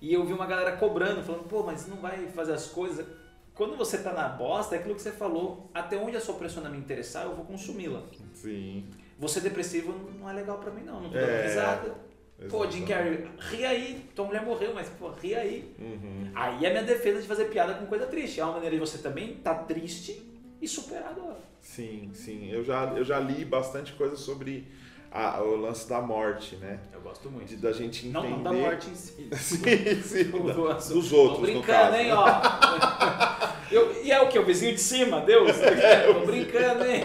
E 0.00 0.12
eu 0.12 0.24
vi 0.24 0.32
uma 0.32 0.46
galera 0.46 0.76
cobrando, 0.76 1.22
falando, 1.22 1.44
pô, 1.48 1.62
mas 1.62 1.86
não 1.86 1.98
vai 1.98 2.26
fazer 2.28 2.52
as 2.52 2.66
coisas. 2.66 3.06
Quando 3.54 3.76
você 3.76 3.98
tá 3.98 4.12
na 4.12 4.28
bosta, 4.28 4.74
é 4.74 4.78
aquilo 4.78 4.94
que 4.94 5.02
você 5.02 5.12
falou. 5.12 5.70
Até 5.72 5.96
onde 5.96 6.16
a 6.16 6.20
sua 6.20 6.34
persona 6.34 6.68
me 6.68 6.76
interessar, 6.76 7.24
eu 7.24 7.34
vou 7.34 7.44
consumi-la. 7.44 8.02
Sim. 8.34 8.88
Você 9.18 9.40
depressivo 9.40 9.92
não 10.18 10.28
é 10.28 10.32
legal 10.34 10.58
para 10.58 10.70
mim, 10.70 10.82
não. 10.82 11.00
Não 11.00 11.10
tô 11.10 11.16
dando 11.16 11.30
é... 11.30 11.46
risada. 11.46 12.05
Pô, 12.50 12.70
Jim 12.70 12.84
Carrey, 12.84 13.26
ri 13.50 13.64
aí, 13.64 14.04
tua 14.14 14.26
mulher 14.26 14.44
morreu, 14.44 14.72
mas 14.74 14.88
pô, 14.90 15.08
ri 15.10 15.34
aí. 15.34 15.74
Uhum. 15.78 16.30
Aí 16.34 16.66
é 16.66 16.70
minha 16.70 16.82
defesa 16.82 17.20
de 17.22 17.26
fazer 17.26 17.46
piada 17.46 17.74
com 17.74 17.86
coisa 17.86 18.06
triste. 18.06 18.40
É 18.40 18.44
uma 18.44 18.52
maneira 18.54 18.74
de 18.76 18.80
você 18.80 18.98
também 18.98 19.34
tá 19.36 19.54
triste 19.54 20.22
e 20.60 20.68
superar 20.68 21.08
a 21.08 21.12
dor. 21.12 21.36
Sim, 21.62 22.10
sim. 22.12 22.50
Eu 22.50 22.62
já, 22.62 22.84
eu 22.94 23.04
já 23.04 23.18
li 23.18 23.42
bastante 23.44 23.94
coisa 23.94 24.16
sobre 24.16 24.66
a, 25.10 25.40
o 25.42 25.56
lance 25.56 25.88
da 25.88 26.00
morte, 26.02 26.56
né? 26.56 26.78
Eu 26.92 27.00
gosto 27.00 27.30
muito. 27.30 27.48
De, 27.48 27.56
da 27.56 27.72
gente 27.72 28.06
entender. 28.06 28.28
Não, 28.28 28.36
não 28.36 28.42
da 28.42 28.52
morte 28.52 28.90
em 28.90 28.94
si. 28.94 29.28
sim, 29.34 30.02
sim. 30.02 30.24
Do- 30.30 30.52
do 30.52 30.74
dos 30.74 31.12
outros, 31.12 31.38
Tô 31.38 31.40
brincando, 31.40 31.96
hein, 31.96 32.12
ó. 32.12 32.26
Eu- 33.70 34.04
e 34.04 34.12
é 34.12 34.20
o 34.20 34.28
que? 34.28 34.38
O 34.38 34.44
vizinho 34.44 34.74
de 34.74 34.80
cima? 34.80 35.20
Deus? 35.22 35.50
Tô 35.56 36.26
brincando, 36.26 36.84
hein? 36.84 37.02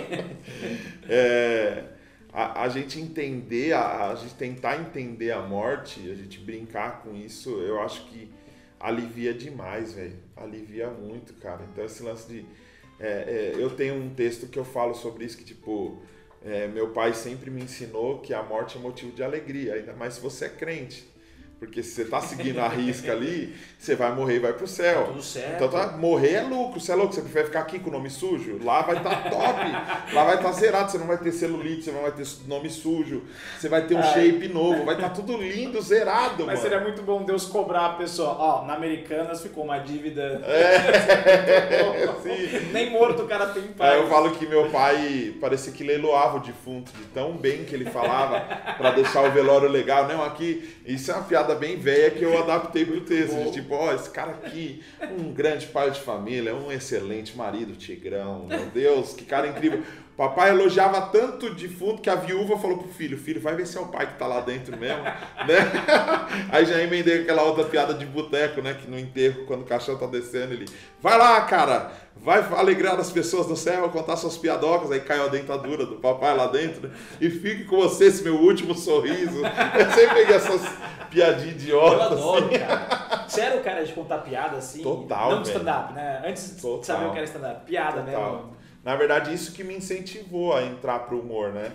Gente 2.71 2.99
entender, 2.99 3.73
a, 3.73 4.11
a 4.11 4.15
gente 4.15 4.33
tentar 4.35 4.79
entender 4.79 5.31
a 5.31 5.41
morte, 5.41 5.99
a 6.09 6.15
gente 6.15 6.39
brincar 6.39 7.01
com 7.03 7.15
isso, 7.15 7.49
eu 7.61 7.81
acho 7.81 8.05
que 8.05 8.29
alivia 8.79 9.33
demais, 9.33 9.93
velho. 9.93 10.17
Alivia 10.35 10.89
muito, 10.89 11.33
cara. 11.35 11.61
Então 11.71 11.85
esse 11.85 12.01
lance 12.03 12.27
de. 12.27 12.45
é, 12.99 13.53
é, 13.55 13.55
eu 13.55 13.69
tenho 13.69 13.95
um 13.95 14.09
texto 14.09 14.47
que 14.47 14.57
eu 14.57 14.65
falo 14.65 14.93
sobre 14.93 15.25
isso 15.25 15.37
que, 15.37 15.43
tipo, 15.43 16.01
é, 16.43 16.67
meu 16.67 16.89
pai 16.89 17.13
sempre 17.13 17.51
me 17.51 17.61
ensinou 17.61 18.19
que 18.19 18.33
a 18.33 18.41
morte 18.41 18.77
é 18.77 18.81
motivo 18.81 19.11
de 19.11 19.23
alegria, 19.23 19.75
ainda 19.75 19.93
mais 19.93 20.15
se 20.15 20.21
você 20.21 20.45
é 20.45 20.49
crente. 20.49 21.10
Porque 21.61 21.83
se 21.83 21.91
você 21.91 22.05
tá 22.05 22.19
seguindo 22.19 22.57
a 22.57 22.67
risca 22.67 23.11
ali, 23.11 23.55
você 23.77 23.93
vai 23.93 24.11
morrer 24.15 24.37
e 24.37 24.39
vai 24.39 24.51
pro 24.51 24.65
céu. 24.65 25.05
Tudo 25.09 25.21
certo. 25.21 25.53
Então 25.57 25.69
tá, 25.69 25.95
morrer 25.95 26.31
é 26.31 26.41
lucro, 26.41 26.79
você 26.79 26.91
é 26.91 26.95
louco, 26.95 27.13
você 27.13 27.21
prefere 27.21 27.45
ficar 27.45 27.59
aqui 27.59 27.77
com 27.77 27.91
o 27.91 27.93
nome 27.93 28.09
sujo? 28.09 28.57
Lá 28.63 28.81
vai 28.81 28.97
estar 28.97 29.15
top, 29.29 30.11
lá 30.11 30.23
vai 30.23 30.37
estar 30.37 30.51
zerado, 30.53 30.89
você 30.89 30.97
não 30.97 31.05
vai 31.05 31.19
ter 31.19 31.31
celulite, 31.31 31.83
você 31.83 31.91
não 31.91 32.01
vai 32.01 32.13
ter 32.13 32.25
nome 32.47 32.67
sujo, 32.67 33.21
você 33.59 33.69
vai 33.69 33.85
ter 33.85 33.93
um 33.93 33.99
Ai. 33.99 34.11
shape 34.11 34.47
novo, 34.47 34.83
vai 34.85 34.95
estar 34.95 35.09
tudo 35.09 35.37
lindo, 35.37 35.79
zerado, 35.83 36.47
Mas 36.47 36.57
mano. 36.57 36.61
seria 36.61 36.79
muito 36.79 37.03
bom 37.03 37.23
Deus 37.23 37.45
cobrar 37.45 37.85
a 37.85 37.93
pessoa. 37.93 38.35
Ó, 38.39 38.65
na 38.65 38.73
Americanas 38.73 39.43
ficou 39.43 39.63
uma 39.63 39.77
dívida. 39.77 40.41
É, 40.43 42.07
sim. 42.23 42.71
Nem 42.73 42.89
morto 42.89 43.21
o 43.21 43.27
cara 43.27 43.45
tem 43.49 43.61
Aí 43.65 43.69
paz. 43.69 44.01
eu 44.01 44.07
falo 44.09 44.31
que 44.31 44.47
meu 44.47 44.67
pai 44.71 45.35
parecia 45.39 45.71
que 45.71 45.83
leiloava 45.83 46.37
o 46.37 46.39
defunto, 46.39 46.91
de 46.91 47.03
tão 47.13 47.33
bem 47.33 47.65
que 47.65 47.75
ele 47.75 47.85
falava 47.85 48.39
pra 48.79 48.89
deixar 48.89 49.21
o 49.21 49.29
velório 49.29 49.69
legal. 49.69 50.07
Não, 50.07 50.23
aqui, 50.23 50.75
isso 50.87 51.11
é 51.11 51.13
uma 51.13 51.23
piada 51.23 51.50
bem 51.55 51.77
velha 51.77 52.11
que 52.11 52.23
eu 52.23 52.37
adaptei 52.37 52.85
pro 52.85 53.01
texto. 53.01 53.35
De 53.35 53.51
tipo, 53.51 53.73
ó, 53.73 53.93
esse 53.93 54.09
cara 54.09 54.31
aqui, 54.31 54.83
um 55.19 55.33
grande 55.33 55.67
pai 55.67 55.91
de 55.91 55.99
família, 55.99 56.55
um 56.55 56.71
excelente 56.71 57.35
marido, 57.37 57.75
Tigrão, 57.75 58.45
meu 58.47 58.65
Deus, 58.67 59.13
que 59.13 59.25
cara 59.25 59.47
incrível. 59.47 59.83
Papai 60.15 60.51
elogiava 60.51 61.01
tanto 61.07 61.47
o 61.47 61.55
defunto 61.55 62.01
que 62.01 62.09
a 62.09 62.15
viúva 62.15 62.57
falou 62.57 62.77
pro 62.77 62.87
filho, 62.87 63.17
filho, 63.17 63.41
vai 63.41 63.55
ver 63.55 63.65
se 63.65 63.77
é 63.77 63.81
o 63.81 63.87
pai 63.87 64.05
que 64.05 64.19
tá 64.19 64.27
lá 64.27 64.41
dentro 64.41 64.77
mesmo, 64.77 65.01
né? 65.01 65.71
Aí 66.51 66.65
já 66.65 66.79
emendei 66.79 67.21
aquela 67.21 67.41
outra 67.41 67.63
piada 67.63 67.93
de 67.93 68.05
boteco, 68.05 68.61
né? 68.61 68.75
Que 68.75 68.87
no 68.87 68.99
enterro, 68.99 69.45
quando 69.45 69.61
o 69.61 69.65
caixão 69.65 69.97
tá 69.97 70.05
descendo, 70.05 70.53
ele, 70.53 70.65
vai 71.01 71.17
lá, 71.17 71.41
cara, 71.41 71.91
vai 72.21 72.39
alegrar 72.53 72.99
as 72.99 73.11
pessoas 73.11 73.47
no 73.47 73.55
céu, 73.55 73.89
contar 73.89 74.15
suas 74.15 74.37
piadocas, 74.37 74.91
aí 74.91 74.99
caiu 75.01 75.25
a 75.25 75.27
dentadura 75.27 75.85
do 75.85 75.95
papai 75.95 76.35
lá 76.37 76.47
dentro, 76.47 76.87
né? 76.87 76.95
e 77.19 77.29
fique 77.29 77.65
com 77.65 77.77
você 77.77 78.05
esse 78.05 78.23
meu 78.23 78.35
último 78.35 78.75
sorriso. 78.75 79.41
Eu 79.43 79.91
sempre 79.91 80.15
peguei 80.15 80.35
essas 80.35 80.61
piadinhas 81.09 81.47
Eu 81.47 81.51
idiotas. 81.51 82.11
adoro, 82.11 82.45
assim. 82.45 82.59
cara. 82.59 83.25
Você 83.27 83.41
era 83.41 83.57
o 83.57 83.63
cara 83.63 83.83
de 83.83 83.93
contar 83.93 84.19
piada 84.19 84.57
assim? 84.57 84.83
Total, 84.83 85.31
Não 85.31 85.41
stand-up, 85.41 85.93
né? 85.93 86.21
Antes 86.25 86.55
Total. 86.61 86.79
de 86.79 86.85
saber 86.85 87.05
o 87.07 87.11
que 87.11 87.17
era 87.17 87.25
stand-up. 87.25 87.65
Piada 87.65 88.01
Total. 88.03 88.31
mesmo. 88.35 88.57
Na 88.83 88.95
verdade, 88.95 89.33
isso 89.33 89.51
que 89.53 89.63
me 89.63 89.75
incentivou 89.75 90.53
a 90.53 90.63
entrar 90.63 90.99
pro 90.99 91.19
humor, 91.19 91.49
né? 91.53 91.71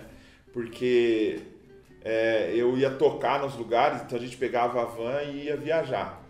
Porque 0.53 1.39
é, 2.03 2.51
eu 2.53 2.77
ia 2.77 2.89
tocar 2.89 3.41
nos 3.41 3.55
lugares, 3.55 4.01
então 4.01 4.17
a 4.17 4.21
gente 4.21 4.37
pegava 4.37 4.81
a 4.81 4.85
van 4.85 5.21
e 5.23 5.45
ia 5.45 5.57
viajar. 5.57 6.21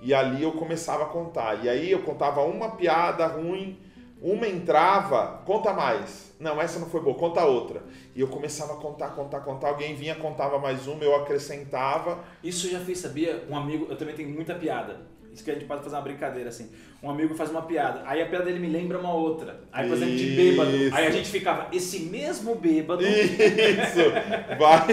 E 0.00 0.12
ali 0.14 0.42
eu 0.42 0.52
começava 0.52 1.04
a 1.04 1.06
contar. 1.06 1.64
E 1.64 1.68
aí 1.68 1.90
eu 1.90 2.02
contava 2.02 2.42
uma 2.42 2.70
piada 2.70 3.26
ruim, 3.26 3.78
uma 4.20 4.46
entrava, 4.46 5.42
conta 5.44 5.72
mais. 5.72 6.34
Não, 6.38 6.60
essa 6.60 6.78
não 6.78 6.88
foi 6.88 7.00
boa, 7.00 7.16
conta 7.16 7.44
outra. 7.44 7.82
E 8.14 8.20
eu 8.20 8.28
começava 8.28 8.74
a 8.74 8.76
contar, 8.76 9.08
contar, 9.08 9.40
contar. 9.40 9.68
Alguém 9.68 9.94
vinha, 9.94 10.14
contava 10.14 10.58
mais 10.58 10.86
uma, 10.86 11.02
eu 11.02 11.14
acrescentava. 11.16 12.18
Isso 12.42 12.70
já 12.70 12.80
fez, 12.80 12.98
sabia? 12.98 13.44
Um 13.48 13.56
amigo, 13.56 13.86
eu 13.88 13.96
também 13.96 14.14
tenho 14.14 14.28
muita 14.28 14.54
piada. 14.54 15.00
Isso 15.36 15.44
que 15.44 15.50
a 15.50 15.54
gente 15.54 15.66
pode 15.66 15.82
fazer 15.82 15.96
uma 15.96 16.02
brincadeira 16.02 16.48
assim. 16.48 16.70
Um 17.02 17.10
amigo 17.10 17.34
faz 17.34 17.50
uma 17.50 17.60
piada, 17.60 18.02
aí 18.06 18.22
a 18.22 18.26
piada 18.26 18.46
dele 18.46 18.58
me 18.58 18.68
lembra 18.68 18.98
uma 18.98 19.12
outra. 19.12 19.60
Aí, 19.70 19.86
por 19.86 19.94
exemplo, 19.94 20.16
de 20.16 20.34
bêbado. 20.34 20.74
Isso. 20.74 20.96
Aí 20.96 21.06
a 21.06 21.10
gente 21.10 21.28
ficava, 21.28 21.68
esse 21.74 22.00
mesmo 22.00 22.54
bêbado. 22.54 23.02
Isso, 23.06 24.00
vai. 24.58 24.86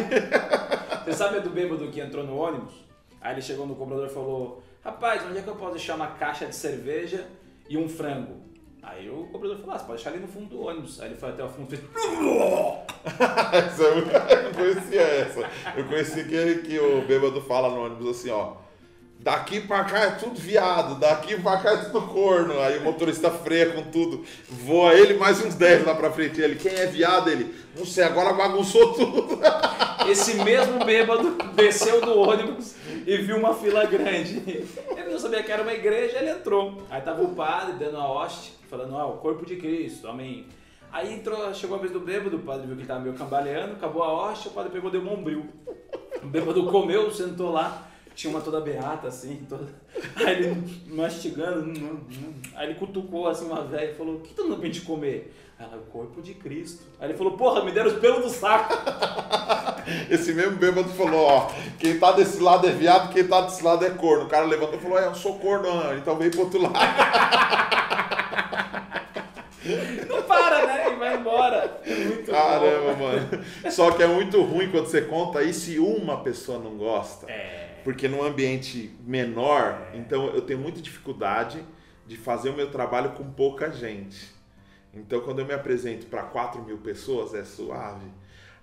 Você 1.06 1.14
sabe 1.14 1.38
a 1.38 1.40
do 1.40 1.50
bêbado 1.50 1.88
que 1.88 2.02
entrou 2.02 2.26
no 2.26 2.36
ônibus? 2.36 2.74
Aí 3.22 3.36
ele 3.36 3.42
chegou 3.42 3.66
no 3.66 3.74
cobrador 3.74 4.08
e 4.08 4.14
falou: 4.14 4.62
Rapaz, 4.84 5.24
onde 5.26 5.38
é 5.38 5.42
que 5.42 5.48
eu 5.48 5.56
posso 5.56 5.76
deixar 5.76 5.96
uma 5.96 6.08
caixa 6.08 6.46
de 6.46 6.56
cerveja 6.56 7.26
e 7.70 7.78
um 7.78 7.88
frango? 7.88 8.44
Aí 8.82 9.10
o 9.10 9.28
cobrador 9.32 9.58
falou: 9.60 9.76
ah, 9.76 9.80
você 9.80 9.86
pode 9.86 10.04
deixar 10.04 10.10
ali 10.10 10.20
no 10.20 10.28
fundo 10.28 10.48
do 10.48 10.62
ônibus. 10.62 11.00
Aí 11.00 11.08
ele 11.08 11.16
foi 11.16 11.30
até 11.30 11.42
o 11.42 11.48
fundo 11.48 11.74
e 11.74 11.78
fez. 11.78 11.90
Essa 13.54 13.84
eu 13.84 14.54
conhecia 14.54 15.02
essa. 15.02 15.50
Eu 15.76 15.86
conheci 15.86 16.24
que, 16.26 16.56
que 16.64 16.80
o 16.80 17.02
bêbado 17.02 17.42
fala 17.42 17.70
no 17.70 17.86
ônibus 17.86 18.18
assim, 18.18 18.30
ó. 18.30 18.56
Daqui 19.20 19.62
pra 19.62 19.86
cá 19.86 20.00
é 20.00 20.12
tudo 20.12 20.36
viado, 20.36 21.00
daqui 21.00 21.40
pra 21.42 21.58
cá 21.58 21.72
é 21.72 21.78
tudo 21.78 22.02
corno. 22.08 22.60
Aí 22.60 22.78
o 22.80 22.84
motorista 22.84 23.32
freia 23.32 23.72
com 23.72 23.84
tudo. 23.84 24.26
Voa 24.50 24.94
ele 24.94 25.14
mais 25.14 25.44
uns 25.44 25.56
10 25.56 25.86
lá 25.86 25.96
pra 25.96 26.12
frente. 26.12 26.42
Ele, 26.42 26.56
quem 26.56 26.74
é 26.74 26.86
viado? 26.88 27.30
Ele, 27.30 27.56
não 27.78 27.86
sei, 27.86 28.04
agora 28.04 28.34
bagunçou 28.34 28.94
tudo. 28.94 29.40
Esse 30.10 30.36
mesmo 30.44 30.84
bêbado 30.84 31.38
desceu 31.56 32.02
do 32.02 32.20
ônibus 32.20 32.76
e 33.06 33.18
viu 33.18 33.38
uma 33.38 33.54
fila 33.54 33.86
grande. 33.86 34.42
Ele 34.96 35.10
não 35.10 35.20
sabia 35.20 35.44
que 35.44 35.52
era 35.52 35.62
uma 35.62 35.74
igreja, 35.74 36.20
ele 36.20 36.32
entrou. 36.32 36.82
Aí 36.90 37.02
tava 37.02 37.24
o 37.24 37.36
padre 37.36 37.74
dando 37.74 37.98
a 37.98 38.10
hóstia, 38.10 38.54
falando, 38.70 38.96
ó, 38.96 39.10
o 39.10 39.18
corpo 39.18 39.46
de 39.46 39.58
Cristo, 39.58 40.08
amém. 40.08 40.46
Aí 40.92 41.14
entrou, 41.14 41.54
chegou 41.54 41.78
a 41.78 41.80
vez 41.80 41.92
do 41.92 42.00
bêbado, 42.00 42.38
o 42.38 42.40
padre 42.40 42.68
viu 42.68 42.76
que 42.78 42.86
tava 42.86 43.00
meio 43.00 43.16
cambaleando, 43.16 43.74
acabou 43.74 44.04
a 44.04 44.14
hóstia, 44.14 44.52
o 44.52 44.54
padre 44.54 44.72
pegou 44.72 44.92
deu 44.92 45.02
um 45.02 45.06
bombril. 45.06 45.46
O 46.22 46.28
bêbado 46.28 46.66
comeu, 46.68 47.12
sentou 47.12 47.52
lá, 47.52 47.88
tinha 48.16 48.32
uma 48.32 48.42
toda 48.42 48.62
beata, 48.62 49.08
assim, 49.08 49.46
toda... 49.50 49.68
Aí 50.16 50.44
ele 50.44 50.64
mastigando, 50.88 51.62
hum, 51.62 52.00
hum. 52.10 52.34
aí 52.56 52.70
ele 52.70 52.76
cutucou 52.76 53.28
assim 53.28 53.46
uma 53.46 53.64
velha 53.64 53.92
e 53.92 53.96
falou, 53.96 54.18
o 54.18 54.20
que 54.22 54.34
tu 54.34 54.44
não 54.44 54.60
de 54.60 54.82
comer? 54.82 55.34
Ela, 55.60 55.78
o 55.78 55.92
corpo 55.92 56.22
de 56.22 56.34
Cristo. 56.34 56.84
Aí 57.00 57.10
ele 57.10 57.18
falou, 57.18 57.38
porra, 57.38 57.64
me 57.64 57.72
deram 57.72 57.92
os 57.92 58.00
pelos 58.00 58.24
do 58.24 58.30
saco. 58.30 58.74
Esse 60.10 60.34
mesmo 60.34 60.58
bêbado 60.58 60.90
falou, 60.90 61.26
ó. 61.26 61.52
Quem 61.80 62.00
tá 62.00 62.12
desse 62.12 62.42
lado 62.42 62.68
é 62.68 62.72
viado, 62.72 63.14
quem 63.14 63.26
tá 63.26 63.42
desse 63.42 63.64
lado 63.64 63.86
é 63.86 63.90
corno. 63.92 64.26
O 64.26 64.30
cara 64.30 64.46
levantou 64.46 64.78
e 64.78 64.82
falou, 64.82 64.98
é, 65.00 65.06
eu 65.06 65.16
sou 65.16 65.38
corno, 65.40 65.70
então 65.98 66.18
vem 66.18 66.30
pro 66.30 66.42
outro 66.42 66.62
lado. 66.62 66.74
Não 70.10 70.24
para, 70.24 70.66
né? 70.66 70.92
E 70.92 70.96
vai 70.96 71.16
embora. 71.16 71.82
É 71.86 71.96
muito 71.96 72.32
Caramba, 72.32 72.94
bom. 72.94 73.06
mano. 73.06 73.46
Só 73.72 73.92
que 73.92 74.04
é 74.04 74.08
muito 74.08 74.42
ruim 74.42 74.70
quando 74.70 74.88
você 74.88 75.02
conta 75.02 75.42
e 75.42 75.54
se 75.54 75.80
uma 75.80 76.22
pessoa 76.22 76.60
não 76.60 76.76
gosta. 76.76 77.32
É. 77.32 77.80
Porque 77.84 78.08
num 78.08 78.24
ambiente 78.24 78.94
menor, 79.06 79.90
então 79.94 80.28
eu 80.28 80.42
tenho 80.42 80.60
muita 80.60 80.82
dificuldade 80.82 81.64
de 82.06 82.18
fazer 82.18 82.50
o 82.50 82.54
meu 82.54 82.70
trabalho 82.70 83.12
com 83.12 83.24
pouca 83.32 83.72
gente. 83.72 84.33
Então 84.94 85.22
quando 85.22 85.40
eu 85.40 85.46
me 85.46 85.54
apresento 85.54 86.06
para 86.06 86.24
4 86.24 86.62
mil 86.62 86.78
pessoas 86.78 87.34
é 87.34 87.44
suave. 87.44 88.06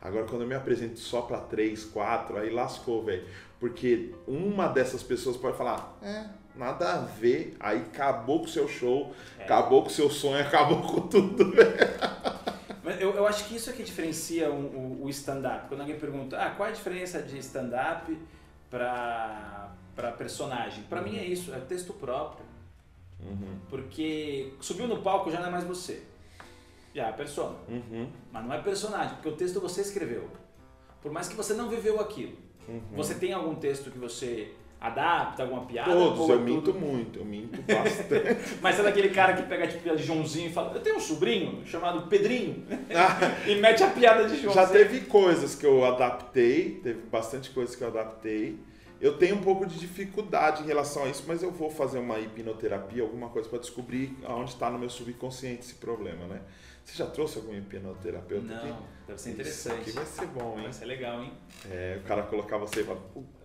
Agora 0.01 0.25
quando 0.27 0.43
eu 0.43 0.49
me 0.49 0.55
apresento 0.55 0.99
só 0.99 1.23
para 1.23 1.39
3, 1.41 1.85
4, 1.87 2.39
aí 2.39 2.51
lascou, 2.51 3.05
velho. 3.05 3.27
Porque 3.59 4.15
uma 4.27 4.69
dessas 4.69 5.03
pessoas 5.03 5.37
pode 5.37 5.57
falar, 5.59 5.99
é, 6.03 6.25
nada 6.57 6.95
a 6.95 6.99
ver, 7.01 7.55
aí 7.61 7.81
acabou 7.81 8.39
com 8.41 8.47
o 8.47 8.49
seu 8.49 8.67
show, 8.67 9.13
É. 9.39 9.45
acabou 9.45 9.83
com 9.83 9.89
o 9.89 9.93
seu 9.93 10.09
sonho, 10.09 10.41
acabou 10.47 10.81
com 10.83 11.01
tudo, 11.09 11.51
velho. 11.51 11.71
Mas 12.83 12.99
eu, 13.01 13.13
eu 13.15 13.27
acho 13.27 13.45
que 13.47 13.57
isso 13.57 13.69
é 13.69 13.73
que 13.75 13.83
diferencia 13.83 14.51
o, 14.51 14.55
o- 14.55 15.05
o 15.05 15.11
stand-up. 15.11 15.69
Quando 15.69 15.81
alguém 15.83 15.99
pergunta, 15.99 16.39
ah, 16.39 16.51
qual 16.51 16.67
é 16.69 16.73
a 16.73 16.75
diferença 16.75 17.21
de 17.21 17.37
stand-up 17.39 18.17
pra 18.71 19.71
personagem? 20.17 20.85
Pra 20.85 21.03
mim 21.03 21.19
é 21.19 21.25
isso, 21.25 21.53
é 21.53 21.59
texto 21.61 21.93
próprio. 21.93 22.47
Porque 23.69 24.55
subiu 24.61 24.89
no 24.89 25.03
palco 25.03 25.31
já 25.31 25.39
não 25.41 25.49
é 25.49 25.51
mais 25.51 25.65
você. 25.65 26.03
Já 26.95 27.09
é 27.09 27.13
persona. 27.13 27.57
Uhum, 27.69 28.09
Mas 28.33 28.45
não 28.45 28.53
é 28.53 28.59
personagem, 28.61 29.15
porque 29.15 29.29
o 29.29 29.37
texto 29.37 29.61
você 29.61 29.81
escreveu. 29.81 30.29
Por 31.03 31.13
mais 31.13 31.29
que 31.29 31.35
você 31.37 31.55
não 31.55 31.69
viveu 31.69 32.01
aquilo. 32.01 32.33
uhum. 32.69 32.81
Você 32.97 33.15
tem 33.15 33.33
algum 33.33 33.55
texto 33.55 33.91
que 33.91 33.99
você 33.99 34.53
adapta, 34.81 35.43
alguma 35.43 35.65
piada? 35.67 35.93
Todos, 35.93 36.19
é 36.19 36.23
eu 36.23 36.27
tudo- 36.39 36.41
minto 36.43 36.75
muito, 36.75 37.19
eu 37.21 37.25
minto 37.25 37.61
bastante. 37.63 38.59
Mas 38.63 38.79
é 38.79 38.83
daquele 38.83 39.11
cara 39.11 39.35
que 39.35 39.43
pega 39.43 39.67
tipo 39.69 39.95
de 39.97 40.03
Joãozinho 40.03 40.49
e 40.49 40.53
fala, 40.53 40.73
eu 40.75 40.81
tenho 40.81 40.97
um 40.97 41.01
sobrinho 41.01 41.65
chamado 41.67 42.07
Pedrinho. 42.09 42.65
E 43.47 43.55
mete 43.57 43.83
a 43.83 43.89
piada 43.91 44.23
de 44.29 44.37
Joãozinho. 44.41 44.53
Já 44.55 44.67
teve 44.67 45.03
coisas 45.03 45.55
que 45.55 45.65
eu 45.67 45.85
adaptei, 45.85 46.81
teve 46.83 47.01
bastante 47.03 47.51
coisas 47.51 47.77
que 47.77 47.83
eu 47.83 47.89
adaptei. 47.89 48.59
Eu 49.01 49.17
tenho 49.17 49.37
um 49.37 49.41
pouco 49.41 49.65
de 49.65 49.79
dificuldade 49.79 50.63
em 50.63 50.67
relação 50.67 51.05
a 51.05 51.09
isso, 51.09 51.25
mas 51.27 51.43
eu 51.43 51.51
vou 51.51 51.71
fazer 51.71 51.99
uma 51.99 52.19
hipnoterapia, 52.19 53.03
alguma 53.03 53.31
coisa 53.31 53.49
para 53.49 53.59
descobrir 53.59 54.15
aonde 54.25 54.51
está 54.51 54.69
no 54.69 54.79
meu 54.79 54.91
subconsciente 54.91 55.61
esse 55.61 55.75
problema, 55.75 56.27
né? 56.27 56.41
Você 56.91 56.97
já 57.05 57.07
trouxe 57.07 57.39
algum 57.39 57.55
hipnoterapeuta 57.55 58.53
aqui? 58.53 58.67
Não, 58.69 58.79
deve 59.07 59.21
ser 59.21 59.31
Isso 59.31 59.41
interessante. 59.41 59.81
aqui 59.81 59.91
vai 59.93 60.05
ser 60.05 60.27
bom, 60.27 60.55
hein? 60.57 60.65
Vai 60.65 60.73
ser 60.73 60.85
legal, 60.87 61.23
hein? 61.23 61.33
É, 61.71 62.01
o 62.03 62.07
cara 62.09 62.23
colocar 62.25 62.59
você 62.59 62.83
pra, 62.83 62.97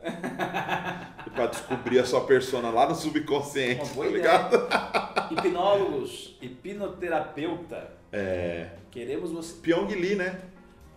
pra 1.31 1.45
descobrir 1.45 1.99
a 1.99 2.05
sua 2.05 2.25
persona 2.25 2.71
lá 2.71 2.89
no 2.89 2.95
subconsciente, 2.95 3.81
Uma 3.83 3.93
boa 3.93 4.07
tá 4.07 4.11
ligado? 4.11 4.67
Hipnólogos, 5.31 6.35
hipnoterapeuta. 6.41 7.91
É. 8.11 8.71
Queremos 8.89 9.31
você. 9.31 9.61
Pyong 9.61 9.93
Lee, 9.93 10.15
né? 10.15 10.41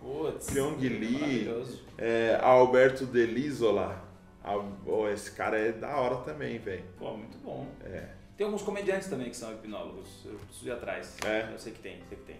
Putz, 0.01 0.49
Pyong 0.49 0.77
Lee, 0.79 1.13
maravilhoso. 1.19 1.83
é, 1.99 2.39
Alberto 2.41 3.05
Delisola. 3.05 4.07
Oh, 4.87 5.07
esse 5.07 5.31
cara 5.31 5.59
é 5.59 5.71
da 5.71 5.95
hora 5.97 6.17
também, 6.23 6.57
velho. 6.57 6.83
Pô, 6.97 7.15
muito 7.15 7.37
bom. 7.37 7.67
É. 7.85 8.05
Tem 8.39 8.45
alguns 8.45 8.61
comediantes 8.61 9.09
também 9.09 9.29
que 9.29 9.35
são 9.35 9.51
hipnólogos. 9.51 10.21
Eu 10.23 10.31
preciso 10.47 10.69
ir 10.69 10.71
atrás. 10.71 11.17
É. 11.25 11.49
Eu 11.51 11.59
sei 11.59 11.73
que 11.73 11.79
tem, 11.79 12.01
sei 12.07 12.17
que 12.17 12.23
tem. 12.23 12.37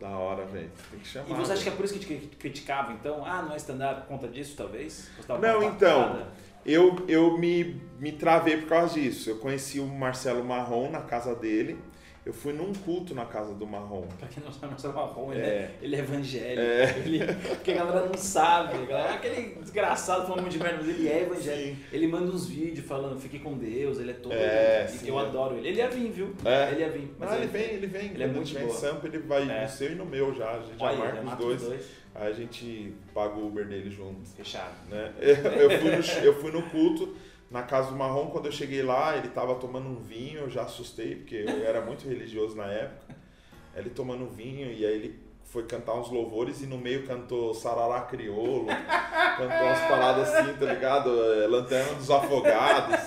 Da 0.00 0.08
hora, 0.16 0.46
velho. 0.46 0.70
Tem 0.90 0.98
que 0.98 1.06
chamar. 1.06 1.28
E 1.28 1.34
você 1.34 1.52
acha 1.52 1.62
que 1.62 1.68
é 1.68 1.72
por 1.72 1.84
isso 1.84 1.92
que 1.92 2.00
te 2.00 2.36
criticava, 2.38 2.94
então? 2.94 3.22
Ah, 3.22 3.42
não 3.42 3.52
é 3.52 3.56
stand-up 3.58 4.00
por 4.00 4.08
conta 4.08 4.28
disso, 4.28 4.54
talvez? 4.56 5.10
Gostava 5.18 5.46
Não, 5.46 5.62
então. 5.62 6.26
Eu, 6.64 7.04
eu 7.06 7.36
me, 7.36 7.82
me 7.98 8.12
travei 8.12 8.62
por 8.62 8.70
causa 8.70 8.94
disso. 8.94 9.28
Eu 9.28 9.36
conheci 9.36 9.78
o 9.78 9.86
Marcelo 9.86 10.42
Marrom 10.42 10.90
na 10.90 11.02
casa 11.02 11.34
dele. 11.34 11.78
Eu 12.24 12.34
fui 12.34 12.52
num 12.52 12.70
culto 12.74 13.14
na 13.14 13.24
casa 13.24 13.54
do 13.54 13.66
Marrom. 13.66 14.02
Pra 14.18 14.28
quem 14.28 14.42
não 14.44 14.52
sabe, 14.52 14.66
Marcelo 14.72 14.92
Marrom, 14.94 15.32
ele 15.32 15.40
É. 15.40 15.44
é, 15.46 15.74
ele 15.80 15.96
é 15.96 15.98
evangélico. 16.00 16.60
É. 16.60 16.98
Ele, 16.98 17.20
porque 17.48 17.72
a 17.72 17.76
galera 17.84 18.06
não 18.06 18.14
sabe. 18.14 18.86
Galera, 18.86 19.14
aquele 19.14 19.54
desgraçado 19.60 20.22
falando 20.26 20.42
muito 20.42 20.52
de 20.52 20.58
merda, 20.62 20.78
mas 20.84 20.88
ele 20.88 21.08
é 21.08 21.22
evangélico. 21.22 21.76
Sim. 21.76 21.84
Ele 21.90 22.06
manda 22.08 22.30
uns 22.30 22.46
vídeos 22.46 22.86
falando, 22.86 23.18
fique 23.18 23.38
com 23.38 23.56
Deus, 23.56 23.98
ele 23.98 24.10
é 24.10 24.14
todo. 24.14 24.32
É, 24.34 24.86
sim, 24.86 25.08
eu 25.08 25.18
é. 25.18 25.22
adoro 25.22 25.56
ele. 25.56 25.68
Ele 25.68 25.78
ia 25.78 25.88
vir, 25.88 26.10
viu? 26.10 26.34
É. 26.44 26.70
Ele 26.72 26.80
ia 26.80 26.90
vir. 26.90 27.14
Mas 27.18 27.30
Mas 27.30 27.38
ele 27.38 27.46
vem, 27.46 27.62
ele 27.74 27.86
vem. 27.86 28.10
Ele 28.10 28.22
é 28.22 28.26
muito 28.26 28.58
boa. 28.58 28.74
Sampa, 28.74 29.06
ele 29.06 29.18
vai 29.20 29.48
É. 29.50 29.62
no 29.62 29.68
seu 29.70 29.92
e 29.92 29.94
no 29.94 30.04
meu 30.04 30.34
já. 30.34 30.50
A 30.50 30.60
gente 30.60 30.78
já 30.78 30.84
Olha, 30.86 30.98
marca 30.98 31.14
já 31.14 31.20
os 31.20 31.24
mata 31.24 31.42
dois. 31.42 31.62
os 31.62 31.68
dois. 31.68 31.86
Aí 32.14 32.28
a 32.28 32.32
gente 32.34 32.92
paga 33.14 33.34
o 33.36 33.46
Uber 33.46 33.66
dele 33.66 33.88
junto. 33.88 34.28
Fechado. 34.36 34.74
né? 34.90 35.10
Eu 35.20 35.70
fui, 35.78 35.90
no, 35.90 36.24
eu 36.26 36.34
fui 36.40 36.50
no 36.50 36.62
culto, 36.64 37.16
na 37.50 37.62
casa 37.62 37.90
do 37.90 37.96
Marrom, 37.96 38.26
quando 38.26 38.46
eu 38.46 38.52
cheguei 38.52 38.82
lá, 38.82 39.16
ele 39.16 39.28
tava 39.28 39.54
tomando 39.56 39.88
um 39.88 39.96
vinho, 39.96 40.40
eu 40.40 40.50
já 40.50 40.62
assustei, 40.62 41.16
porque 41.16 41.34
eu 41.34 41.66
era 41.66 41.80
muito 41.80 42.08
religioso 42.08 42.56
na 42.56 42.66
época. 42.66 43.16
Ele 43.76 43.90
tomando 43.90 44.24
um 44.24 44.28
vinho, 44.28 44.70
e 44.70 44.84
aí 44.86 44.94
ele 44.94 45.20
foi 45.44 45.64
cantar 45.64 45.94
uns 45.94 46.08
louvores 46.10 46.60
e 46.62 46.66
no 46.66 46.78
meio 46.78 47.04
cantou 47.06 47.52
Sarará 47.52 48.02
Criolo, 48.02 48.66
cantou 48.66 49.66
umas 49.66 49.80
paradas 49.80 50.28
assim, 50.32 50.54
tá 50.54 50.72
ligado? 50.72 51.10
É, 51.10 51.46
Lanterna 51.48 51.94
dos 51.94 52.08
Afogados 52.10 53.00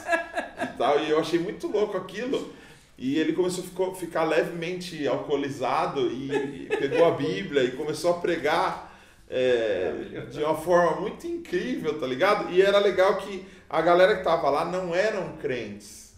e 0.62 0.78
tal, 0.78 1.00
e 1.00 1.10
eu 1.10 1.20
achei 1.20 1.40
muito 1.40 1.68
louco 1.68 1.96
aquilo. 1.96 2.52
E 2.98 3.18
ele 3.18 3.34
começou 3.34 3.64
a 3.64 3.68
ficou- 3.68 3.96
ficar 3.96 4.24
levemente 4.26 5.08
alcoolizado 5.08 6.12
e 6.12 6.68
pegou 6.80 7.06
a 7.06 7.12
Bíblia 7.12 7.64
e 7.64 7.72
começou 7.72 8.12
a 8.12 8.20
pregar 8.20 8.94
é, 9.30 10.26
de 10.30 10.44
uma 10.44 10.56
forma 10.56 11.02
muito 11.02 11.26
incrível, 11.26 12.00
tá 12.00 12.06
ligado? 12.06 12.52
E 12.54 12.62
era 12.62 12.78
legal 12.78 13.18
que 13.18 13.46
a 13.74 13.82
galera 13.82 14.18
que 14.18 14.24
tava 14.24 14.52
lá 14.52 14.64
não 14.66 14.94
eram 14.94 15.36
crentes. 15.38 16.14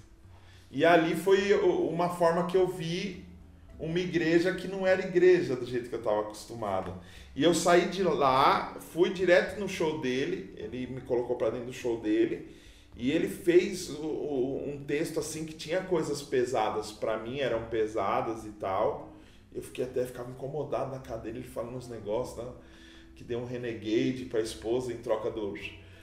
E 0.70 0.84
ali 0.84 1.16
foi 1.16 1.54
uma 1.54 2.10
forma 2.10 2.48
que 2.48 2.58
eu 2.58 2.68
vi 2.68 3.24
uma 3.80 3.98
igreja 3.98 4.54
que 4.54 4.68
não 4.68 4.86
era 4.86 5.08
igreja 5.08 5.56
do 5.56 5.66
jeito 5.66 5.88
que 5.88 5.96
eu 5.96 6.00
estava 6.00 6.20
acostumado. 6.20 6.94
E 7.34 7.42
eu 7.42 7.54
saí 7.54 7.88
de 7.88 8.04
lá, 8.04 8.76
fui 8.92 9.10
direto 9.10 9.58
no 9.58 9.70
show 9.70 10.02
dele, 10.02 10.54
ele 10.58 10.86
me 10.88 11.00
colocou 11.00 11.38
para 11.38 11.52
dentro 11.52 11.68
do 11.68 11.74
show 11.74 12.02
dele, 12.02 12.54
e 12.94 13.10
ele 13.10 13.30
fez 13.30 13.90
um 13.90 14.84
texto 14.86 15.22
assim 15.22 15.46
que 15.46 15.54
tinha 15.54 15.80
coisas 15.80 16.22
pesadas 16.22 16.92
para 16.92 17.18
mim, 17.20 17.40
eram 17.40 17.68
pesadas 17.68 18.44
e 18.44 18.50
tal. 18.50 19.14
Eu 19.54 19.62
fiquei 19.62 19.86
até 19.86 20.06
ficava 20.06 20.30
incomodado 20.30 20.92
na 20.92 21.00
cadeira, 21.00 21.38
ele 21.38 21.48
falando 21.48 21.78
uns 21.78 21.88
negócios, 21.88 22.38
né? 22.38 22.52
que 23.16 23.24
deu 23.24 23.40
um 23.40 23.46
renegade 23.46 24.26
pra 24.26 24.42
esposa 24.42 24.92
em 24.92 24.98
troca 24.98 25.32
do 25.32 25.54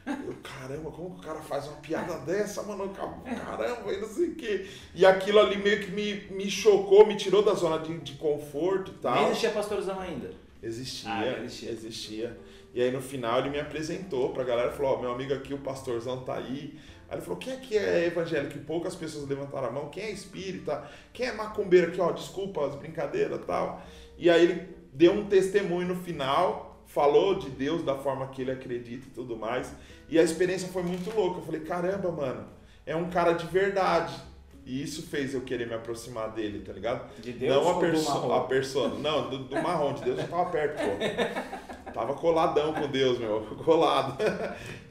eu, 0.07 0.35
caramba, 0.43 0.91
como 0.91 1.15
que 1.15 1.21
o 1.21 1.23
cara 1.23 1.41
faz 1.41 1.67
uma 1.69 1.77
piada 1.77 2.19
dessa, 2.27 2.63
mano? 2.63 2.89
Caramba, 2.91 3.93
e 3.93 4.01
não 4.01 4.09
sei 4.09 4.29
o 4.29 4.35
quê. 4.35 4.67
E 4.95 5.07
aquilo 5.07 5.39
ali 5.41 5.57
meio 5.57 5.81
que 5.81 5.91
me, 5.91 6.15
me 6.35 6.51
chocou, 6.51 7.07
me 7.07 7.17
tirou 7.17 7.43
da 7.43 7.55
zona 7.55 7.79
de, 7.79 7.99
de 8.01 8.13
conforto 8.15 8.91
e 8.93 8.95
tal. 8.95 9.15
Nem 9.15 9.27
existia 9.29 9.51
pastorzão 9.51 9.99
ainda. 10.01 10.31
Existia, 10.63 11.11
Ah, 11.11 11.39
existia. 11.45 11.71
existia. 11.71 12.39
E 12.75 12.81
aí 12.81 12.91
no 12.91 13.01
final 13.03 13.41
ele 13.41 13.51
me 13.51 13.61
apresentou 13.61 14.31
pra 14.33 14.45
galera, 14.45 14.73
falou, 14.73 14.97
ó, 14.97 15.01
meu 15.01 15.13
amigo 15.13 15.35
aqui, 15.35 15.53
o 15.53 15.59
pastorzão 15.59 16.21
tá 16.25 16.37
aí. 16.37 16.79
Aí 17.09 17.17
ele 17.17 17.21
falou, 17.23 17.37
quem 17.39 17.53
aqui 17.53 17.77
é 17.77 18.07
evangélico? 18.07 18.57
E 18.57 18.61
poucas 18.61 18.95
pessoas 18.95 19.29
levantaram 19.29 19.69
a 19.69 19.71
mão. 19.71 19.91
Quem 19.91 20.05
é 20.05 20.11
espírita? 20.11 20.89
Quem 21.13 21.27
é 21.27 21.33
macumbeiro 21.33 21.89
aqui? 21.89 22.01
Ó, 22.01 22.11
desculpa 22.13 22.67
as 22.67 22.75
brincadeiras 22.75 23.39
e 23.39 23.43
tal. 23.45 23.83
E 24.17 24.31
aí 24.31 24.43
ele 24.43 24.69
deu 24.93 25.13
um 25.13 25.27
testemunho 25.27 25.89
no 25.89 25.97
final, 25.97 26.72
falou 26.93 27.35
de 27.35 27.49
Deus 27.49 27.83
da 27.83 27.95
forma 27.97 28.29
que 28.29 28.43
ele 28.43 28.51
acredita 28.51 29.07
e 29.07 29.11
tudo 29.11 29.37
mais. 29.37 29.73
E 30.09 30.19
a 30.19 30.23
experiência 30.23 30.69
foi 30.69 30.83
muito 30.83 31.15
louca. 31.15 31.41
Eu 31.41 31.45
falei, 31.45 31.61
caramba, 31.63 32.13
mano, 32.13 32.47
é 32.85 32.95
um 32.95 33.09
cara 33.09 33.33
de 33.33 33.47
verdade. 33.47 34.15
E 34.65 34.81
isso 34.81 35.03
fez 35.03 35.35
eu 35.35 35.41
querer 35.41 35.67
me 35.67 35.75
aproximar 35.75 36.31
dele, 36.31 36.61
tá 36.61 36.73
ligado? 36.73 37.11
De 37.21 37.33
Deus 37.33 37.65
não 37.65 37.71
a, 37.71 37.83
marrom? 38.15 38.33
a 38.33 38.45
persona. 38.45 38.95
Não, 38.97 39.29
do, 39.29 39.39
do 39.39 39.61
marrom, 39.61 39.95
de 39.95 40.05
Deus 40.05 40.19
já 40.19 40.29
tava 40.29 40.51
perto, 40.51 40.83
pô. 40.83 41.93
Tava 41.93 42.15
coladão 42.15 42.73
com 42.73 42.87
Deus, 42.87 43.19
meu. 43.19 43.41
Colado. 43.65 44.17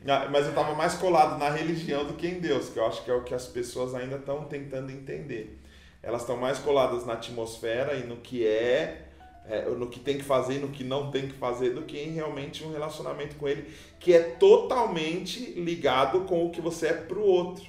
Ah, 0.07 0.27
Mas 0.29 0.47
eu 0.47 0.53
tava 0.53 0.73
mais 0.75 0.95
colado 0.95 1.37
na 1.37 1.49
religião 1.49 2.03
do 2.05 2.13
que 2.13 2.27
em 2.27 2.39
Deus, 2.39 2.69
que 2.69 2.79
eu 2.79 2.85
acho 2.85 3.03
que 3.03 3.11
é 3.11 3.13
o 3.13 3.23
que 3.23 3.33
as 3.33 3.47
pessoas 3.47 3.95
ainda 3.95 4.17
estão 4.17 4.43
tentando 4.43 4.91
entender. 4.91 5.59
Elas 6.03 6.21
estão 6.21 6.35
mais 6.35 6.59
coladas 6.59 7.05
na 7.05 7.13
atmosfera 7.13 7.95
e 7.95 8.03
no 8.03 8.17
que 8.17 8.45
é, 8.45 9.10
é, 9.47 9.67
no 9.69 9.87
que 9.87 9.99
tem 9.99 10.17
que 10.17 10.23
fazer 10.23 10.59
no 10.59 10.69
que 10.69 10.83
não 10.83 11.11
tem 11.11 11.27
que 11.27 11.33
fazer, 11.33 11.71
do 11.71 11.81
que 11.81 11.97
em 11.97 12.11
realmente 12.11 12.63
um 12.63 12.71
relacionamento 12.71 13.35
com 13.35 13.47
ele 13.47 13.71
que 13.99 14.13
é 14.13 14.19
totalmente 14.19 15.39
ligado 15.59 16.21
com 16.21 16.45
o 16.45 16.51
que 16.51 16.61
você 16.61 16.87
é 16.87 16.93
pro 16.93 17.21
outro. 17.21 17.65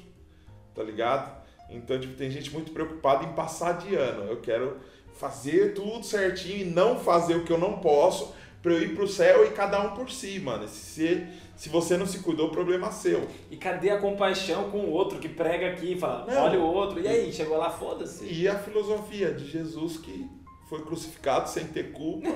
Tá 0.75 0.83
ligado? 0.83 1.43
Então, 1.69 1.99
tipo, 1.99 2.15
tem 2.15 2.31
gente 2.31 2.51
muito 2.53 2.73
preocupada 2.73 3.25
em 3.25 3.33
passar 3.33 3.79
de 3.79 3.95
ano. 3.95 4.25
Eu 4.25 4.41
quero 4.41 4.79
fazer 5.15 5.75
tudo 5.75 6.05
certinho 6.05 6.59
e 6.59 6.65
não 6.65 6.99
fazer 6.99 7.37
o 7.37 7.45
que 7.45 7.53
eu 7.53 7.59
não 7.59 7.79
posso 7.79 8.33
para 8.63 8.73
eu 8.73 8.83
ir 8.83 8.95
pro 8.95 9.09
céu 9.09 9.45
e 9.45 9.51
cada 9.51 9.81
um 9.81 9.95
por 9.95 10.11
si, 10.11 10.39
mano. 10.39 10.69
Se, 10.69 11.27
se 11.57 11.69
você 11.69 11.97
não 11.97 12.07
se 12.07 12.21
cuidou, 12.21 12.49
o 12.49 12.51
problema 12.51 12.89
é 12.89 12.93
seu. 12.93 13.27
E 13.51 13.57
cadê 13.57 13.91
a 13.91 13.99
compaixão 13.99 14.71
com 14.71 14.79
o 14.79 14.91
outro 14.91 15.19
que 15.19 15.29
prega 15.29 15.71
aqui 15.71 15.93
e 15.93 15.99
fala, 15.99 16.27
Não. 16.33 16.45
olha 16.45 16.61
o 16.61 16.63
outro, 16.63 17.01
e 17.01 17.09
aí, 17.09 17.33
chegou 17.33 17.59
lá, 17.59 17.71
foda-se. 17.71 18.25
E 18.25 18.47
a 18.47 18.59
filosofia 18.59 19.33
de 19.33 19.51
Jesus 19.51 19.97
que 19.97 20.29
foi 20.73 20.81
crucificado 20.81 21.51
sem 21.51 21.67
ter 21.67 21.93
culpa. 21.93 22.31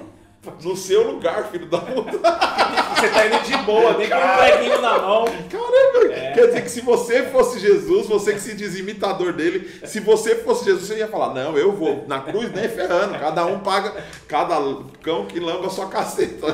No 0.62 0.76
seu 0.76 1.10
lugar, 1.10 1.50
filho 1.50 1.66
da 1.66 1.78
puta. 1.78 2.12
Você 2.12 3.08
tá 3.08 3.26
indo 3.26 3.42
de 3.42 3.56
boa, 3.64 3.96
nem 3.96 4.08
com 4.08 4.14
um 4.14 4.36
preguinho 4.36 4.80
na 4.82 4.98
mão. 4.98 5.24
Caramba! 5.24 6.14
É. 6.14 6.32
Quer 6.32 6.46
dizer 6.48 6.62
que 6.62 6.70
se 6.70 6.82
você 6.82 7.22
fosse 7.30 7.58
Jesus, 7.58 8.06
você 8.06 8.34
que 8.34 8.40
se 8.40 8.54
diz 8.54 8.78
imitador 8.78 9.32
dele, 9.32 9.80
se 9.86 10.00
você 10.00 10.36
fosse 10.36 10.66
Jesus, 10.66 10.86
você 10.86 10.98
ia 10.98 11.08
falar: 11.08 11.32
Não, 11.32 11.56
eu 11.56 11.72
vou 11.72 12.04
na 12.06 12.20
cruz 12.20 12.52
nem 12.52 12.68
ferrando, 12.68 13.18
cada 13.18 13.46
um 13.46 13.60
paga, 13.60 14.04
cada 14.28 14.56
cão 15.02 15.26
que 15.26 15.40
lamba 15.40 15.66
a 15.66 15.70
sua 15.70 15.88
caceta. 15.88 16.46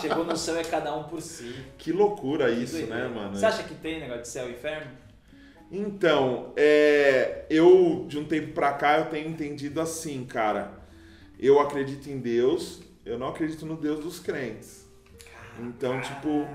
Chegou 0.00 0.24
no 0.24 0.36
céu 0.36 0.56
é 0.56 0.64
cada 0.64 0.92
um 0.94 1.04
por 1.04 1.22
si. 1.22 1.54
Que 1.78 1.92
loucura 1.92 2.50
isso, 2.50 2.84
né, 2.86 3.08
mano? 3.08 3.34
Você 3.34 3.46
acha 3.46 3.62
que 3.62 3.74
tem 3.74 4.00
negócio 4.00 4.22
de 4.22 4.28
céu 4.28 4.48
e 4.48 4.52
inferno? 4.52 5.05
Então, 5.70 6.52
é, 6.56 7.44
eu 7.50 8.04
de 8.08 8.18
um 8.18 8.24
tempo 8.24 8.52
pra 8.52 8.72
cá 8.72 8.98
eu 8.98 9.06
tenho 9.06 9.28
entendido 9.28 9.80
assim, 9.80 10.24
cara. 10.24 10.80
Eu 11.38 11.60
acredito 11.60 12.08
em 12.08 12.18
Deus, 12.18 12.80
eu 13.04 13.18
não 13.18 13.28
acredito 13.28 13.66
no 13.66 13.76
Deus 13.76 14.00
dos 14.00 14.18
crentes. 14.18 14.86
Então, 15.58 16.00
tipo. 16.00 16.46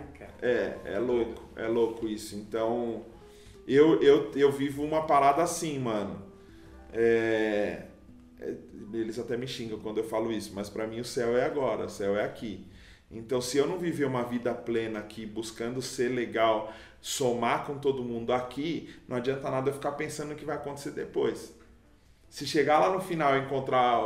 É, 0.41 0.75
é 0.85 0.99
louco, 0.99 1.43
é 1.55 1.67
louco 1.67 2.07
isso. 2.07 2.35
Então, 2.35 3.05
eu, 3.67 4.01
eu, 4.01 4.31
eu 4.35 4.51
vivo 4.51 4.83
uma 4.83 5.05
parada 5.05 5.43
assim, 5.43 5.77
mano. 5.79 6.21
É, 6.93 7.83
é, 8.39 8.55
eles 8.93 9.19
até 9.19 9.37
me 9.37 9.47
xingam 9.47 9.79
quando 9.79 9.99
eu 9.99 10.03
falo 10.03 10.31
isso, 10.31 10.51
mas 10.53 10.69
pra 10.69 10.87
mim 10.87 10.99
o 10.99 11.05
céu 11.05 11.37
é 11.37 11.45
agora, 11.45 11.85
o 11.85 11.89
céu 11.89 12.15
é 12.15 12.23
aqui. 12.23 12.65
Então, 13.13 13.41
se 13.41 13.57
eu 13.57 13.67
não 13.67 13.77
viver 13.77 14.05
uma 14.05 14.23
vida 14.23 14.53
plena 14.53 14.99
aqui, 14.99 15.25
buscando 15.25 15.81
ser 15.81 16.09
legal, 16.09 16.73
somar 17.01 17.65
com 17.65 17.77
todo 17.77 18.03
mundo 18.03 18.31
aqui, 18.31 18.89
não 19.07 19.17
adianta 19.17 19.49
nada 19.49 19.69
eu 19.69 19.73
ficar 19.73 19.91
pensando 19.93 20.29
no 20.29 20.35
que 20.35 20.45
vai 20.45 20.55
acontecer 20.55 20.91
depois. 20.91 21.53
Se 22.29 22.47
chegar 22.47 22.79
lá 22.79 22.93
no 22.93 23.01
final 23.01 23.35
e 23.35 23.41
encontrar, 23.41 24.01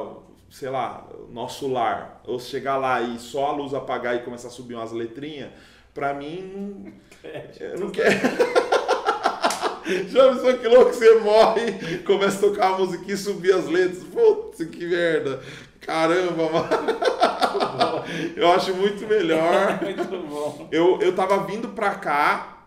sei 0.50 0.70
lá, 0.70 1.08
nosso 1.30 1.68
lar, 1.68 2.22
ou 2.26 2.40
chegar 2.40 2.78
lá 2.78 3.02
e 3.02 3.20
só 3.20 3.48
a 3.48 3.52
luz 3.52 3.74
apagar 3.74 4.16
e 4.16 4.24
começar 4.24 4.48
a 4.48 4.52
subir 4.52 4.74
umas 4.74 4.92
letrinhas, 4.92 5.52
pra 5.94 6.14
mim 6.14 6.42
não, 6.42 6.94
eu 7.60 7.80
não 7.80 7.92
quero. 7.92 8.16
Já 10.10 10.34
pensou 10.34 10.58
que 10.58 10.68
louco 10.68 10.92
você 10.92 11.20
morre, 11.20 12.00
começa 12.00 12.38
a 12.38 12.50
tocar 12.50 12.74
a 12.74 12.78
musiquinha 12.80 13.14
e 13.14 13.18
subir 13.18 13.54
as 13.54 13.68
letras? 13.68 14.04
Putz, 14.04 14.66
que 14.66 14.88
merda! 14.88 15.40
Caramba, 15.86 16.50
mano! 16.50 16.70
Eu 18.36 18.52
acho 18.52 18.74
muito 18.76 19.08
melhor. 19.08 19.80
Muito 19.82 20.28
bom. 20.28 20.68
Eu, 20.72 21.00
eu 21.02 21.16
tava 21.16 21.46
vindo 21.46 21.70
pra 21.70 21.96
cá, 21.96 22.66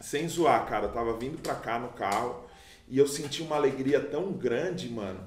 sem 0.00 0.28
zoar, 0.28 0.64
cara. 0.66 0.86
Eu 0.86 0.92
tava 0.92 1.16
vindo 1.16 1.40
pra 1.40 1.54
cá 1.54 1.78
no 1.78 1.88
carro 1.88 2.44
e 2.88 2.98
eu 2.98 3.06
senti 3.06 3.42
uma 3.42 3.56
alegria 3.56 4.00
tão 4.00 4.32
grande, 4.32 4.88
mano. 4.88 5.20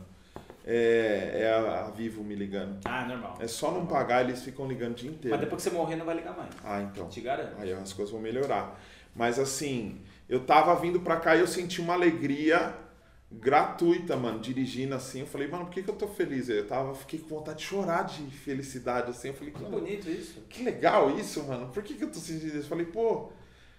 É, 0.65 1.43
é 1.43 1.53
a, 1.53 1.85
a 1.85 1.91
Vivo 1.91 2.23
me 2.23 2.35
ligando. 2.35 2.77
Ah, 2.85 3.05
normal. 3.05 3.37
É 3.39 3.47
só 3.47 3.71
não 3.71 3.85
pagar, 3.85 4.23
eles 4.23 4.43
ficam 4.43 4.67
ligando 4.67 4.91
o 4.91 4.95
dia 4.95 5.09
inteiro. 5.09 5.29
Mas 5.29 5.39
depois 5.39 5.63
que 5.63 5.69
você 5.69 5.75
morrer, 5.75 5.95
não 5.95 6.05
vai 6.05 6.15
ligar 6.15 6.35
mais. 6.35 6.49
Ah, 6.63 6.81
então. 6.81 7.07
Te 7.07 7.21
garanto. 7.21 7.53
Aí 7.59 7.71
as 7.71 7.93
coisas 7.93 8.11
vão 8.11 8.21
melhorar. 8.21 8.79
Mas 9.15 9.39
assim, 9.39 10.01
eu 10.27 10.41
tava 10.41 10.75
vindo 10.75 10.99
pra 10.99 11.17
cá 11.17 11.35
e 11.35 11.39
eu 11.39 11.47
senti 11.47 11.79
uma 11.79 11.93
alegria 11.93 12.73
gratuita, 13.31 14.15
mano, 14.15 14.39
dirigindo 14.39 14.95
assim. 14.95 15.21
Eu 15.21 15.27
falei, 15.27 15.47
mano, 15.47 15.65
por 15.65 15.73
que, 15.73 15.83
que 15.83 15.89
eu 15.89 15.95
tô 15.95 16.07
feliz? 16.07 16.47
Eu 16.49 16.65
tava, 16.65 16.95
fiquei 16.95 17.19
com 17.19 17.27
vontade 17.27 17.59
de 17.59 17.65
chorar 17.65 18.03
de 18.03 18.23
felicidade, 18.31 19.11
assim. 19.11 19.29
Eu 19.29 19.33
falei, 19.33 19.53
que 19.53 19.63
bonito 19.63 20.09
isso. 20.09 20.41
Que 20.49 20.63
legal 20.63 21.17
isso, 21.17 21.43
mano. 21.43 21.67
Por 21.69 21.83
que, 21.83 21.93
que 21.93 22.03
eu 22.03 22.11
tô 22.11 22.19
sentindo 22.19 22.47
isso? 22.47 22.57
Eu 22.57 22.63
falei, 22.63 22.85
pô, 22.85 23.29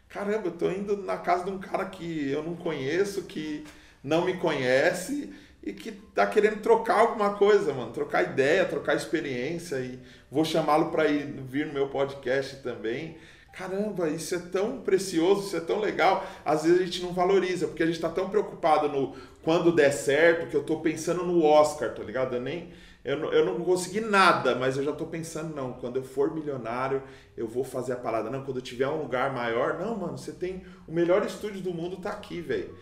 caramba, 0.08 0.48
eu 0.48 0.52
tô 0.52 0.70
indo 0.70 0.96
na 0.98 1.16
casa 1.16 1.44
de 1.44 1.50
um 1.50 1.58
cara 1.58 1.86
que 1.86 2.30
eu 2.30 2.42
não 2.42 2.56
conheço, 2.56 3.22
que 3.22 3.64
não 4.02 4.24
me 4.24 4.36
conhece 4.36 5.32
e 5.62 5.72
que 5.72 5.92
tá 5.92 6.26
querendo 6.26 6.60
trocar 6.60 7.00
alguma 7.00 7.34
coisa, 7.34 7.74
mano, 7.74 7.92
trocar 7.92 8.22
ideia, 8.22 8.64
trocar 8.64 8.96
experiência 8.96 9.76
e 9.80 9.98
vou 10.30 10.44
chamá-lo 10.44 10.90
para 10.90 11.08
ir 11.08 11.26
vir 11.48 11.66
no 11.66 11.74
meu 11.74 11.88
podcast 11.88 12.56
também. 12.62 13.16
Caramba, 13.52 14.08
isso 14.08 14.36
é 14.36 14.38
tão 14.38 14.80
precioso, 14.82 15.48
isso 15.48 15.56
é 15.56 15.60
tão 15.60 15.80
legal. 15.80 16.24
Às 16.44 16.62
vezes 16.62 16.80
a 16.80 16.84
gente 16.84 17.02
não 17.02 17.12
valoriza, 17.12 17.66
porque 17.66 17.82
a 17.82 17.86
gente 17.86 17.96
está 17.96 18.08
tão 18.08 18.30
preocupado 18.30 18.88
no 18.88 19.16
quando 19.42 19.72
der 19.72 19.92
certo, 19.92 20.48
que 20.48 20.56
eu 20.56 20.60
estou 20.60 20.80
pensando 20.80 21.24
no 21.24 21.44
Oscar, 21.44 21.94
tá 21.94 22.02
ligado? 22.02 22.34
Eu 22.34 22.40
nem 22.40 22.70
eu 23.08 23.16
não, 23.16 23.32
eu 23.32 23.44
não 23.44 23.64
consegui 23.64 24.00
nada, 24.00 24.54
mas 24.54 24.76
eu 24.76 24.84
já 24.84 24.90
estou 24.90 25.06
pensando, 25.06 25.54
não, 25.54 25.72
quando 25.72 25.96
eu 25.96 26.02
for 26.02 26.34
milionário, 26.34 27.02
eu 27.36 27.48
vou 27.48 27.64
fazer 27.64 27.94
a 27.94 27.96
parada. 27.96 28.28
Não, 28.28 28.44
quando 28.44 28.58
eu 28.58 28.62
tiver 28.62 28.86
um 28.86 29.00
lugar 29.00 29.32
maior, 29.32 29.78
não, 29.78 29.96
mano, 29.96 30.18
você 30.18 30.30
tem 30.30 30.62
o 30.86 30.92
melhor 30.92 31.24
estúdio 31.24 31.62
do 31.62 31.72
mundo, 31.72 31.96
tá 31.96 32.10
aqui, 32.10 32.42
velho. 32.42 32.76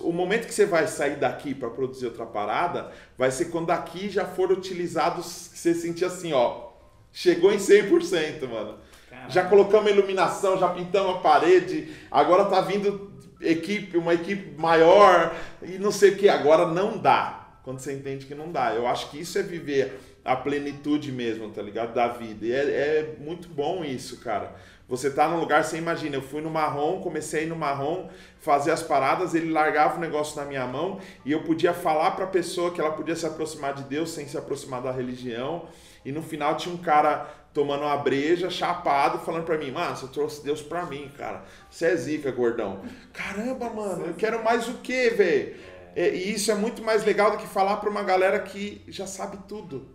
O 0.00 0.10
momento 0.10 0.48
que 0.48 0.54
você 0.54 0.66
vai 0.66 0.88
sair 0.88 1.16
daqui 1.16 1.54
para 1.54 1.70
produzir 1.70 2.06
outra 2.06 2.26
parada, 2.26 2.90
vai 3.16 3.30
ser 3.30 3.44
quando 3.46 3.66
daqui 3.66 4.08
já 4.10 4.24
for 4.24 4.50
utilizado, 4.50 5.22
você 5.22 5.72
sentir 5.74 6.06
assim, 6.06 6.32
ó, 6.32 6.70
chegou 7.12 7.52
em 7.52 7.58
100%, 7.58 8.48
mano. 8.48 8.78
Caramba. 9.08 9.30
Já 9.30 9.44
colocamos 9.48 9.92
iluminação, 9.92 10.58
já 10.58 10.70
pintamos 10.70 11.16
a 11.16 11.18
parede, 11.20 11.94
agora 12.10 12.46
tá 12.46 12.62
vindo 12.62 13.12
equipe, 13.40 13.96
uma 13.96 14.14
equipe 14.14 14.58
maior 14.58 15.34
e 15.62 15.78
não 15.78 15.92
sei 15.92 16.10
o 16.10 16.16
que, 16.16 16.28
agora 16.28 16.66
não 16.66 16.98
dá 16.98 17.46
quando 17.62 17.80
você 17.80 17.92
entende 17.92 18.26
que 18.26 18.34
não 18.34 18.52
dá. 18.52 18.72
Eu 18.72 18.86
acho 18.86 19.10
que 19.10 19.18
isso 19.18 19.36
é 19.38 19.42
viver 19.42 19.98
a 20.24 20.36
plenitude 20.36 21.10
mesmo, 21.10 21.50
tá 21.50 21.60
ligado? 21.60 21.92
Da 21.92 22.06
vida. 22.06 22.46
E 22.46 22.52
é, 22.52 22.58
é 22.58 23.16
muito 23.18 23.48
bom 23.48 23.84
isso, 23.84 24.18
cara. 24.20 24.54
Você 24.88 25.10
tá 25.10 25.28
num 25.28 25.40
lugar, 25.40 25.64
você 25.64 25.76
imagina, 25.76 26.14
eu 26.14 26.22
fui 26.22 26.40
no 26.40 26.48
marrom, 26.48 27.00
comecei 27.00 27.44
no 27.44 27.56
marrom, 27.56 28.08
fazer 28.38 28.70
as 28.70 28.84
paradas, 28.84 29.34
ele 29.34 29.50
largava 29.50 29.96
o 29.96 30.00
negócio 30.00 30.36
na 30.36 30.44
minha 30.44 30.64
mão 30.64 31.00
e 31.24 31.32
eu 31.32 31.42
podia 31.42 31.74
falar 31.74 32.12
para 32.12 32.24
a 32.24 32.28
pessoa 32.28 32.70
que 32.70 32.80
ela 32.80 32.92
podia 32.92 33.16
se 33.16 33.26
aproximar 33.26 33.74
de 33.74 33.82
Deus 33.82 34.10
sem 34.10 34.28
se 34.28 34.38
aproximar 34.38 34.80
da 34.80 34.92
religião. 34.92 35.66
E 36.04 36.12
no 36.12 36.22
final 36.22 36.56
tinha 36.56 36.72
um 36.72 36.78
cara 36.78 37.28
tomando 37.56 37.84
uma 37.84 37.96
breja, 37.96 38.50
chapado, 38.50 39.20
falando 39.20 39.44
para 39.44 39.56
mim, 39.56 39.70
mano, 39.70 39.96
você 39.96 40.06
trouxe 40.08 40.44
Deus 40.44 40.60
para 40.60 40.84
mim, 40.84 41.10
cara. 41.16 41.42
Você 41.70 41.86
é 41.86 41.96
zica, 41.96 42.30
gordão. 42.30 42.82
Caramba, 43.14 43.70
mano, 43.70 44.04
eu 44.04 44.12
quero 44.12 44.44
mais 44.44 44.68
o 44.68 44.74
quê, 44.74 45.08
velho? 45.08 45.56
É, 45.94 46.14
e 46.14 46.34
isso 46.34 46.52
é 46.52 46.54
muito 46.54 46.84
mais 46.84 47.02
legal 47.02 47.30
do 47.30 47.38
que 47.38 47.46
falar 47.46 47.78
para 47.78 47.88
uma 47.88 48.02
galera 48.02 48.38
que 48.40 48.82
já 48.88 49.06
sabe 49.06 49.38
tudo. 49.48 49.88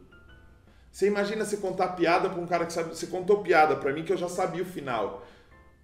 Você 0.91 1.05
imagina 1.05 1.45
você 1.45 1.57
contar 1.57 1.89
piada 1.89 2.31
para 2.31 2.41
um 2.41 2.47
cara 2.47 2.65
que 2.65 2.73
sabe. 2.73 2.89
Você 2.89 3.05
contou 3.05 3.43
piada 3.43 3.75
para 3.75 3.93
mim 3.93 4.03
que 4.03 4.11
eu 4.11 4.17
já 4.17 4.27
sabia 4.27 4.63
o 4.63 4.65
final. 4.65 5.23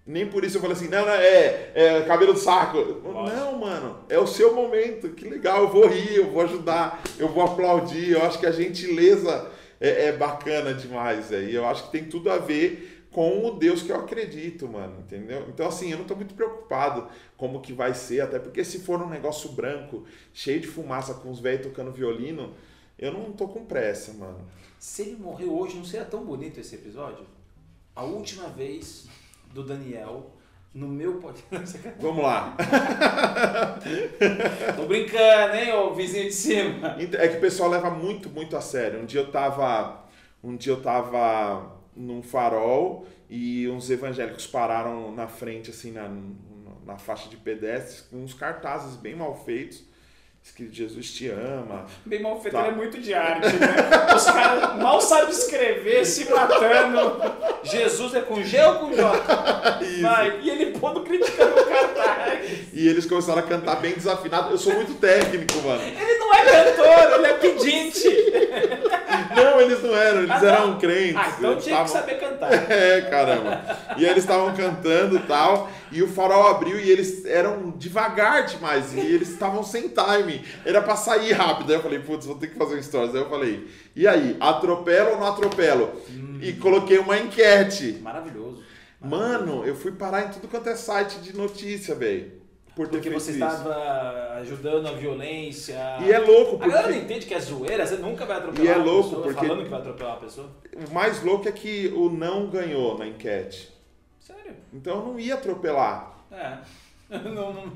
Nem 0.04 0.26
por 0.26 0.42
isso 0.42 0.56
eu 0.56 0.60
falei 0.60 0.76
assim, 0.76 0.88
não, 0.88 1.06
não, 1.06 1.12
é, 1.12 1.70
é 1.76 2.02
cabelo 2.08 2.32
do 2.32 2.40
saco. 2.40 2.78
Nossa. 3.04 3.36
Não, 3.36 3.56
mano, 3.56 4.00
é 4.08 4.18
o 4.18 4.26
seu 4.26 4.52
momento. 4.52 5.10
Que 5.10 5.28
legal, 5.28 5.62
eu 5.62 5.68
vou 5.68 5.86
rir, 5.86 6.16
eu 6.16 6.32
vou 6.32 6.42
ajudar, 6.42 7.00
eu 7.20 7.28
vou 7.28 7.44
aplaudir. 7.44 8.10
Eu 8.10 8.24
acho 8.24 8.40
que 8.40 8.46
a 8.46 8.50
gentileza 8.50 9.48
é, 9.80 10.06
é 10.06 10.12
bacana 10.12 10.74
demais. 10.74 11.30
E 11.30 11.54
eu 11.54 11.66
acho 11.66 11.86
que 11.86 11.92
tem 11.92 12.04
tudo 12.04 12.30
a 12.30 12.38
ver 12.38 13.06
com 13.10 13.46
o 13.46 13.58
Deus 13.58 13.82
que 13.82 13.90
eu 13.90 13.96
acredito, 13.96 14.68
mano, 14.68 15.00
entendeu? 15.00 15.46
Então, 15.48 15.66
assim, 15.66 15.90
eu 15.90 15.98
não 15.98 16.04
tô 16.04 16.14
muito 16.14 16.34
preocupado 16.34 17.08
como 17.36 17.60
que 17.60 17.72
vai 17.72 17.94
ser, 17.94 18.20
até 18.20 18.38
porque 18.38 18.64
se 18.64 18.80
for 18.80 19.00
um 19.00 19.08
negócio 19.08 19.50
branco, 19.52 20.04
cheio 20.32 20.60
de 20.60 20.66
fumaça, 20.66 21.14
com 21.14 21.30
os 21.30 21.40
velhos 21.40 21.66
tocando 21.66 21.90
violino, 21.90 22.54
eu 22.98 23.12
não 23.12 23.32
tô 23.32 23.48
com 23.48 23.64
pressa, 23.64 24.12
mano. 24.12 24.46
Se 24.78 25.02
ele 25.02 25.16
morreu 25.16 25.58
hoje, 25.58 25.76
não 25.76 25.84
seria 25.84 26.04
tão 26.04 26.24
bonito 26.24 26.60
esse 26.60 26.74
episódio? 26.74 27.26
A 27.94 28.04
última 28.04 28.48
vez 28.48 29.08
do 29.52 29.64
Daniel 29.64 30.30
no 30.78 30.86
meu 30.86 31.14
podcast. 31.14 31.76
Vamos 31.98 32.22
lá. 32.22 32.56
Tô 34.76 34.86
brincando, 34.86 35.56
hein, 35.56 35.72
ô 35.72 35.92
vizinho 35.92 36.26
de 36.26 36.32
cima. 36.32 36.96
É 37.18 37.28
que 37.28 37.38
o 37.38 37.40
pessoal 37.40 37.68
leva 37.68 37.90
muito, 37.90 38.30
muito 38.30 38.56
a 38.56 38.60
sério. 38.60 39.00
Um 39.00 39.04
dia 39.04 39.20
eu 39.20 39.30
tava. 39.30 40.06
Um 40.42 40.56
dia 40.56 40.72
eu 40.72 40.80
tava 40.80 41.76
num 41.96 42.22
farol 42.22 43.04
e 43.28 43.68
uns 43.68 43.90
evangélicos 43.90 44.46
pararam 44.46 45.10
na 45.12 45.26
frente, 45.26 45.70
assim, 45.70 45.90
na, 45.90 46.08
na 46.86 46.96
faixa 46.96 47.28
de 47.28 47.36
pedestres, 47.36 48.02
com 48.02 48.22
uns 48.22 48.32
cartazes 48.32 48.94
bem 48.94 49.16
mal 49.16 49.34
feitos 49.34 49.84
escrito 50.48 50.74
Jesus 50.74 51.12
te 51.12 51.28
ama. 51.28 51.86
Bem 52.04 52.22
mal 52.22 52.40
feito, 52.40 52.54
tá. 52.54 52.62
ele 52.62 52.70
é 52.70 52.74
muito 52.74 53.00
de 53.00 53.12
arte, 53.12 53.54
né? 53.56 54.14
Os 54.14 54.24
caras 54.24 54.76
mal 54.82 55.00
sabem 55.00 55.30
escrever, 55.30 56.04
se 56.04 56.28
matando. 56.30 57.20
Jesus 57.62 58.14
é 58.14 58.20
com 58.22 58.42
G 58.42 58.60
ou 58.62 58.74
com 58.76 58.92
J? 58.92 59.02
Vai, 60.00 60.40
e 60.40 60.50
ele 60.50 60.67
pondo 60.78 61.00
criticando 61.02 61.60
o 61.60 61.64
cartaz. 61.64 62.48
E 62.72 62.88
eles 62.88 63.06
começaram 63.06 63.40
a 63.40 63.42
cantar 63.42 63.76
bem 63.76 63.92
desafinado. 63.92 64.50
Eu 64.50 64.58
sou 64.58 64.74
muito 64.74 64.94
técnico, 64.94 65.60
mano. 65.62 65.82
Ele 65.82 66.18
não 66.18 66.34
é 66.34 66.44
cantor, 66.44 67.12
ele 67.14 67.26
é 67.26 67.34
pedinte. 67.34 68.08
Não, 69.34 69.60
eles 69.60 69.82
não 69.82 69.96
eram, 69.96 70.20
eles 70.20 70.42
ah, 70.42 70.46
eram 70.46 70.78
crentes. 70.78 71.16
Ah, 71.16 71.34
então 71.38 71.56
tinha 71.56 71.76
tavam... 71.76 71.92
que 71.92 71.98
saber 71.98 72.14
cantar. 72.18 72.48
É, 72.70 73.00
caramba. 73.02 73.78
E 73.96 74.04
eles 74.04 74.18
estavam 74.18 74.54
cantando 74.54 75.16
e 75.16 75.20
tal, 75.20 75.70
e 75.90 76.02
o 76.02 76.08
farol 76.08 76.48
abriu 76.48 76.78
e 76.78 76.90
eles 76.90 77.24
eram 77.24 77.70
devagar 77.70 78.46
demais, 78.46 78.94
e 78.94 79.00
eles 79.00 79.30
estavam 79.30 79.62
sem 79.62 79.88
time. 79.88 80.44
Era 80.64 80.80
pra 80.80 80.96
sair 80.96 81.32
rápido. 81.32 81.70
Aí 81.70 81.76
eu 81.76 81.82
falei, 81.82 81.98
putz, 81.98 82.26
vou 82.26 82.36
ter 82.36 82.48
que 82.48 82.56
fazer 82.56 82.76
um 82.76 82.82
stories. 82.82 83.14
Aí 83.14 83.20
eu 83.20 83.28
falei, 83.28 83.66
e 83.94 84.06
aí, 84.06 84.36
atropelo 84.40 85.10
ou 85.10 85.18
não 85.18 85.26
atropelo? 85.26 85.90
Hum. 86.10 86.38
E 86.40 86.52
coloquei 86.54 86.98
uma 86.98 87.18
enquete. 87.18 87.98
Maravilhoso. 88.02 88.47
Mano, 89.00 89.64
eu 89.64 89.76
fui 89.76 89.92
parar 89.92 90.26
em 90.26 90.30
tudo 90.30 90.48
quanto 90.48 90.68
é 90.68 90.74
site 90.74 91.20
de 91.20 91.36
notícia, 91.36 91.94
velho. 91.94 92.38
Por 92.74 92.88
porque 92.88 93.10
você 93.10 93.32
estava 93.32 94.34
ajudando 94.36 94.86
a 94.86 94.92
violência. 94.92 95.76
E 96.00 96.12
é 96.12 96.18
louco. 96.18 96.58
Porque... 96.58 96.66
A 96.66 96.68
galera 96.68 96.92
não 96.92 97.02
entende 97.02 97.26
que 97.26 97.34
é 97.34 97.40
zoeira, 97.40 97.84
você 97.84 97.96
nunca 97.96 98.24
vai 98.24 98.36
atropelar 98.36 98.64
e 98.64 98.68
é 98.68 98.76
louco 98.76 99.08
pessoa, 99.08 99.22
porque... 99.22 99.46
falando 99.46 99.64
que 99.64 99.68
vai 99.68 99.80
atropelar 99.80 100.12
uma 100.14 100.20
pessoa. 100.20 100.50
O 100.88 100.94
mais 100.94 101.22
louco 101.24 101.48
é 101.48 101.52
que 101.52 101.88
o 101.88 102.08
não 102.08 102.48
ganhou 102.48 102.96
na 102.96 103.08
enquete. 103.08 103.72
Sério? 104.20 104.54
Então 104.72 104.98
eu 104.98 105.06
não 105.06 105.18
ia 105.18 105.34
atropelar. 105.34 106.18
É. 106.30 106.58
Não, 107.24 107.54
não... 107.54 107.72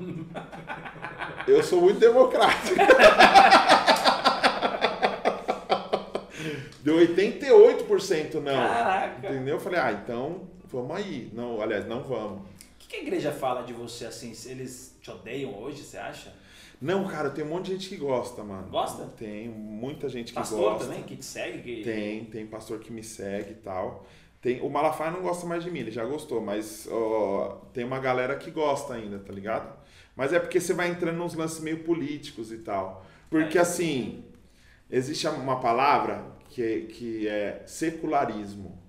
Eu 1.47 1.63
sou 1.63 1.81
muito 1.81 1.99
democrático. 1.99 2.75
Deu 6.83 6.97
88% 6.97 8.35
não. 8.35 8.53
Caraca. 8.53 9.27
Entendeu? 9.27 9.55
Eu 9.55 9.59
falei, 9.59 9.79
ah, 9.79 9.91
então 9.91 10.52
vamos 10.73 10.97
aí. 10.97 11.29
Não, 11.33 11.61
aliás, 11.61 11.87
não 11.87 12.03
vamos. 12.03 12.41
O 12.41 12.45
que, 12.79 12.87
que 12.87 12.95
a 12.97 13.01
igreja 13.01 13.31
fala 13.31 13.61
de 13.61 13.71
você 13.71 14.05
assim? 14.05 14.33
Eles 14.49 14.97
te 15.01 15.11
odeiam 15.11 15.57
hoje, 15.61 15.83
você 15.83 15.97
acha? 15.97 16.33
Não, 16.81 17.07
cara, 17.07 17.29
tem 17.29 17.45
um 17.45 17.47
monte 17.47 17.67
de 17.67 17.73
gente 17.73 17.89
que 17.89 17.95
gosta, 17.95 18.43
mano. 18.43 18.67
Gosta? 18.69 19.05
Tem 19.17 19.47
muita 19.47 20.09
gente 20.09 20.33
que 20.33 20.39
pastor 20.39 20.59
gosta. 20.59 20.73
Pastor 20.73 20.89
também, 20.89 21.03
que 21.03 21.15
te 21.15 21.23
segue? 21.23 21.61
Que... 21.61 21.83
Tem, 21.83 22.25
tem 22.25 22.45
pastor 22.45 22.79
que 22.79 22.91
me 22.91 23.03
segue 23.03 23.51
e 23.51 23.55
tal. 23.55 24.05
Tem, 24.41 24.59
o 24.59 24.69
Malafaia 24.69 25.09
não 25.09 25.21
gosta 25.21 25.45
mais 25.45 25.63
de 25.63 25.71
mim, 25.71 25.79
ele 25.79 25.91
já 25.91 26.03
gostou, 26.03 26.41
mas 26.41 26.85
ó, 26.91 27.61
tem 27.73 27.85
uma 27.85 27.99
galera 27.99 28.35
que 28.35 28.51
gosta 28.51 28.95
ainda, 28.95 29.17
tá 29.17 29.31
ligado? 29.31 29.73
Mas 30.13 30.33
é 30.33 30.39
porque 30.39 30.59
você 30.59 30.73
vai 30.73 30.89
entrando 30.89 31.17
nos 31.17 31.33
lances 31.33 31.61
meio 31.61 31.85
políticos 31.85 32.51
e 32.51 32.57
tal. 32.57 33.05
Porque 33.29 33.57
é. 33.57 33.61
assim, 33.61 34.25
existe 34.91 35.25
uma 35.27 35.61
palavra 35.61 36.25
que, 36.49 36.81
que 36.81 37.27
é 37.27 37.63
secularismo. 37.65 38.82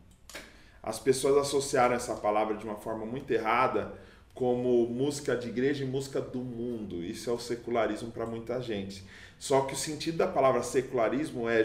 As 0.85 0.99
pessoas 0.99 1.39
associaram 1.39 1.95
essa 1.95 2.15
palavra 2.15 2.57
de 2.57 2.65
uma 2.65 2.77
forma 2.77 3.07
muito 3.07 3.31
errada 3.31 3.95
como 4.35 4.87
música 4.87 5.35
de 5.35 5.49
igreja 5.49 5.83
e 5.83 5.87
música 5.87 6.21
do 6.21 6.41
mundo. 6.41 7.03
Isso 7.03 7.31
é 7.31 7.33
o 7.33 7.39
secularismo 7.39 8.11
para 8.11 8.27
muita 8.27 8.61
gente. 8.61 9.03
Só 9.39 9.63
que 9.63 9.73
o 9.73 9.77
sentido 9.77 10.19
da 10.19 10.27
palavra 10.27 10.63
secularismo 10.63 11.49
é 11.49 11.65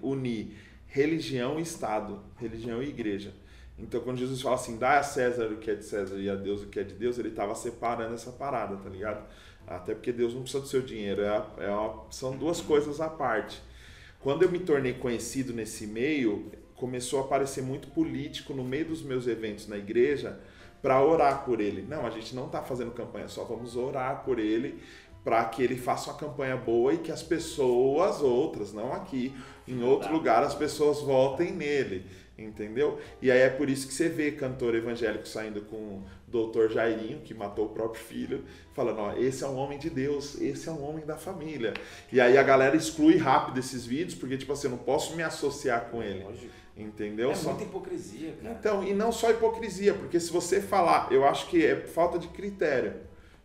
unir 0.00 0.54
religião 0.86 1.58
e 1.58 1.62
Estado, 1.62 2.22
religião 2.38 2.80
e 2.82 2.88
igreja. 2.88 3.32
Então, 3.78 4.00
quando 4.00 4.18
Jesus 4.18 4.40
fala 4.40 4.54
assim, 4.54 4.78
dá 4.78 4.98
a 4.98 5.02
César 5.02 5.46
o 5.46 5.56
que 5.56 5.70
é 5.70 5.74
de 5.74 5.84
César 5.84 6.16
e 6.16 6.30
a 6.30 6.36
Deus 6.36 6.62
o 6.62 6.66
que 6.66 6.78
é 6.78 6.84
de 6.84 6.94
Deus, 6.94 7.18
ele 7.18 7.30
estava 7.30 7.54
separando 7.54 8.14
essa 8.14 8.30
parada, 8.30 8.76
tá 8.76 8.88
ligado? 8.88 9.26
Até 9.66 9.94
porque 9.94 10.12
Deus 10.12 10.34
não 10.34 10.42
precisa 10.42 10.62
do 10.62 10.68
seu 10.68 10.82
dinheiro, 10.82 11.22
é, 11.22 11.46
é 11.58 11.70
uma, 11.70 12.04
são 12.10 12.36
duas 12.36 12.60
coisas 12.60 13.00
à 13.00 13.08
parte. 13.08 13.60
Quando 14.20 14.42
eu 14.42 14.50
me 14.52 14.60
tornei 14.60 14.92
conhecido 14.92 15.52
nesse 15.52 15.86
meio, 15.86 16.52
começou 16.82 17.20
a 17.20 17.22
aparecer 17.22 17.62
muito 17.62 17.86
político 17.86 18.52
no 18.52 18.64
meio 18.64 18.86
dos 18.86 19.02
meus 19.02 19.28
eventos 19.28 19.68
na 19.68 19.76
igreja 19.76 20.40
para 20.82 21.00
orar 21.00 21.44
por 21.44 21.60
ele. 21.60 21.80
Não, 21.82 22.04
a 22.04 22.10
gente 22.10 22.34
não 22.34 22.46
está 22.46 22.60
fazendo 22.60 22.90
campanha, 22.90 23.28
só 23.28 23.44
vamos 23.44 23.76
orar 23.76 24.24
por 24.24 24.40
ele 24.40 24.82
para 25.22 25.44
que 25.44 25.62
ele 25.62 25.76
faça 25.76 26.10
uma 26.10 26.18
campanha 26.18 26.56
boa 26.56 26.92
e 26.92 26.98
que 26.98 27.12
as 27.12 27.22
pessoas 27.22 28.20
outras, 28.20 28.72
não 28.72 28.92
aqui, 28.92 29.32
em 29.68 29.80
outro 29.84 30.12
lugar, 30.12 30.42
as 30.42 30.56
pessoas 30.56 31.00
votem 31.00 31.52
nele. 31.52 32.04
Entendeu? 32.36 32.98
E 33.20 33.30
aí 33.30 33.38
é 33.38 33.48
por 33.48 33.70
isso 33.70 33.86
que 33.86 33.94
você 33.94 34.08
vê 34.08 34.32
cantor 34.32 34.74
evangélico 34.74 35.28
saindo 35.28 35.60
com 35.60 35.76
o 35.76 36.04
doutor 36.26 36.68
Jairinho, 36.68 37.20
que 37.20 37.32
matou 37.32 37.66
o 37.66 37.68
próprio 37.68 38.02
filho, 38.02 38.44
falando, 38.74 38.98
ó, 38.98 39.12
esse 39.12 39.44
é 39.44 39.46
um 39.46 39.54
homem 39.54 39.78
de 39.78 39.88
Deus, 39.88 40.40
esse 40.40 40.68
é 40.68 40.72
um 40.72 40.82
homem 40.82 41.06
da 41.06 41.16
família. 41.16 41.74
E 42.10 42.20
aí 42.20 42.36
a 42.36 42.42
galera 42.42 42.74
exclui 42.74 43.18
rápido 43.18 43.60
esses 43.60 43.86
vídeos, 43.86 44.16
porque, 44.16 44.36
tipo 44.36 44.52
assim, 44.52 44.66
eu 44.66 44.72
não 44.72 44.78
posso 44.78 45.14
me 45.14 45.22
associar 45.22 45.90
com 45.90 46.02
ele. 46.02 46.24
Lógico. 46.24 46.61
Entendeu? 46.76 47.30
É 47.30 47.34
Só- 47.34 47.50
muita 47.50 47.64
hipocrisia, 47.64 48.34
cara. 48.42 48.54
Então, 48.58 48.82
e 48.84 48.94
não 48.94 49.12
só 49.12 49.30
hipocrisia, 49.30 49.92
porque 49.94 50.18
se 50.18 50.32
você 50.32 50.60
falar, 50.60 51.08
eu 51.12 51.26
acho 51.26 51.46
que 51.48 51.64
é 51.64 51.76
falta 51.76 52.18
de 52.18 52.28
critério, 52.28 52.94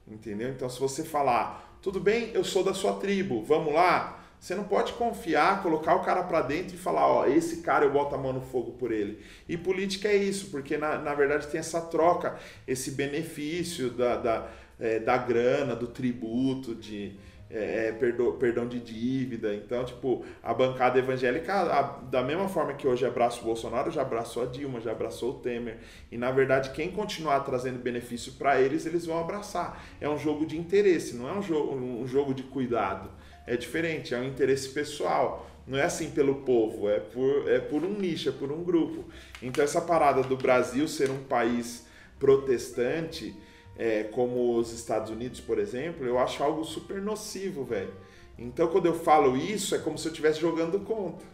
entendeu? 0.07 0.49
Então, 0.49 0.69
se 0.69 0.80
você 0.80 1.03
falar, 1.03 1.78
tudo 1.82 1.99
bem, 1.99 2.32
eu 2.34 2.43
sou 2.43 2.63
da 2.63 2.73
sua 2.73 2.93
tribo, 2.93 3.43
vamos 3.43 3.73
lá, 3.73 4.23
você 4.39 4.55
não 4.55 4.63
pode 4.63 4.93
confiar, 4.93 5.61
colocar 5.61 5.95
o 5.95 6.03
cara 6.03 6.23
pra 6.23 6.41
dentro 6.41 6.75
e 6.75 6.78
falar, 6.78 7.05
ó, 7.07 7.25
esse 7.25 7.57
cara 7.57 7.84
eu 7.86 7.91
boto 7.91 8.15
a 8.15 8.17
mão 8.17 8.32
no 8.32 8.39
fogo 8.41 8.71
por 8.73 8.91
ele. 8.93 9.19
E 9.49 9.57
política 9.57 10.07
é 10.07 10.15
isso, 10.15 10.49
porque 10.49 10.78
na, 10.78 10.97
na 10.97 11.13
verdade 11.13 11.47
tem 11.47 11.59
essa 11.59 11.82
troca, 11.82 12.38
esse 12.65 12.91
benefício 12.91 13.89
da, 13.89 14.15
da, 14.15 14.47
é, 14.80 14.99
da 14.99 15.17
grana, 15.17 15.75
do 15.75 15.88
tributo, 15.88 16.73
de 16.75 17.17
é, 17.49 17.87
é, 17.87 17.91
perdo- 17.91 18.33
perdão 18.33 18.67
de 18.67 18.79
dívida. 18.79 19.53
Então, 19.55 19.83
tipo, 19.85 20.25
a 20.43 20.53
bancada 20.53 20.99
evangélica, 20.99 21.53
a- 21.53 21.81
da 22.09 22.21
mesma 22.23 22.47
forma 22.49 22.73
que 22.73 22.87
hoje 22.87 23.05
abraça 23.05 23.41
o 23.41 23.43
Bolsonaro, 23.45 23.89
já 23.91 24.01
abraçou 24.01 24.43
a 24.43 24.45
Dilma, 24.45 24.81
já 24.81 24.91
abraçou 24.91 25.31
o 25.31 25.39
Temer. 25.39 25.77
E 26.11 26.17
na 26.17 26.31
verdade, 26.31 26.71
quem 26.71 26.91
continuar 26.91 27.39
trazendo 27.41 27.79
benefício 27.79 28.33
para 28.33 28.59
eles, 28.59 28.85
eles 28.85 29.05
vão 29.05 29.19
abraçar. 29.19 29.83
É 30.01 30.09
um 30.09 30.17
jogo 30.17 30.45
de 30.45 30.57
interesse, 30.57 31.15
não 31.15 31.29
é 31.29 31.33
um 31.33 31.41
jogo, 31.41 31.75
um 31.75 32.07
jogo 32.07 32.33
de 32.33 32.43
cuidado. 32.43 33.09
É 33.45 33.55
diferente, 33.55 34.13
é 34.13 34.17
um 34.19 34.25
interesse 34.25 34.69
pessoal. 34.69 35.49
Não 35.65 35.77
é 35.77 35.83
assim 35.83 36.11
pelo 36.11 36.35
povo, 36.43 36.89
é 36.89 36.99
por, 36.99 37.49
é 37.49 37.59
por 37.59 37.83
um 37.83 37.91
nicho, 37.93 38.29
é 38.29 38.31
por 38.31 38.51
um 38.51 38.63
grupo. 38.63 39.03
Então, 39.41 39.63
essa 39.63 39.81
parada 39.81 40.21
do 40.23 40.37
Brasil 40.37 40.87
ser 40.87 41.09
um 41.09 41.23
país 41.23 41.85
protestante, 42.19 43.33
é, 43.78 44.03
como 44.03 44.57
os 44.57 44.71
Estados 44.73 45.11
Unidos, 45.11 45.39
por 45.39 45.59
exemplo, 45.59 46.05
eu 46.05 46.17
acho 46.17 46.43
algo 46.43 46.63
super 46.63 47.01
nocivo, 47.01 47.63
velho. 47.63 47.93
Então, 48.38 48.67
quando 48.67 48.86
eu 48.86 48.93
falo 48.93 49.36
isso, 49.36 49.75
é 49.75 49.80
como 49.80 49.97
se 49.97 50.07
eu 50.07 50.11
estivesse 50.11 50.39
jogando 50.39 50.80
contra. 50.80 51.25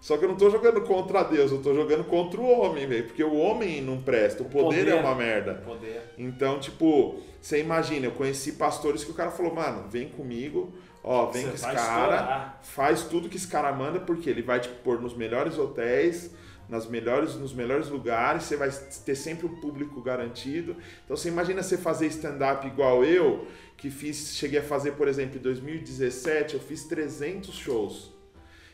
Só 0.00 0.16
que 0.16 0.24
eu 0.24 0.28
não 0.30 0.36
tô 0.36 0.48
jogando 0.48 0.80
contra 0.80 1.22
Deus, 1.22 1.52
eu 1.52 1.60
tô 1.62 1.74
jogando 1.74 2.04
contra 2.04 2.40
o 2.40 2.48
homem, 2.48 2.86
velho. 2.86 3.04
Porque 3.04 3.22
o 3.22 3.36
homem 3.36 3.82
não 3.82 4.00
presta, 4.00 4.42
o 4.42 4.46
poder, 4.46 4.88
é 4.88 4.90
poder. 4.92 5.04
uma 5.04 5.14
merda. 5.14 5.54
Poder. 5.56 6.02
Então, 6.16 6.58
tipo, 6.58 7.20
você 7.40 7.60
imagina, 7.60 8.06
eu 8.06 8.12
conheci 8.12 8.52
pastores 8.52 9.04
que 9.04 9.10
o 9.10 9.14
cara 9.14 9.30
falou, 9.30 9.54
mano, 9.54 9.84
vem 9.90 10.08
comigo, 10.08 10.72
ó, 11.04 11.26
vem 11.26 11.42
Você 11.42 11.48
com 11.48 11.54
esse 11.54 11.64
cara, 11.64 11.80
estourar. 11.82 12.60
faz 12.62 13.02
tudo 13.02 13.28
que 13.28 13.36
esse 13.36 13.48
cara 13.48 13.70
manda, 13.72 14.00
porque 14.00 14.30
ele 14.30 14.40
vai 14.40 14.58
te 14.60 14.70
pôr 14.70 14.98
nos 15.02 15.14
melhores 15.14 15.58
hotéis, 15.58 16.30
nas 16.70 16.86
melhores, 16.86 17.34
nos 17.34 17.52
melhores 17.52 17.88
lugares, 17.88 18.44
você 18.44 18.56
vai 18.56 18.70
ter 19.04 19.16
sempre 19.16 19.44
o 19.44 19.60
público 19.60 20.00
garantido. 20.00 20.76
Então 21.04 21.16
você 21.16 21.28
imagina 21.28 21.62
você 21.62 21.76
fazer 21.76 22.06
stand-up 22.06 22.64
igual 22.64 23.04
eu, 23.04 23.48
que 23.76 23.90
fiz, 23.90 24.36
cheguei 24.36 24.60
a 24.60 24.62
fazer, 24.62 24.92
por 24.92 25.08
exemplo, 25.08 25.36
em 25.36 25.42
2017, 25.42 26.54
eu 26.54 26.60
fiz 26.60 26.84
300 26.84 27.52
shows. 27.56 28.12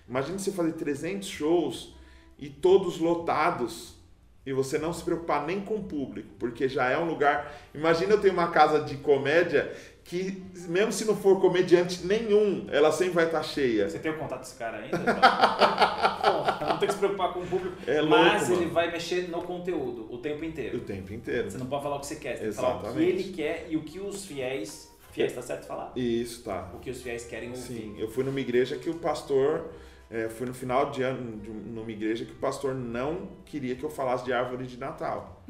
Imagina 0.07 0.39
você 0.39 0.53
fazer 0.53 0.73
300 0.73 1.27
shows 1.27 1.97
e 2.39 2.51
todos 2.51 2.99
lotados 2.99 3.97
e 4.45 4.53
você 4.53 4.79
não 4.79 4.93
se 4.93 5.03
preocupar 5.03 5.47
nem 5.47 5.61
com 5.61 5.77
o 5.77 5.85
público, 5.85 6.29
porque 6.39 6.69
já 6.69 6.91
é 6.91 6.99
um 6.99 7.07
lugar. 7.07 7.53
Imagina 7.75 8.13
eu 8.13 8.21
tenho 8.21 8.35
uma 8.35 8.51
casa 8.51 8.81
de 8.81 8.99
comédia 8.99 9.75
que, 10.07 10.41
mesmo 10.69 10.93
se 10.93 11.05
não 11.05 11.17
for 11.17 11.41
comediante 11.41 12.07
nenhum, 12.07 12.67
ela 12.71 12.93
sempre 12.93 13.15
vai 13.15 13.27
estar 13.27 13.43
cheia. 13.43 13.89
Você 13.89 13.99
tem 13.99 14.13
o 14.13 14.17
contato 14.17 14.41
desse 14.41 14.55
cara 14.55 14.79
ainda? 14.79 14.99
Não 16.67 16.79
tem 16.79 16.89
que 16.89 16.95
se 16.95 16.99
preocupar 16.99 17.33
com 17.33 17.41
o 17.41 17.47
público. 17.47 17.77
É 17.87 18.01
louco, 18.01 18.17
mas 18.17 18.51
ele 18.51 18.61
mano. 18.61 18.71
vai 18.73 18.91
mexer 18.91 19.29
no 19.29 19.43
conteúdo 19.43 20.07
o 20.13 20.19
tempo 20.19 20.45
inteiro. 20.45 20.79
O 20.79 20.81
tempo 20.81 21.13
inteiro. 21.13 21.51
Você 21.51 21.57
não 21.57 21.67
pode 21.67 21.83
falar 21.83 21.97
o 21.97 22.01
que 22.01 22.07
você 22.07 22.17
quer, 22.17 22.37
você 22.37 22.43
tem 22.43 22.51
que 22.51 22.57
falar 22.57 22.69
o 22.69 22.81
que 22.81 22.87
Exatamente. 22.87 23.11
ele 23.11 23.33
quer 23.33 23.67
e 23.71 23.77
o 23.77 23.83
que 23.83 24.01
os 24.01 24.27
fiéis. 24.27 24.93
Fiéis, 25.13 25.33
tá 25.33 25.41
certo 25.43 25.67
falar? 25.67 25.93
Isso, 25.97 26.43
tá. 26.43 26.71
O 26.75 26.79
que 26.79 26.91
os 26.91 27.01
fiéis 27.01 27.25
querem 27.25 27.51
ouvir. 27.51 27.63
Sim, 27.63 27.95
eu 27.99 28.09
fui 28.09 28.23
numa 28.25 28.41
igreja 28.41 28.77
que 28.77 28.91
o 28.91 28.95
pastor. 28.95 29.71
É, 30.11 30.29
fui 30.29 30.47
no 30.47 30.55
final 30.55 30.91
de 30.91 31.03
ano 31.03 31.41
numa 31.67 31.91
igreja 31.91 32.25
que 32.25 32.33
o 32.33 32.37
pastor 32.37 32.75
não 32.75 33.29
queria 33.45 33.75
que 33.75 33.83
eu 33.83 33.91
falasse 33.91 34.25
de 34.25 34.33
árvore 34.33 34.67
de 34.67 34.77
Natal. 34.77 35.43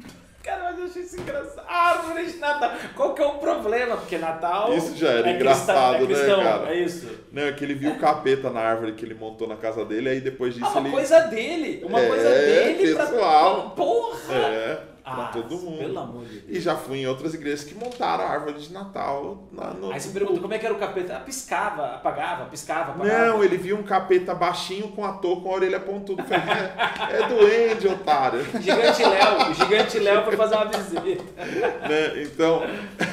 Cara, 0.47 0.63
mas 0.63 0.79
eu 0.79 0.85
achei 0.85 1.01
isso 1.01 1.19
engraçado. 1.19 1.65
Árvore 1.67 2.25
de 2.31 2.37
Natal. 2.37 2.71
Qual 2.95 3.13
que 3.13 3.21
é 3.21 3.25
o 3.25 3.31
problema? 3.33 3.97
Porque 3.97 4.17
Natal. 4.17 4.73
Isso 4.73 4.95
já 4.95 5.09
era 5.09 5.29
é 5.29 5.33
engraçado, 5.35 5.97
cristão, 5.97 6.03
é 6.03 6.05
cristão, 6.19 6.37
né, 6.37 6.43
cara? 6.43 6.69
É 6.73 6.79
isso. 6.79 7.09
Não, 7.33 7.41
é 7.43 7.51
que 7.51 7.63
ele 7.65 7.73
viu 7.73 7.91
o 7.91 7.99
capeta 7.99 8.49
na 8.49 8.61
árvore 8.61 8.93
que 8.93 9.03
ele 9.03 9.13
montou 9.13 9.45
na 9.45 9.57
casa 9.57 9.83
dele, 9.83 10.07
aí 10.07 10.21
depois 10.21 10.53
disso 10.53 10.65
Ah, 10.73 10.79
uma 10.79 10.87
ele. 10.87 10.91
coisa 10.95 11.19
dele. 11.21 11.83
Uma 11.85 11.99
É, 11.99 12.07
coisa 12.07 12.29
dele 12.29 12.95
pessoal. 12.95 13.61
pra. 13.61 13.69
Porra! 13.83 14.33
É, 14.35 14.79
Ah, 15.09 15.29
todo 15.31 15.57
mundo. 15.57 15.77
Pelo 15.79 15.99
amor 15.99 16.25
de 16.25 16.39
Deus. 16.39 16.57
E 16.57 16.59
já 16.59 16.75
fui 16.75 16.99
em 16.99 17.07
outras 17.07 17.33
igrejas 17.33 17.63
que 17.63 17.73
montaram 17.73 18.25
a 18.25 18.27
árvore 18.27 18.59
de 18.59 18.73
Natal 18.73 19.47
na, 19.51 19.73
no. 19.73 19.91
Aí 19.91 19.99
você 19.99 20.09
pergunta 20.09 20.41
como 20.41 20.53
é 20.53 20.59
que 20.59 20.65
era 20.65 20.75
o 20.75 20.77
capeta? 20.77 21.15
Ah, 21.15 21.19
piscava, 21.21 21.95
apagava, 21.95 22.45
piscava, 22.45 22.91
apagava. 22.91 23.27
Não, 23.27 23.43
ele 23.43 23.57
viu 23.57 23.77
um 23.77 23.83
capeta 23.83 24.35
baixinho 24.35 24.89
com 24.89 25.05
a 25.05 25.13
touca 25.13 25.37
com 25.37 25.51
a 25.51 25.55
orelha 25.55 25.79
pontuda. 25.79 26.23
Falei, 26.23 26.41
é, 26.41 27.21
é 27.21 27.27
doente, 27.27 27.87
otário. 27.87 28.43
Gigante 28.61 29.03
Léo, 29.03 29.53
Gigante 29.53 29.99
Léo 29.99 30.25
foi 30.25 30.35
fazer 30.35 30.55
uma 30.55 30.65
visita. 30.65 31.23
Né? 31.41 32.23
Então, 32.23 32.63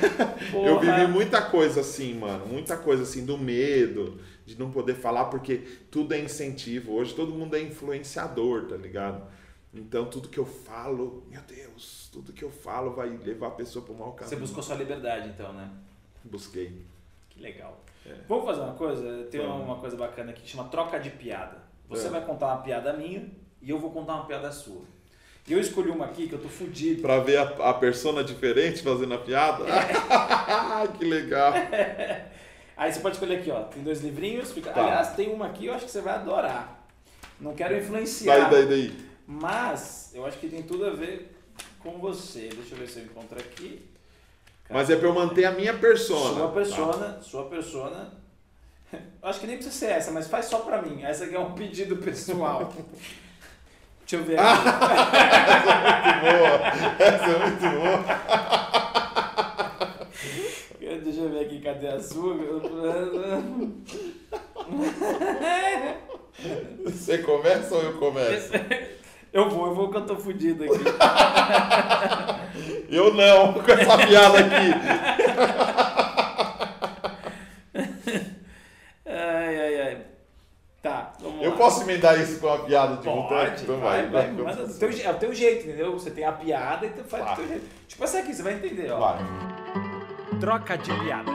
eu 0.53 0.81
vivi 0.81 1.07
muita 1.07 1.41
coisa 1.43 1.81
assim, 1.81 2.15
mano. 2.15 2.47
Muita 2.47 2.77
coisa 2.77 3.05
assim, 3.05 3.25
do 3.25 3.39
medo, 3.39 4.19
de 4.45 4.59
não 4.59 4.71
poder 4.71 4.95
falar, 4.95 5.27
porque 5.27 5.63
tudo 5.91 6.13
é 6.13 6.19
incentivo. 6.19 6.95
Hoje 6.95 7.15
todo 7.15 7.33
mundo 7.33 7.55
é 7.55 7.61
influenciador, 7.61 8.65
tá 8.65 8.77
ligado? 8.77 9.23
Então 9.75 10.05
tudo 10.07 10.29
que 10.29 10.39
eu 10.39 10.47
falo, 10.47 11.25
meu 11.29 11.41
Deus, 11.43 12.09
tudo 12.13 12.33
que 12.33 12.45
eu 12.45 12.51
falo 12.51 12.93
vai 12.93 13.09
levar 13.09 13.49
a 13.49 13.51
pessoa 13.51 13.85
para 13.85 13.95
mau 13.95 14.13
caminho. 14.13 14.29
Você 14.29 14.37
buscou 14.37 14.63
sua 14.63 14.77
liberdade, 14.77 15.29
então, 15.29 15.53
né? 15.53 15.69
Busquei. 16.23 16.87
Que 17.29 17.41
legal. 17.41 17.81
É. 18.07 18.15
Vamos 18.29 18.45
fazer 18.45 18.61
uma 18.61 18.75
coisa? 18.75 19.25
Tem 19.31 19.41
Vamos. 19.41 19.65
uma 19.65 19.77
coisa 19.77 19.97
bacana 19.97 20.31
aqui 20.31 20.43
que 20.43 20.49
chama 20.49 20.69
troca 20.69 20.99
de 21.01 21.11
piada. 21.11 21.57
Você 21.89 22.07
É. 22.07 22.11
vai 22.11 22.25
contar 22.25 22.47
uma 22.47 22.63
piada 22.63 22.93
minha 22.93 23.29
e 23.61 23.69
eu 23.71 23.79
vou 23.79 23.91
contar 23.91 24.15
uma 24.15 24.27
piada 24.27 24.51
sua. 24.53 24.83
E 25.47 25.53
eu 25.53 25.59
escolhi 25.61 25.91
uma 25.91 26.07
aqui 26.07 26.29
que 26.29 26.35
eu 26.35 26.41
tô 26.41 26.49
fudido. 26.49 27.03
Pra 27.03 27.19
ver 27.19 27.37
a, 27.37 27.43
a 27.71 27.75
persona 27.75 28.23
diferente 28.25 28.83
fazendo 28.83 29.13
a 29.15 29.19
piada? 29.19 29.65
que 30.97 31.05
legal. 31.05 31.53
Aí 32.77 32.93
você 32.93 33.01
pode 33.01 33.17
escolher 33.17 33.41
aqui, 33.41 33.51
ó. 33.51 33.63
Tem 33.65 33.83
dois 33.83 34.01
livrinhos. 34.01 34.53
Fica... 34.53 34.71
Tá. 34.73 34.83
Aliás, 34.83 35.15
tem 35.15 35.33
uma 35.33 35.47
aqui 35.47 35.67
eu 35.67 35.75
acho 35.75 35.85
que 35.85 35.91
você 35.91 36.01
vai 36.01 36.15
adorar. 36.15 36.87
Não 37.41 37.55
quero 37.55 37.77
influenciar. 37.77 38.49
Daí, 38.49 38.67
daí, 38.67 38.69
daí. 38.69 39.14
Mas 39.27 40.11
eu 40.15 40.27
acho 40.27 40.39
que 40.39 40.49
tem 40.49 40.63
tudo 40.63 40.87
a 40.87 40.91
ver 40.91 41.37
com 41.81 41.99
você. 41.99 42.49
Deixa 42.49 42.75
eu 42.75 42.79
ver 42.79 42.89
se 42.89 42.99
eu 42.99 43.05
encontro 43.05 43.39
aqui. 43.39 43.89
Mas 44.69 44.89
é 44.91 44.97
pra 44.97 45.09
eu 45.09 45.15
manter 45.15 45.45
a 45.45 45.53
minha 45.53 45.75
persona. 45.75 46.35
Sua 46.35 46.51
persona, 46.53 47.21
sua 47.23 47.45
persona. 47.47 48.13
Acho 49.23 49.41
que 49.41 49.47
nem 49.47 49.57
precisa 49.57 49.77
ser 49.77 49.91
essa, 49.93 50.11
mas 50.11 50.29
faz 50.29 50.47
só 50.47 50.61
pra 50.61 50.81
mim. 50.81 51.03
Essa 51.03 51.25
aqui 51.25 51.35
é 51.35 51.41
um 51.41 51.53
pedido 51.53 51.97
pessoal. 51.97 52.73
Deixa 54.07 54.17
eu 54.17 54.25
ver 54.25 54.39
aqui. 54.39 54.65
Muito 56.21 56.21
boa. 56.21 56.59
Essa 56.99 57.25
é 57.25 57.39
muito 57.39 57.61
boa. 57.61 58.05
Deixa 61.03 61.21
eu 61.21 61.29
ver 61.31 61.41
aqui, 61.47 61.61
cadê 61.61 61.89
a 61.89 62.01
sua? 62.01 62.37
Você 66.85 67.19
começa 67.19 67.75
ou 67.75 67.83
eu 67.83 67.99
começo? 67.99 68.53
Eu 69.35 69.51
vou, 69.51 69.67
eu 69.67 69.75
vou 69.75 69.91
que 69.91 69.97
eu 69.97 70.07
tô 70.07 70.17
fudido 70.17 70.65
aqui. 70.65 70.75
Eu 72.89 73.13
não, 73.13 73.53
com 73.55 73.73
essa 73.73 73.99
piada 74.07 74.39
aqui. 74.39 74.71
Ai, 79.07 79.61
ai, 79.61 79.81
ai. 79.81 80.07
Tá, 80.83 81.13
vamos 81.21 81.43
Eu 81.43 81.51
lá. 81.53 81.57
posso 81.57 81.83
emendar 81.83 82.19
isso 82.21 82.39
com 82.41 82.47
uma 82.47 82.59
piada 82.65 82.97
de 82.97 83.05
volta? 83.05 83.35
Pode, 83.35 83.63
Então 83.63 83.81
vai, 83.81 84.07
vai. 84.09 84.31
vai. 84.33 84.45
Mas 84.45 84.59
é 84.59 84.63
o 84.63 84.79
teu, 84.79 84.91
é 85.05 85.11
o 85.11 85.19
teu 85.19 85.35
jeito, 85.35 85.67
entendeu? 85.67 85.93
Você 85.99 86.11
tem 86.11 86.25
a 86.25 86.33
piada 86.33 86.87
e 86.87 86.91
tu 86.91 87.03
faz 87.05 87.25
Vai. 87.25 87.35
do 87.35 87.39
teu 87.41 87.49
jeito. 87.49 87.67
Tipo 87.89 88.05
essa 88.05 88.19
aqui, 88.19 88.35
você 88.35 88.43
vai 88.43 88.55
entender, 88.55 88.91
ó. 88.91 88.99
Vai. 88.99 89.19
Troca 90.41 90.77
de 90.77 90.93
piada. 91.01 91.31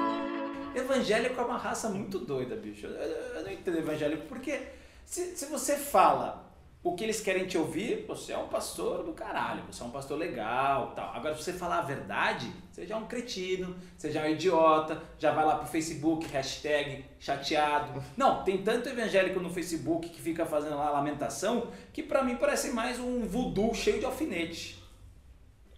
Evangélico 0.75 1.41
é 1.41 1.43
uma 1.43 1.57
raça 1.57 1.89
muito 1.89 2.19
doida, 2.19 2.55
bicho. 2.55 2.85
Eu, 2.85 2.91
eu- 2.91 3.35
eu 3.37 3.43
não 3.43 3.51
entendo 3.51 3.77
evangélico 3.79 4.25
porque 4.27 4.59
se, 5.05 5.35
se 5.35 5.45
você 5.47 5.75
fala 5.77 6.48
o 6.81 6.95
que 6.95 7.03
eles 7.03 7.19
querem 7.19 7.45
te 7.45 7.57
ouvir, 7.57 8.05
você 8.07 8.31
é 8.31 8.37
um 8.37 8.47
pastor 8.47 9.03
do 9.03 9.11
caralho, 9.11 9.63
você 9.69 9.83
é 9.83 9.85
um 9.85 9.89
pastor 9.91 10.17
legal 10.17 10.93
tal. 10.95 11.13
Agora, 11.13 11.35
se 11.35 11.43
você 11.43 11.53
falar 11.53 11.79
a 11.79 11.81
verdade, 11.81 12.49
você 12.71 12.85
já 12.87 12.95
é 12.95 12.97
um 12.97 13.05
cretino, 13.05 13.75
você 13.97 14.09
já 14.09 14.25
é 14.25 14.29
um 14.29 14.31
idiota, 14.31 15.01
já 15.17 15.31
vai 15.31 15.45
lá 15.45 15.57
pro 15.57 15.67
Facebook, 15.67 16.25
hashtag 16.27 17.03
chateado. 17.19 18.01
Não, 18.15 18.43
tem 18.45 18.59
tanto 18.59 18.87
evangélico 18.87 19.41
no 19.41 19.49
Facebook 19.49 20.07
que 20.07 20.21
fica 20.21 20.45
fazendo 20.45 20.77
lá 20.77 20.89
lamentação 20.89 21.67
que 21.91 22.01
pra 22.01 22.23
mim 22.23 22.37
parece 22.37 22.71
mais 22.71 22.97
um 22.97 23.25
voodoo 23.25 23.73
cheio 23.75 23.99
de 23.99 24.05
alfinete. 24.05 24.79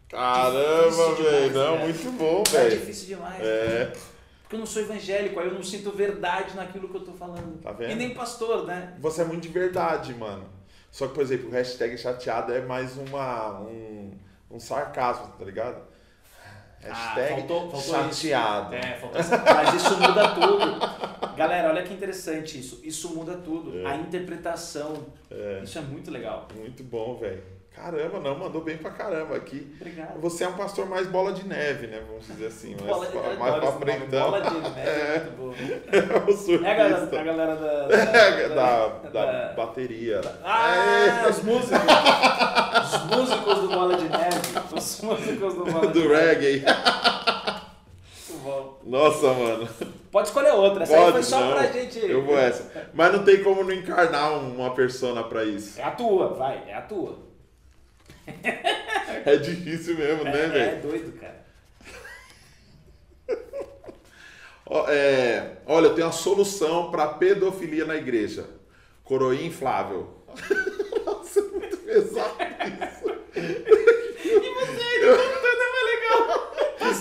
Caramba, 0.07 1.15
velho. 1.15 1.53
Não, 1.53 1.75
né? 1.77 1.83
muito 1.85 2.11
bom, 2.17 2.43
É 2.47 2.63
velho. 2.63 2.79
difícil 2.79 3.07
demais. 3.07 3.41
É. 3.41 3.91
Porque 4.43 4.55
eu 4.55 4.59
não 4.59 4.65
sou 4.65 4.81
evangélico, 4.81 5.39
aí 5.39 5.47
eu 5.47 5.53
não 5.53 5.63
sinto 5.63 5.89
verdade 5.91 6.55
naquilo 6.55 6.89
que 6.89 6.95
eu 6.97 7.05
tô 7.05 7.13
falando. 7.13 7.59
Tá 7.61 7.71
vendo? 7.71 7.91
E 7.91 7.95
nem 7.95 8.13
pastor, 8.13 8.65
né? 8.67 8.93
Você 8.99 9.21
é 9.21 9.25
muito 9.25 9.41
de 9.43 9.47
verdade, 9.47 10.13
mano. 10.13 10.60
Só 10.91 11.07
que, 11.07 11.13
por 11.13 11.23
exemplo, 11.23 11.49
o 11.49 11.51
hashtag 11.51 11.97
chateado 11.97 12.53
é 12.53 12.61
mais 12.61 12.97
uma, 12.97 13.61
um, 13.61 14.11
um 14.51 14.59
sarcasmo, 14.59 15.33
tá 15.39 15.45
ligado? 15.45 15.81
Hashtag 16.81 17.33
ah, 17.33 17.37
faltou, 17.37 17.71
faltou 17.71 18.11
chateado. 18.11 18.75
Isso. 18.75 18.85
É, 18.85 18.93
faltou 18.97 19.21
Mas 19.55 19.73
isso 19.75 19.97
muda 19.97 20.35
tudo. 20.35 21.35
Galera, 21.37 21.69
olha 21.69 21.83
que 21.83 21.93
interessante 21.93 22.59
isso. 22.59 22.81
Isso 22.83 23.15
muda 23.15 23.35
tudo. 23.37 23.79
É. 23.79 23.85
A 23.85 23.95
interpretação. 23.95 25.05
É. 25.29 25.61
Isso 25.63 25.77
é 25.77 25.81
muito 25.81 26.11
legal. 26.11 26.47
Muito 26.55 26.83
bom, 26.83 27.17
velho. 27.17 27.60
Caramba, 27.75 28.19
não, 28.19 28.37
mandou 28.37 28.61
bem 28.61 28.77
pra 28.77 28.91
caramba 28.91 29.35
aqui. 29.35 29.65
Obrigado. 29.79 30.19
Você 30.19 30.43
é 30.43 30.47
um 30.47 30.53
pastor 30.53 30.87
mais 30.87 31.07
bola 31.07 31.31
de 31.31 31.47
neve, 31.47 31.87
né? 31.87 32.01
Vamos 32.05 32.27
dizer 32.27 32.47
assim. 32.47 32.75
Bola 32.75 33.07
de, 33.07 33.15
mais, 33.15 33.39
mais 33.39 33.55
pra 33.55 33.71
frente. 33.71 34.05
Bola 34.07 34.41
de 34.41 34.53
neve, 34.53 34.79
é, 34.79 35.19
muito 35.19 35.37
bom. 35.37 35.53
É 35.91 36.29
o 36.29 36.37
surfista. 36.37 36.67
É 36.67 36.71
a 36.71 36.75
galera, 36.75 37.19
a 37.19 37.23
galera 37.23 37.55
da, 37.55 37.87
da, 37.87 38.47
da, 38.49 38.87
da, 39.09 39.25
da 39.47 39.53
bateria. 39.53 40.21
Ah, 40.43 40.75
é. 40.75 41.29
os 41.29 41.41
músicos. 41.43 41.79
os 42.83 43.17
músicos 43.17 43.59
do 43.61 43.67
Bola 43.69 43.95
de 43.95 44.09
Neve. 44.09 44.75
Os 44.75 45.01
músicos 45.01 45.53
do 45.55 45.65
Bola 45.65 45.87
do 45.87 45.93
de 45.93 46.07
reggae. 46.07 46.65
Muito 48.29 48.43
bom. 48.43 48.79
Nossa, 48.83 49.33
mano. 49.33 49.67
Pode 50.11 50.27
escolher 50.27 50.51
outra, 50.51 50.83
essa 50.83 50.93
Pode, 50.93 51.05
aí 51.05 51.11
foi 51.13 51.23
só 51.23 51.39
não. 51.39 51.53
pra 51.53 51.67
gente. 51.67 51.99
Eu 52.05 52.25
vou 52.25 52.37
essa. 52.37 52.69
Mas 52.93 53.13
não 53.13 53.23
tem 53.23 53.41
como 53.41 53.63
não 53.63 53.71
encarnar 53.71 54.33
uma 54.33 54.71
persona 54.75 55.23
pra 55.23 55.45
isso. 55.45 55.79
É 55.79 55.83
a 55.83 55.91
tua, 55.91 56.33
vai, 56.33 56.61
é 56.67 56.75
a 56.75 56.81
tua. 56.81 57.30
É 59.25 59.35
difícil 59.37 59.97
mesmo, 59.97 60.21
é, 60.27 60.31
né, 60.31 60.47
velho? 60.47 60.57
É 60.57 60.75
doido, 60.75 61.19
cara. 61.19 61.41
É, 64.87 65.57
olha, 65.65 65.87
eu 65.87 65.93
tenho 65.93 66.07
uma 66.07 66.13
solução 66.13 66.89
para 66.91 67.07
pedofilia 67.07 67.85
na 67.85 67.95
igreja. 67.95 68.45
Coroinha 69.03 69.45
inflável. 69.45 70.23
Nossa, 71.05 71.39
é 71.39 71.43
muito 71.43 71.77
pesado 71.77 72.35
isso. 72.39 73.11
E 73.35 74.49
você 74.53 74.81
ainda 74.81 75.17
contando 75.17 75.61
é 75.61 75.71
mais 75.71 75.85
legal. 75.85 76.53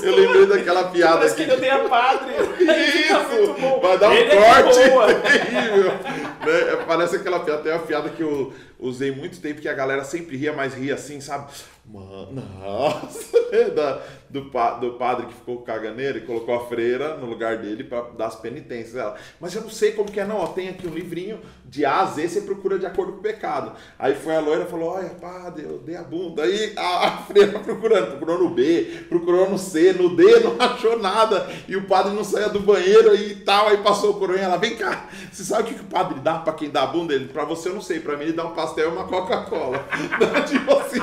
Eu 0.03 0.17
lembrei 0.17 0.47
daquela 0.47 0.89
piada 0.91 1.19
Parece 1.19 1.35
aqui. 1.35 1.45
que 1.45 1.51
ele 1.51 1.57
odeia 1.57 1.89
padre. 1.89 2.33
Isso! 2.61 3.81
Vai 3.81 3.99
dar 3.99 4.09
um 4.09 4.13
Ele 4.15 4.33
é 4.33 4.37
corte 4.37 4.79
terrível. 5.23 5.93
Né? 5.93 6.85
Parece 6.87 7.17
aquela 7.17 7.41
piada, 7.41 7.63
tem 7.63 7.73
uma 7.73 7.87
piada 7.87 8.09
que 8.09 8.23
eu 8.23 8.53
usei 8.81 9.11
muito 9.11 9.41
tempo 9.41 9.61
que 9.61 9.69
a 9.69 9.75
galera 9.75 10.05
sempre 10.05 10.37
ria, 10.37 10.53
mas 10.53 10.75
ria 10.75 10.95
assim, 10.95 11.21
sabe? 11.21 11.51
Mano, 11.93 12.45
nossa! 12.61 13.41
Da, 13.75 14.01
do, 14.31 14.43
do 14.81 14.93
padre 14.93 15.27
que 15.27 15.35
ficou 15.35 15.63
caganeiro 15.63 16.19
e 16.19 16.21
colocou 16.21 16.55
a 16.55 16.67
freira 16.67 17.17
no 17.17 17.27
lugar 17.27 17.59
dele 17.59 17.83
para 17.83 18.03
dar 18.11 18.27
as 18.27 18.37
penitências. 18.37 18.95
Ela, 18.95 19.17
mas 19.41 19.53
eu 19.55 19.63
não 19.63 19.69
sei 19.69 19.91
como 19.91 20.11
que 20.11 20.21
é, 20.21 20.25
não. 20.25 20.37
Ó, 20.37 20.47
tem 20.47 20.69
aqui 20.69 20.87
um 20.87 20.95
livrinho 20.95 21.41
de 21.65 21.85
A 21.85 22.03
a 22.03 22.07
Z, 22.07 22.29
você 22.29 22.41
procura 22.43 22.79
de 22.79 22.87
acordo 22.87 23.13
com 23.13 23.19
o 23.19 23.23
pecado. 23.23 23.73
Aí 23.99 24.15
foi 24.15 24.37
a 24.37 24.41
loira 24.41 24.65
e 24.65 24.69
falou: 24.69 24.91
Olha, 24.91 25.09
padre, 25.09 25.65
eu 25.65 25.79
dei 25.79 25.97
a 25.97 26.03
bunda. 26.03 26.45
Aí 26.45 26.73
a, 26.77 27.09
a 27.09 27.19
freira 27.19 27.59
procurando, 27.59 28.19
procurou 28.19 28.39
no 28.39 28.51
B, 28.51 29.05
procurou 29.09 29.51
no 29.51 29.59
C, 29.59 29.93
no 29.93 30.15
D, 30.15 30.23
não 30.41 30.57
achou 30.61 30.97
nada. 30.97 31.49
E 31.67 31.75
o 31.75 31.89
padre 31.89 32.13
não 32.13 32.23
saía 32.23 32.49
do 32.49 32.61
banheiro 32.61 33.17
e 33.17 33.35
tal. 33.37 33.67
Aí 33.67 33.79
passou 33.79 34.13
o 34.13 34.19
coroinha 34.19 34.45
ela: 34.45 34.59
Vem 34.59 34.77
cá, 34.77 35.09
você 35.31 35.43
sabe 35.43 35.63
o 35.63 35.67
que, 35.67 35.75
que 35.75 35.83
o 35.83 35.89
padre 35.89 36.21
dá 36.21 36.39
para 36.39 36.53
quem 36.53 36.71
dá 36.71 36.85
a 36.85 36.87
bunda? 36.87 37.13
Ele, 37.13 37.27
pra 37.27 37.45
você 37.45 37.69
eu 37.69 37.75
não 37.75 37.83
sei, 37.83 37.99
pra 37.99 38.17
mim 38.17 38.25
ele 38.25 38.33
dá 38.33 38.47
um 38.47 38.55
pastel 38.71 38.91
e 38.91 38.93
uma 38.93 39.05
Coca-Cola. 39.05 39.85
tipo 40.47 40.73
assim. 40.79 41.01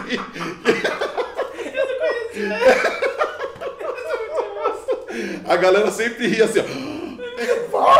A 5.47 5.55
galera 5.57 5.91
sempre 5.91 6.27
ria 6.27 6.45
assim, 6.45 6.59
ó. 6.59 7.97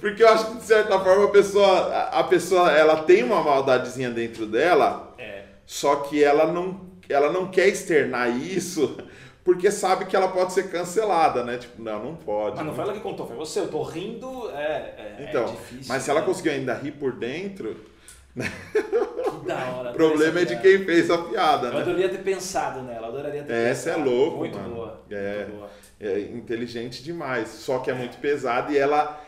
Porque 0.00 0.22
eu 0.22 0.28
acho 0.28 0.46
que 0.46 0.56
de 0.58 0.64
certa 0.64 1.00
forma 1.00 1.24
a 1.24 1.28
pessoa, 1.28 2.08
a 2.12 2.24
pessoa 2.24 2.70
ela 2.70 3.02
tem 3.02 3.22
uma 3.22 3.42
maldadezinha 3.42 4.10
dentro 4.10 4.44
dela, 4.46 5.14
É. 5.18 5.44
só 5.64 5.96
que 5.96 6.22
ela 6.22 6.46
não, 6.46 6.80
ela 7.08 7.32
não 7.32 7.46
quer 7.50 7.68
externar 7.68 8.28
isso 8.28 8.98
porque 9.44 9.70
sabe 9.70 10.06
que 10.06 10.16
ela 10.16 10.28
pode 10.28 10.52
ser 10.54 10.70
cancelada, 10.70 11.44
né? 11.44 11.58
Tipo, 11.58 11.82
não, 11.82 12.02
não 12.02 12.14
pode. 12.16 12.56
Mas 12.56 12.64
não 12.66 12.74
foi 12.74 12.84
ela 12.84 12.92
que 12.94 13.00
contou, 13.00 13.26
foi 13.26 13.36
você. 13.36 13.60
Eu 13.60 13.68
tô 13.68 13.82
rindo, 13.82 14.50
é, 14.52 15.16
é, 15.18 15.26
Então, 15.28 15.44
é 15.44 15.50
difícil. 15.50 15.84
mas 15.86 16.02
se 16.02 16.10
ela 16.10 16.20
né? 16.20 16.26
conseguiu 16.26 16.52
ainda 16.52 16.72
rir 16.74 16.92
por 16.92 17.12
dentro, 17.12 17.76
Que 18.34 19.46
da 19.46 19.64
hora. 19.70 19.90
o 19.90 19.94
problema 19.94 20.40
é 20.40 20.44
de 20.44 20.58
quem 20.60 20.78
fez 20.84 21.10
a 21.10 21.18
piada, 21.18 21.68
Eu 21.68 21.74
né? 21.74 21.80
adoraria 21.82 22.08
ter 22.08 22.18
pensado 22.22 22.82
nela, 22.82 23.06
eu 23.06 23.12
adoraria 23.12 23.42
ter 23.44 23.52
Essa 23.52 23.90
é 23.90 23.94
pensado. 23.94 24.10
louco, 24.10 24.38
Muito 24.38 24.58
mano. 24.58 24.74
boa. 24.74 25.02
É. 25.10 25.44
Muito 25.44 25.56
boa. 25.58 25.70
é 26.00 26.18
inteligente 26.20 27.02
demais, 27.02 27.48
só 27.48 27.78
que 27.80 27.90
é 27.90 27.94
muito 27.94 28.16
pesado 28.18 28.72
e 28.72 28.78
ela, 28.78 29.22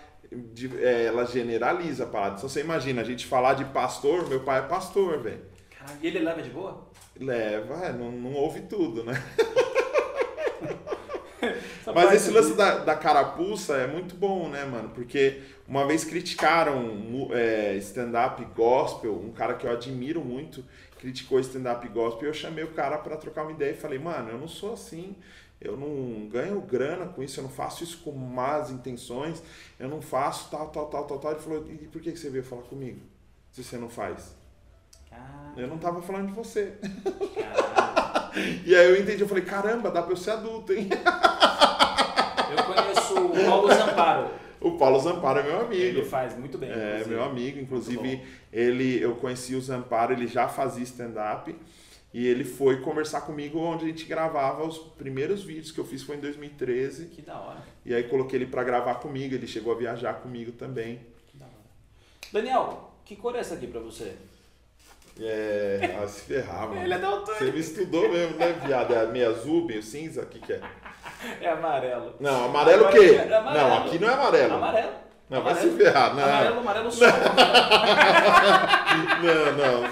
é, 0.81 1.05
ela 1.05 1.25
generaliza 1.27 2.05
a 2.05 2.07
parada. 2.07 2.37
Então 2.37 2.49
você 2.49 2.61
imagina, 2.61 3.03
a 3.03 3.05
gente 3.05 3.27
falar 3.27 3.55
de 3.55 3.65
pastor, 3.67 4.29
meu 4.29 4.41
pai 4.41 4.61
é 4.61 4.63
pastor, 4.63 5.21
velho. 5.23 5.41
Caralho, 5.79 5.99
e 6.03 6.07
ele 6.07 6.19
leva 6.21 6.43
de 6.43 6.51
boa? 6.51 6.89
Leva, 7.21 7.85
é, 7.87 7.93
não, 7.93 8.11
não 8.11 8.33
ouve 8.33 8.63
tudo, 8.63 9.05
né? 9.05 9.13
Mas 11.97 12.13
esse 12.13 12.31
lance 12.31 12.55
da, 12.55 12.79
da 12.79 12.95
carapuça 12.95 13.77
é 13.77 13.87
muito 13.87 14.15
bom, 14.15 14.49
né, 14.49 14.65
mano? 14.65 14.91
Porque 14.91 15.41
uma 15.67 15.87
vez 15.87 16.05
criticaram 16.05 17.29
é, 17.33 17.75
stand-up 17.77 18.45
gospel, 18.55 19.15
um 19.15 19.33
cara 19.33 19.55
que 19.55 19.67
eu 19.67 19.71
admiro 19.73 20.21
muito, 20.23 20.63
criticou 20.99 21.41
stand-up 21.41 21.89
gospel, 21.89 22.25
e 22.25 22.31
eu 22.31 22.35
chamei 22.35 22.65
o 22.65 22.73
cara 22.73 22.99
pra 22.99 23.17
trocar 23.17 23.43
uma 23.43 23.53
ideia 23.53 23.73
e 23.73 23.77
falei, 23.77 23.99
mano, 23.99 24.31
eu 24.31 24.39
não 24.39 24.47
sou 24.47 24.75
assim, 24.75 25.17
eu 25.61 25.75
não 25.77 26.29
ganho 26.29 26.61
grana 26.61 27.07
com 27.07 27.23
isso, 27.23 27.41
eu 27.41 27.45
não 27.45 27.51
faço 27.51 27.83
isso 27.83 27.99
com 28.05 28.13
más 28.13 28.71
intenções, 28.71 29.43
eu 29.81 29.89
não 29.89 30.03
faço 30.03 30.51
tal, 30.51 30.69
tal, 30.69 30.87
tal, 30.87 31.05
tal, 31.05 31.19
tal. 31.19 31.31
Ele 31.33 31.41
falou, 31.41 31.67
e 31.71 31.89
por 31.89 32.03
que 32.03 32.15
você 32.15 32.29
veio 32.29 32.45
falar 32.45 32.63
comigo? 32.63 33.01
Se 33.51 33.65
você 33.65 33.79
não 33.79 33.89
faz. 33.89 34.37
Ah, 35.11 35.55
Eu 35.57 35.67
não 35.67 35.79
tava 35.79 36.03
falando 36.03 36.27
de 36.27 36.35
você. 36.35 36.75
E 38.67 38.75
aí 38.75 38.91
eu 38.91 39.01
entendi, 39.01 39.23
eu 39.23 39.29
falei, 39.29 39.45
caramba, 39.45 39.91
dá 39.91 40.03
pra 40.03 40.13
eu 40.13 40.17
ser 40.17 40.33
adulto, 40.33 40.71
hein? 40.71 40.91
Eu 42.57 42.65
conheço 42.65 43.15
o 43.27 43.45
Paulo 43.45 43.69
Zamparo. 43.75 44.31
O 44.61 44.73
Paulo 44.79 44.99
Zamparo 45.01 45.39
é 45.41 45.43
meu 45.43 45.61
amigo. 45.61 45.83
Ele 45.83 46.05
faz 46.05 46.37
muito 46.37 46.57
bem. 46.59 46.71
É, 46.71 46.75
inclusive. 46.95 47.11
meu 47.11 47.25
amigo, 47.25 47.59
inclusive 47.61 48.23
ele, 48.53 49.01
eu 49.03 49.15
conheci 49.17 49.55
o 49.55 49.61
Zamparo, 49.61 50.13
ele 50.13 50.27
já 50.27 50.49
fazia 50.49 50.83
stand-up 50.83 51.55
e 52.13 52.27
ele 52.27 52.45
foi 52.45 52.81
conversar 52.81 53.21
comigo 53.23 53.59
onde 53.59 53.85
a 53.85 53.89
gente 53.89 54.07
gravava 54.07 54.65
os 54.65 54.79
primeiros 54.79 55.43
vídeos 55.45 55.71
que 55.71 55.79
eu 55.79 55.85
fiz 55.85 56.03
foi 56.03 56.17
em 56.17 56.21
2013 56.21 57.07
Que 57.07 57.21
da 57.21 57.39
hora. 57.39 57.59
e 57.85 57.95
aí 57.95 58.05
coloquei 58.05 58.39
ele 58.39 58.47
pra 58.47 58.65
gravar 58.65 58.95
comigo, 58.97 59.35
ele 59.35 59.47
chegou 59.47 59.73
a 59.73 59.77
viajar 59.77 60.15
comigo 60.15 60.53
também. 60.53 61.01
Que 61.31 61.37
da 61.37 61.45
hora. 61.45 61.55
Daniel, 62.33 62.91
que 63.05 63.15
cor 63.17 63.37
é 63.37 63.41
essa 63.41 63.55
aqui 63.55 63.67
pra 63.67 63.81
você? 63.81 64.15
É, 65.21 65.97
ah, 66.03 66.07
se 66.09 66.23
ferrar, 66.23 66.69
mano. 66.69 66.83
Ele 66.83 66.93
é 66.95 66.99
daltônico. 66.99 67.45
Você 67.45 67.51
me 67.53 67.61
estudou 67.61 68.09
mesmo, 68.11 68.37
né, 68.37 68.53
viado? 68.67 68.95
É 68.95 69.07
meio 69.07 69.31
azul, 69.31 69.65
meio 69.65 69.83
cinza, 69.83 70.23
o 70.23 70.27
que 70.27 70.39
que 70.39 70.53
é? 70.55 70.61
É 71.41 71.51
amarelo. 71.51 72.15
Não, 72.21 72.45
amarelo 72.47 72.87
o 72.87 72.89
quê? 72.91 73.17
é 73.19 73.35
amarelo. 73.35 73.69
Não, 73.69 73.77
aqui 73.79 73.99
não 73.99 74.09
é 74.09 74.13
amarelo. 74.15 74.55
Amarelo. 74.55 74.93
Não, 75.29 75.43
vai 75.43 75.53
Amarelo. 75.53 75.73
se 75.73 75.77
ferrar, 75.85 76.15
não. 76.15 76.23
Amarelo, 76.23 76.59
amarelo 76.61 76.93
sol. 76.93 77.09
Não, 79.23 79.53
não. 79.57 79.83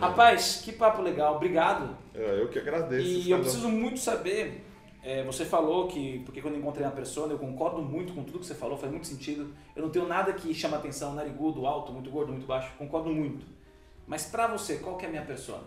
Rapaz, 0.00 0.62
que 0.64 0.72
papo 0.72 1.02
legal. 1.02 1.36
Obrigado. 1.36 1.96
Eu 2.14 2.22
eu 2.38 2.48
que 2.48 2.58
agradeço. 2.58 3.06
E 3.06 3.30
eu 3.30 3.38
preciso 3.40 3.68
muito 3.68 3.98
saber, 3.98 4.64
é, 5.02 5.22
você 5.22 5.44
falou 5.44 5.86
que, 5.86 6.20
porque 6.24 6.40
quando 6.40 6.56
encontrei 6.56 6.86
uma 6.86 6.92
pessoa, 6.92 7.28
eu 7.28 7.38
concordo 7.38 7.82
muito 7.82 8.14
com 8.14 8.24
tudo 8.24 8.38
que 8.38 8.46
você 8.46 8.54
falou, 8.54 8.76
faz 8.78 8.90
muito 8.90 9.06
sentido. 9.06 9.54
Eu 9.74 9.82
não 9.82 9.90
tenho 9.90 10.06
nada 10.06 10.32
que 10.32 10.54
chama 10.54 10.76
atenção, 10.76 11.14
narigudo, 11.14 11.66
alto, 11.66 11.92
muito 11.92 12.10
gordo, 12.10 12.32
muito 12.32 12.46
baixo, 12.46 12.72
concordo 12.78 13.10
muito. 13.10 13.44
Mas 14.06 14.24
pra 14.26 14.46
você, 14.46 14.76
qual 14.76 14.96
que 14.96 15.04
é 15.04 15.08
a 15.08 15.10
minha 15.10 15.24
persona? 15.24 15.64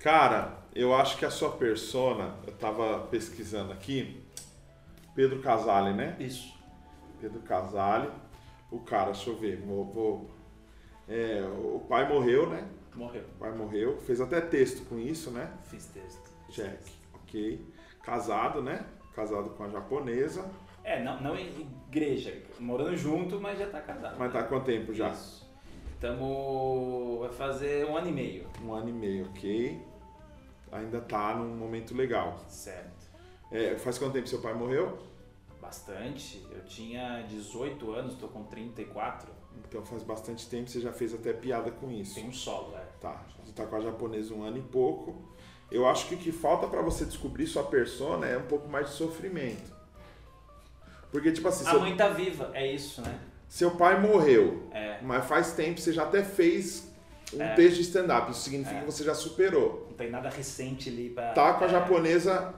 Cara, 0.00 0.58
eu 0.74 0.94
acho 0.94 1.18
que 1.18 1.24
a 1.24 1.30
sua 1.30 1.50
persona, 1.50 2.34
eu 2.46 2.52
tava 2.54 3.00
pesquisando 3.10 3.72
aqui, 3.72 4.22
Pedro 5.14 5.40
Casale, 5.40 5.92
né? 5.92 6.16
Isso. 6.18 6.54
Pedro 7.20 7.40
Casale, 7.40 8.08
o 8.70 8.78
cara, 8.80 9.12
deixa 9.12 9.28
eu 9.28 9.36
ver, 9.36 9.60
vou, 9.60 9.84
vou- 9.84 10.30
é, 11.08 11.42
o 11.42 11.80
pai 11.88 12.08
morreu, 12.08 12.48
né? 12.48 12.66
Morreu. 12.94 13.22
O 13.36 13.38
pai 13.38 13.52
morreu, 13.52 13.98
fez 14.00 14.20
até 14.20 14.40
texto 14.40 14.88
com 14.88 14.98
isso, 14.98 15.30
né? 15.30 15.52
Fiz 15.64 15.86
texto. 15.86 16.30
Check, 16.48 16.80
ok. 17.14 17.60
Casado, 18.02 18.62
né? 18.62 18.86
Casado 19.14 19.50
com 19.50 19.64
a 19.64 19.68
japonesa, 19.68 20.50
É, 20.82 21.02
não, 21.02 21.20
não 21.20 21.36
em 21.36 21.68
igreja, 21.88 22.42
morando 22.58 22.96
junto, 22.96 23.38
mas 23.38 23.58
já 23.58 23.68
tá 23.68 23.80
casado. 23.82 24.16
mas 24.18 24.32
tá 24.32 24.40
há 24.40 24.44
quanto 24.44 24.64
tempo 24.64 24.94
já? 24.94 25.10
Isso. 25.10 25.46
Tamo. 26.00 27.18
Vai 27.20 27.28
fazer 27.32 27.84
um 27.84 27.94
ano 27.94 28.08
e 28.08 28.12
meio. 28.12 28.46
Um 28.64 28.72
ano 28.72 28.88
e 28.88 28.92
meio, 28.92 29.26
ok. 29.26 29.78
Ainda 30.72 31.00
tá 31.00 31.34
num 31.34 31.56
momento 31.56 31.94
legal. 31.96 32.38
Certo. 32.48 33.08
É, 33.50 33.76
faz 33.76 33.98
quanto 33.98 34.12
tempo 34.12 34.28
seu 34.28 34.40
pai 34.40 34.54
morreu? 34.54 34.98
Bastante. 35.60 36.46
Eu 36.50 36.64
tinha 36.64 37.22
18 37.28 37.90
anos, 37.92 38.14
tô 38.14 38.28
com 38.28 38.44
34. 38.44 39.28
Então 39.68 39.84
faz 39.84 40.02
bastante 40.04 40.48
tempo, 40.48 40.70
você 40.70 40.80
já 40.80 40.92
fez 40.92 41.12
até 41.12 41.32
piada 41.32 41.70
com 41.70 41.90
isso. 41.90 42.14
Tem 42.14 42.28
um 42.28 42.32
solo, 42.32 42.74
é. 42.76 42.84
Tá, 43.00 43.24
você 43.44 43.52
tá 43.52 43.66
com 43.66 43.76
a 43.76 43.80
japonesa 43.80 44.32
um 44.32 44.42
ano 44.42 44.58
e 44.58 44.62
pouco. 44.62 45.28
Eu 45.70 45.86
acho 45.88 46.06
que 46.08 46.14
o 46.14 46.18
que 46.18 46.32
falta 46.32 46.66
pra 46.66 46.82
você 46.82 47.04
descobrir 47.04 47.46
sua 47.46 47.64
persona 47.64 48.26
é 48.26 48.38
um 48.38 48.46
pouco 48.46 48.68
mais 48.68 48.88
de 48.90 48.94
sofrimento. 48.94 49.72
Porque, 51.10 51.32
tipo 51.32 51.48
assim, 51.48 51.66
A 51.66 51.70
seu- 51.70 51.80
mãe 51.80 51.96
tá 51.96 52.08
viva, 52.08 52.50
é 52.54 52.72
isso, 52.72 53.02
né? 53.02 53.18
Seu 53.48 53.72
pai 53.72 54.00
morreu, 54.00 54.68
É, 54.72 55.00
mas 55.02 55.24
faz 55.26 55.52
tempo 55.52 55.80
você 55.80 55.92
já 55.92 56.04
até 56.04 56.22
fez 56.22 56.88
um 57.34 57.42
É. 57.42 57.54
texto 57.54 57.76
de 57.76 57.82
stand-up. 57.82 58.30
Isso 58.30 58.42
significa 58.42 58.76
É. 58.76 58.80
que 58.80 58.86
você 58.86 59.02
já 59.02 59.14
superou. 59.14 59.89
Não 60.00 60.06
tem 60.06 60.10
nada 60.10 60.30
recente 60.30 60.88
ali 60.88 61.10
pra. 61.10 61.32
Tá 61.32 61.54
com 61.54 61.64
a 61.64 61.66
é, 61.66 61.70
japonesa 61.70 62.54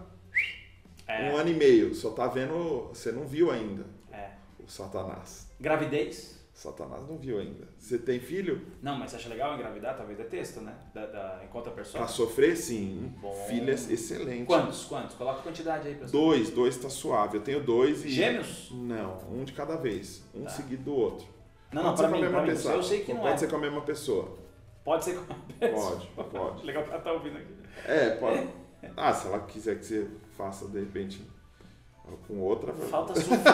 É, 1.08 1.30
um 1.30 1.36
ano 1.36 1.50
e 1.50 1.54
meio, 1.54 1.94
só 1.94 2.10
tá 2.10 2.28
vendo. 2.28 2.88
Você 2.92 3.10
não 3.10 3.26
viu 3.26 3.50
ainda 3.50 3.84
é. 4.12 4.30
o 4.64 4.70
Satanás. 4.70 5.48
Gravidez? 5.60 6.40
Satanás 6.54 7.02
não 7.08 7.16
viu 7.16 7.40
ainda. 7.40 7.66
Você 7.76 7.98
tem 7.98 8.20
filho? 8.20 8.64
Não, 8.80 8.96
mas 8.96 9.10
você 9.10 9.16
acha 9.16 9.28
legal 9.28 9.54
engravidar? 9.54 9.96
Talvez 9.96 10.20
é 10.20 10.24
texto, 10.24 10.60
né? 10.60 10.72
Da, 10.94 11.06
da, 11.06 11.40
enquanto 11.42 11.68
a 11.68 11.72
pessoa. 11.72 12.04
Pra 12.04 12.12
sofrer, 12.12 12.56
sim. 12.56 13.12
Bom. 13.20 13.34
Filhas, 13.48 13.90
excelente. 13.90 14.46
Quantos? 14.46 14.84
Quantos? 14.84 15.16
Coloca 15.16 15.40
a 15.40 15.42
quantidade 15.42 15.88
aí, 15.88 15.94
pessoal. 15.94 16.22
Dois, 16.22 16.50
dois 16.50 16.76
tá 16.76 16.88
suave. 16.88 17.38
Eu 17.38 17.42
tenho 17.42 17.64
dois 17.64 18.04
e. 18.04 18.08
Gêmeos? 18.10 18.68
Não, 18.70 19.18
um 19.32 19.42
de 19.42 19.52
cada 19.52 19.76
vez. 19.76 20.22
Um 20.32 20.44
Tá. 20.44 20.50
seguido 20.50 20.84
do 20.84 20.94
outro. 20.94 21.26
Não, 21.72 21.82
não, 21.82 21.94
Pode 21.94 22.00
ser 22.02 22.08
pra 22.08 22.10
com 22.10 22.16
a 22.16 22.20
mesma 22.20 22.36
pra 22.38 22.46
mim. 22.46 22.52
pessoa. 22.52 22.74
Eu 22.74 22.82
sei 22.82 23.00
que 23.00 23.14
não 23.14 23.22
pode 23.22 23.34
é. 23.34 23.38
ser 23.38 23.48
com 23.48 23.56
a 23.56 23.58
mesma 23.58 23.80
pessoa. 23.80 24.41
Pode 24.84 25.04
ser 25.04 25.16
com 25.16 25.32
a 25.32 25.36
pessoa. 25.58 26.00
Pode, 26.16 26.30
pode. 26.30 26.64
Legal 26.66 26.82
que 26.84 26.90
ela 26.90 27.00
tá 27.00 27.12
ouvindo 27.12 27.38
aqui. 27.38 27.54
É, 27.86 28.10
pode. 28.16 28.48
Ah, 28.96 29.12
se 29.12 29.28
ela 29.28 29.40
quiser 29.40 29.78
que 29.78 29.84
você 29.84 30.08
faça 30.36 30.66
de 30.68 30.80
repente 30.80 31.24
com 32.26 32.40
outra. 32.40 32.72
Falta 32.72 33.14
sofrimento. 33.14 33.44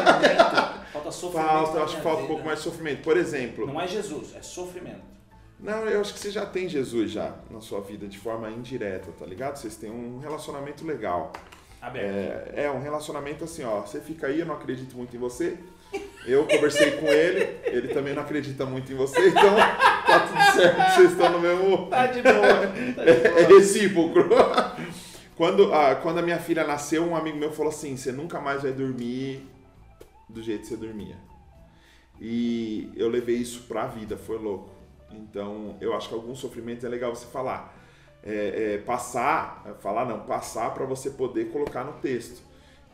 Falta 0.92 1.10
sofrimento. 1.10 1.48
Falta, 1.48 1.82
acho 1.82 1.96
que 1.96 2.02
falta 2.02 2.22
um 2.22 2.26
pouco 2.26 2.44
mais 2.44 2.58
de 2.58 2.64
sofrimento. 2.64 3.02
Por 3.02 3.16
exemplo, 3.16 3.66
Não 3.66 3.80
é 3.80 3.86
Jesus, 3.86 4.34
é 4.34 4.42
sofrimento. 4.42 5.02
não, 5.60 5.86
eu 5.86 6.00
acho 6.00 6.14
que 6.14 6.18
você 6.20 6.30
já 6.30 6.46
tem 6.46 6.68
Jesus 6.68 7.10
já 7.10 7.36
na 7.50 7.60
sua 7.60 7.80
vida 7.80 8.06
de 8.06 8.18
forma 8.18 8.50
indireta, 8.50 9.12
tá 9.12 9.26
ligado? 9.26 9.56
Vocês 9.56 9.76
têm 9.76 9.90
um 9.90 10.18
relacionamento 10.18 10.84
legal. 10.86 11.32
Aberto. 11.80 12.56
É, 12.56 12.64
é 12.64 12.70
um 12.70 12.80
relacionamento 12.80 13.44
assim, 13.44 13.64
ó. 13.64 13.82
Você 13.82 14.00
fica 14.00 14.26
aí, 14.26 14.40
eu 14.40 14.46
não 14.46 14.54
acredito 14.54 14.96
muito 14.96 15.14
em 15.14 15.18
você. 15.18 15.56
Eu 16.26 16.44
conversei 16.44 16.92
com 16.92 17.06
ele, 17.06 17.56
ele 17.64 17.88
também 17.88 18.12
não 18.14 18.22
acredita 18.22 18.66
muito 18.66 18.92
em 18.92 18.94
você, 18.94 19.28
então 19.30 19.56
tá 19.56 20.20
tudo 20.26 20.56
certo, 20.60 20.94
vocês 20.94 21.12
estão 21.12 21.32
no 21.32 21.40
mesmo. 21.40 21.86
Tá 21.86 22.06
de 22.06 22.20
boa. 22.22 22.34
Tá 22.94 23.04
de 23.04 23.10
É 23.10 23.46
boa. 23.46 23.58
recíproco. 23.58 24.18
Quando 25.34 25.72
a, 25.72 25.94
quando 25.94 26.18
a 26.18 26.22
minha 26.22 26.38
filha 26.38 26.66
nasceu, 26.66 27.04
um 27.04 27.16
amigo 27.16 27.38
meu 27.38 27.52
falou 27.52 27.70
assim: 27.70 27.96
você 27.96 28.12
nunca 28.12 28.40
mais 28.40 28.62
vai 28.62 28.72
dormir 28.72 29.48
do 30.28 30.42
jeito 30.42 30.62
que 30.62 30.66
você 30.66 30.76
dormia. 30.76 31.16
E 32.20 32.92
eu 32.96 33.08
levei 33.08 33.36
isso 33.36 33.62
pra 33.68 33.86
vida, 33.86 34.16
foi 34.16 34.36
louco. 34.36 34.70
Então 35.12 35.76
eu 35.80 35.94
acho 35.94 36.08
que 36.08 36.14
alguns 36.14 36.38
sofrimentos 36.40 36.84
é 36.84 36.88
legal 36.88 37.14
você 37.14 37.26
falar. 37.26 37.74
É, 38.22 38.74
é, 38.74 38.78
passar, 38.78 39.62
é, 39.64 39.74
falar 39.80 40.04
não, 40.04 40.20
passar 40.20 40.74
para 40.74 40.84
você 40.84 41.10
poder 41.10 41.46
colocar 41.46 41.84
no 41.84 41.92
texto. 41.94 42.42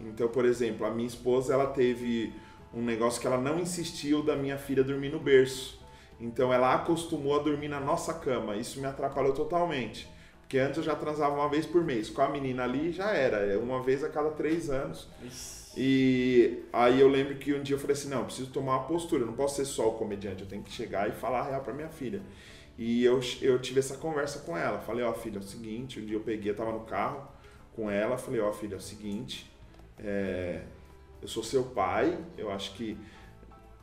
Então, 0.01 0.29
por 0.29 0.45
exemplo, 0.45 0.87
a 0.87 0.91
minha 0.91 1.09
esposa 1.09 1.55
ela 1.55 1.67
teve 1.69 2.33
um 2.75 2.83
negócio 2.83 3.21
que 3.21 3.27
ela 3.27 3.39
não 3.39 3.59
insistiu 3.59 4.23
da 4.23 4.37
minha 4.37 4.59
filha 4.59 4.83
dormir 4.83 5.11
no 5.11 5.21
berço. 5.21 5.81
Então 6.21 6.53
ela 6.53 6.75
acostumou 6.75 7.39
a 7.39 7.43
dormir 7.43 7.69
na 7.69 7.81
nossa 7.81 8.15
cama. 8.15 8.57
Isso 8.57 8.81
me 8.81 8.87
atrapalhou 8.87 9.33
totalmente. 9.33 10.09
Porque 10.41 10.59
antes 10.59 10.79
eu 10.79 10.85
já 10.85 10.95
transava 10.95 11.35
uma 11.35 11.49
vez 11.49 11.67
por 11.67 11.83
mês. 11.85 12.11
Com 12.11 12.23
a 12.23 12.29
menina 12.29 12.65
ali 12.65 12.93
já 12.93 13.13
era, 13.13 13.39
é 13.39 13.57
uma 13.57 13.83
vez 13.83 14.05
a 14.05 14.09
cada 14.09 14.31
três 14.31 14.71
anos. 14.71 15.09
Isso. 15.23 15.65
E 15.77 16.63
aí 16.73 17.01
eu 17.01 17.09
lembro 17.09 17.35
que 17.37 17.53
um 17.53 17.63
dia 17.63 17.75
eu 17.75 17.81
falei 17.81 17.95
assim, 17.95 18.09
não, 18.09 18.19
eu 18.19 18.25
preciso 18.27 18.51
tomar 18.51 18.77
uma 18.77 18.87
postura, 18.87 19.23
eu 19.23 19.27
não 19.27 19.35
posso 19.35 19.57
ser 19.57 19.65
só 19.65 19.89
o 19.89 19.93
comediante, 19.95 20.43
eu 20.43 20.49
tenho 20.49 20.63
que 20.63 20.71
chegar 20.71 21.09
e 21.09 21.13
falar 21.13 21.41
a 21.41 21.49
real 21.49 21.63
pra 21.63 21.75
minha 21.75 21.89
filha. 21.89 22.23
E 22.79 23.05
eu, 23.05 23.21
eu 23.43 23.59
tive 23.61 23.81
essa 23.81 23.97
conversa 23.97 24.41
com 24.41 24.57
ela, 24.57 24.79
falei, 24.79 25.05
ó 25.05 25.13
filha, 25.13 25.39
é 25.39 25.41
o 25.41 25.43
seguinte, 25.43 26.01
um 26.01 26.05
dia 26.05 26.17
eu 26.17 26.21
peguei, 26.21 26.51
eu 26.53 26.57
tava 26.57 26.73
no 26.73 26.81
carro 26.81 27.29
com 27.75 27.91
ela, 27.91 28.17
falei, 28.17 28.41
ó 28.41 28.53
filha, 28.53 28.75
é 28.75 28.79
o 28.79 28.81
seguinte, 28.81 29.51
é, 29.99 30.63
eu 31.25 31.29
sou 31.29 31.43
seu 31.43 31.65
pai, 31.65 32.23
eu 32.37 32.53
acho 32.53 32.75
que 32.75 32.99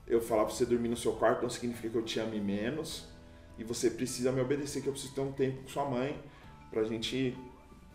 eu 0.07 0.21
falar 0.21 0.45
pra 0.45 0.53
você 0.53 0.63
dormir 0.63 0.89
no 0.89 0.95
seu 0.95 1.13
quarto 1.13 1.41
não 1.41 1.49
significa 1.49 1.89
que 1.89 1.97
eu 1.97 2.03
te 2.03 2.19
ame 2.19 2.39
menos, 2.39 3.07
e 3.57 3.63
você 3.63 3.89
precisa 3.89 4.31
me 4.31 4.39
obedecer, 4.39 4.83
que 4.83 4.87
eu 4.87 4.93
preciso 4.93 5.15
ter 5.15 5.21
um 5.21 5.31
tempo 5.31 5.63
com 5.63 5.67
sua 5.67 5.83
mãe 5.83 6.21
pra 6.69 6.83
gente 6.83 7.35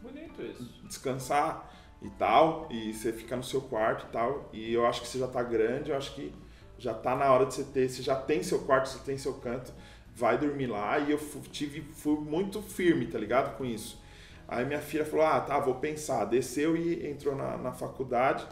Bonito 0.03 0.43
isso. 0.43 0.83
descansar 0.83 1.73
e 2.03 2.11
tal, 2.11 2.67
e 2.73 2.93
você 2.93 3.13
fica 3.13 3.37
no 3.37 3.45
seu 3.45 3.61
quarto 3.61 4.07
e 4.09 4.11
tal, 4.11 4.51
e 4.53 4.75
eu 4.75 4.85
acho 4.85 5.03
que 5.03 5.07
você 5.07 5.21
já 5.21 5.29
tá 5.29 5.45
grande, 5.45 5.93
eu 5.93 5.97
acho 5.97 6.13
que 6.17 6.35
já 6.77 6.93
tá 6.93 7.15
na 7.15 7.33
hora 7.33 7.47
de 7.47 7.55
você 7.55 7.63
ter, 7.63 7.89
você 7.89 8.03
já 8.03 8.17
tem 8.17 8.43
seu 8.43 8.59
quarto, 8.59 8.89
você 8.89 8.99
tem 8.99 9.17
seu 9.17 9.35
canto, 9.35 9.73
vai 10.13 10.37
dormir 10.37 10.67
lá, 10.67 10.99
e 10.99 11.13
eu 11.13 11.19
tive, 11.53 11.83
fui 11.93 12.19
muito 12.19 12.61
firme, 12.61 13.07
tá 13.07 13.17
ligado, 13.17 13.57
com 13.57 13.65
isso. 13.65 14.03
Aí 14.49 14.65
minha 14.65 14.81
filha 14.81 15.05
falou, 15.05 15.25
ah, 15.25 15.41
tá, 15.41 15.61
vou 15.61 15.77
pensar, 15.77 16.25
desceu 16.25 16.77
e 16.77 17.09
entrou 17.09 17.37
na, 17.37 17.57
na 17.57 17.73
faculdade, 17.73 18.45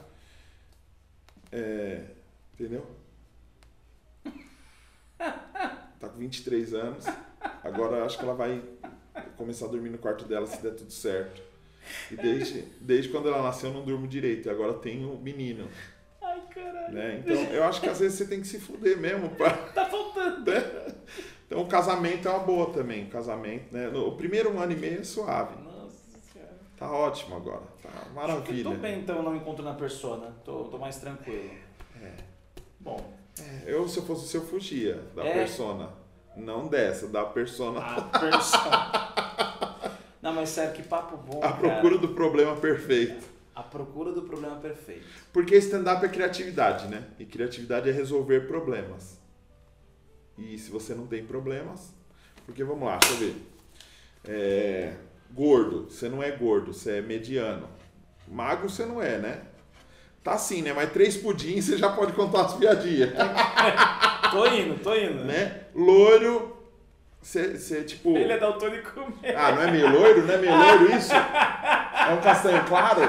é, 1.54 2.00
entendeu? 2.54 2.84
Tá 6.00 6.08
com 6.10 6.18
23 6.18 6.74
anos, 6.74 7.06
agora 7.62 7.96
eu 7.98 8.04
acho 8.04 8.18
que 8.18 8.24
ela 8.24 8.34
vai 8.34 8.62
começar 9.36 9.66
a 9.66 9.68
dormir 9.68 9.88
no 9.90 9.96
quarto 9.98 10.24
dela 10.26 10.46
se 10.46 10.60
der 10.62 10.74
tudo 10.74 10.92
certo. 10.92 11.40
E 12.10 12.16
desde, 12.16 12.62
desde 12.80 13.08
quando 13.10 13.28
ela 13.28 13.42
nasceu 13.42 13.70
eu 13.70 13.74
não 13.74 13.84
durmo 13.84 14.06
direito, 14.06 14.46
e 14.46 14.50
agora 14.50 14.74
tenho 14.74 15.12
um 15.12 15.18
menino, 15.20 15.68
Ai, 16.20 16.42
caralho. 16.52 16.92
né? 16.94 17.22
Então 17.24 17.34
eu 17.54 17.64
acho 17.64 17.80
que 17.80 17.88
às 17.88 18.00
vezes 18.00 18.18
você 18.18 18.26
tem 18.26 18.40
que 18.40 18.46
se 18.46 18.58
fuder 18.58 18.98
mesmo 18.98 19.30
pra, 19.30 19.50
Tá 19.72 19.86
faltando. 19.86 20.50
né? 20.50 20.60
Então 21.46 21.60
o 21.62 21.68
casamento 21.68 22.26
é 22.26 22.30
uma 22.30 22.40
boa 22.40 22.72
também, 22.72 23.04
o 23.04 23.10
casamento, 23.10 23.72
né? 23.72 23.88
O 23.88 24.12
primeiro 24.12 24.50
um 24.50 24.58
ano 24.60 24.72
e 24.72 24.76
meio 24.76 25.00
é 25.00 25.04
suave. 25.04 25.54
Tá 26.88 26.92
ótimo 26.92 27.36
agora, 27.36 27.62
tá 27.82 27.88
maravilha. 28.14 28.64
tô 28.64 28.70
bem, 28.76 29.00
então, 29.00 29.22
não 29.22 29.34
encontro 29.36 29.64
na 29.64 29.74
persona. 29.74 30.34
Tô, 30.44 30.64
tô 30.64 30.78
mais 30.78 30.96
tranquilo. 30.98 31.50
É. 32.02 32.12
Bom. 32.80 33.12
Eu, 33.66 33.88
se 33.88 33.98
eu 33.98 34.04
fosse 34.04 34.28
você, 34.28 34.36
eu 34.36 34.42
fugia 34.46 35.00
da 35.14 35.24
É? 35.24 35.32
persona. 35.32 35.90
Não 36.36 36.66
dessa, 36.68 37.08
da 37.08 37.24
persona. 37.24 37.80
A 37.80 38.02
persona. 38.02 39.14
Não, 40.20 40.32
mas 40.32 40.48
sério, 40.50 40.72
que 40.74 40.82
papo 40.82 41.16
bom, 41.16 41.38
A 41.38 41.52
cara. 41.52 41.56
procura 41.56 41.98
do 41.98 42.08
problema 42.08 42.56
perfeito. 42.56 43.26
A 43.54 43.62
procura 43.62 44.12
do 44.12 44.22
problema 44.22 44.56
perfeito. 44.56 45.06
Porque 45.32 45.54
stand-up 45.56 46.04
é 46.04 46.08
criatividade, 46.08 46.88
né? 46.88 47.04
E 47.18 47.24
criatividade 47.24 47.88
é 47.88 47.92
resolver 47.92 48.46
problemas. 48.48 49.20
E 50.36 50.58
se 50.58 50.70
você 50.70 50.94
não 50.94 51.06
tem 51.06 51.24
problemas. 51.24 51.92
Porque 52.46 52.64
vamos 52.64 52.84
lá, 52.84 52.96
deixa 52.98 53.14
eu 53.14 53.18
ver. 53.20 53.36
É, 54.26 54.94
gordo, 55.34 55.86
você 55.90 56.08
não 56.08 56.22
é 56.22 56.30
gordo, 56.30 56.72
você 56.72 56.98
é 56.98 57.02
mediano. 57.02 57.68
Magro 58.28 58.70
você 58.70 58.86
não 58.86 59.02
é, 59.02 59.18
né? 59.18 59.38
Tá 60.22 60.32
assim, 60.32 60.62
né? 60.62 60.72
Mas 60.72 60.90
três 60.92 61.16
pudins 61.16 61.64
você 61.66 61.76
já 61.76 61.90
pode 61.90 62.12
contar 62.14 62.42
as 62.46 62.54
piadinhas. 62.54 63.10
Tô 64.30 64.46
indo, 64.46 64.82
tô 64.82 64.94
indo. 64.96 65.22
né? 65.24 65.60
Loiro, 65.74 66.56
você, 67.22 67.56
você 67.56 67.84
tipo. 67.84 68.16
Ele 68.16 68.32
é 68.32 68.38
daltônico 68.38 69.00
mesmo. 69.22 69.38
Ah, 69.38 69.52
não 69.52 69.62
é 69.62 69.70
meio 69.70 69.90
loiro? 69.92 70.26
Não 70.26 70.34
é 70.34 70.38
meio 70.38 70.56
loiro 70.56 70.92
isso? 70.96 71.12
É 71.14 72.12
um 72.12 72.20
castanho 72.20 72.64
claro? 72.64 73.00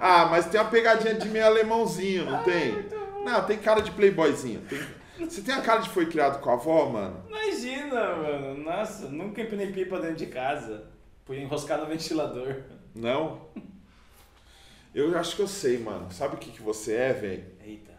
Ah, 0.00 0.26
mas 0.30 0.46
tem 0.46 0.60
uma 0.60 0.68
pegadinha 0.68 1.14
de 1.14 1.28
meio 1.28 1.46
alemãozinho, 1.46 2.24
não 2.24 2.42
tem? 2.42 2.86
Não, 3.24 3.42
tem 3.44 3.56
cara 3.58 3.80
de 3.80 3.90
playboyzinho. 3.92 4.60
Tem- 4.68 4.80
Você 5.18 5.42
tem 5.42 5.54
a 5.54 5.62
cara 5.62 5.80
de 5.80 5.90
foi 5.90 6.06
criado 6.06 6.40
com 6.40 6.50
a 6.50 6.54
avó, 6.54 6.88
mano? 6.88 7.24
Imagina, 7.28 8.16
mano. 8.16 8.64
Nossa, 8.64 9.08
nunca 9.08 9.42
empinei 9.42 9.72
pipa 9.72 10.00
dentro 10.00 10.16
de 10.16 10.26
casa. 10.26 10.90
Fui 11.24 11.40
enroscar 11.40 11.78
no 11.78 11.86
ventilador. 11.86 12.62
Não? 12.94 13.48
Eu 14.94 15.16
acho 15.18 15.36
que 15.36 15.42
eu 15.42 15.48
sei, 15.48 15.78
mano. 15.78 16.10
Sabe 16.12 16.34
o 16.34 16.38
que, 16.38 16.50
que 16.50 16.62
você 16.62 16.94
é, 16.94 17.12
velho? 17.12 17.44
Eita. 17.64 17.92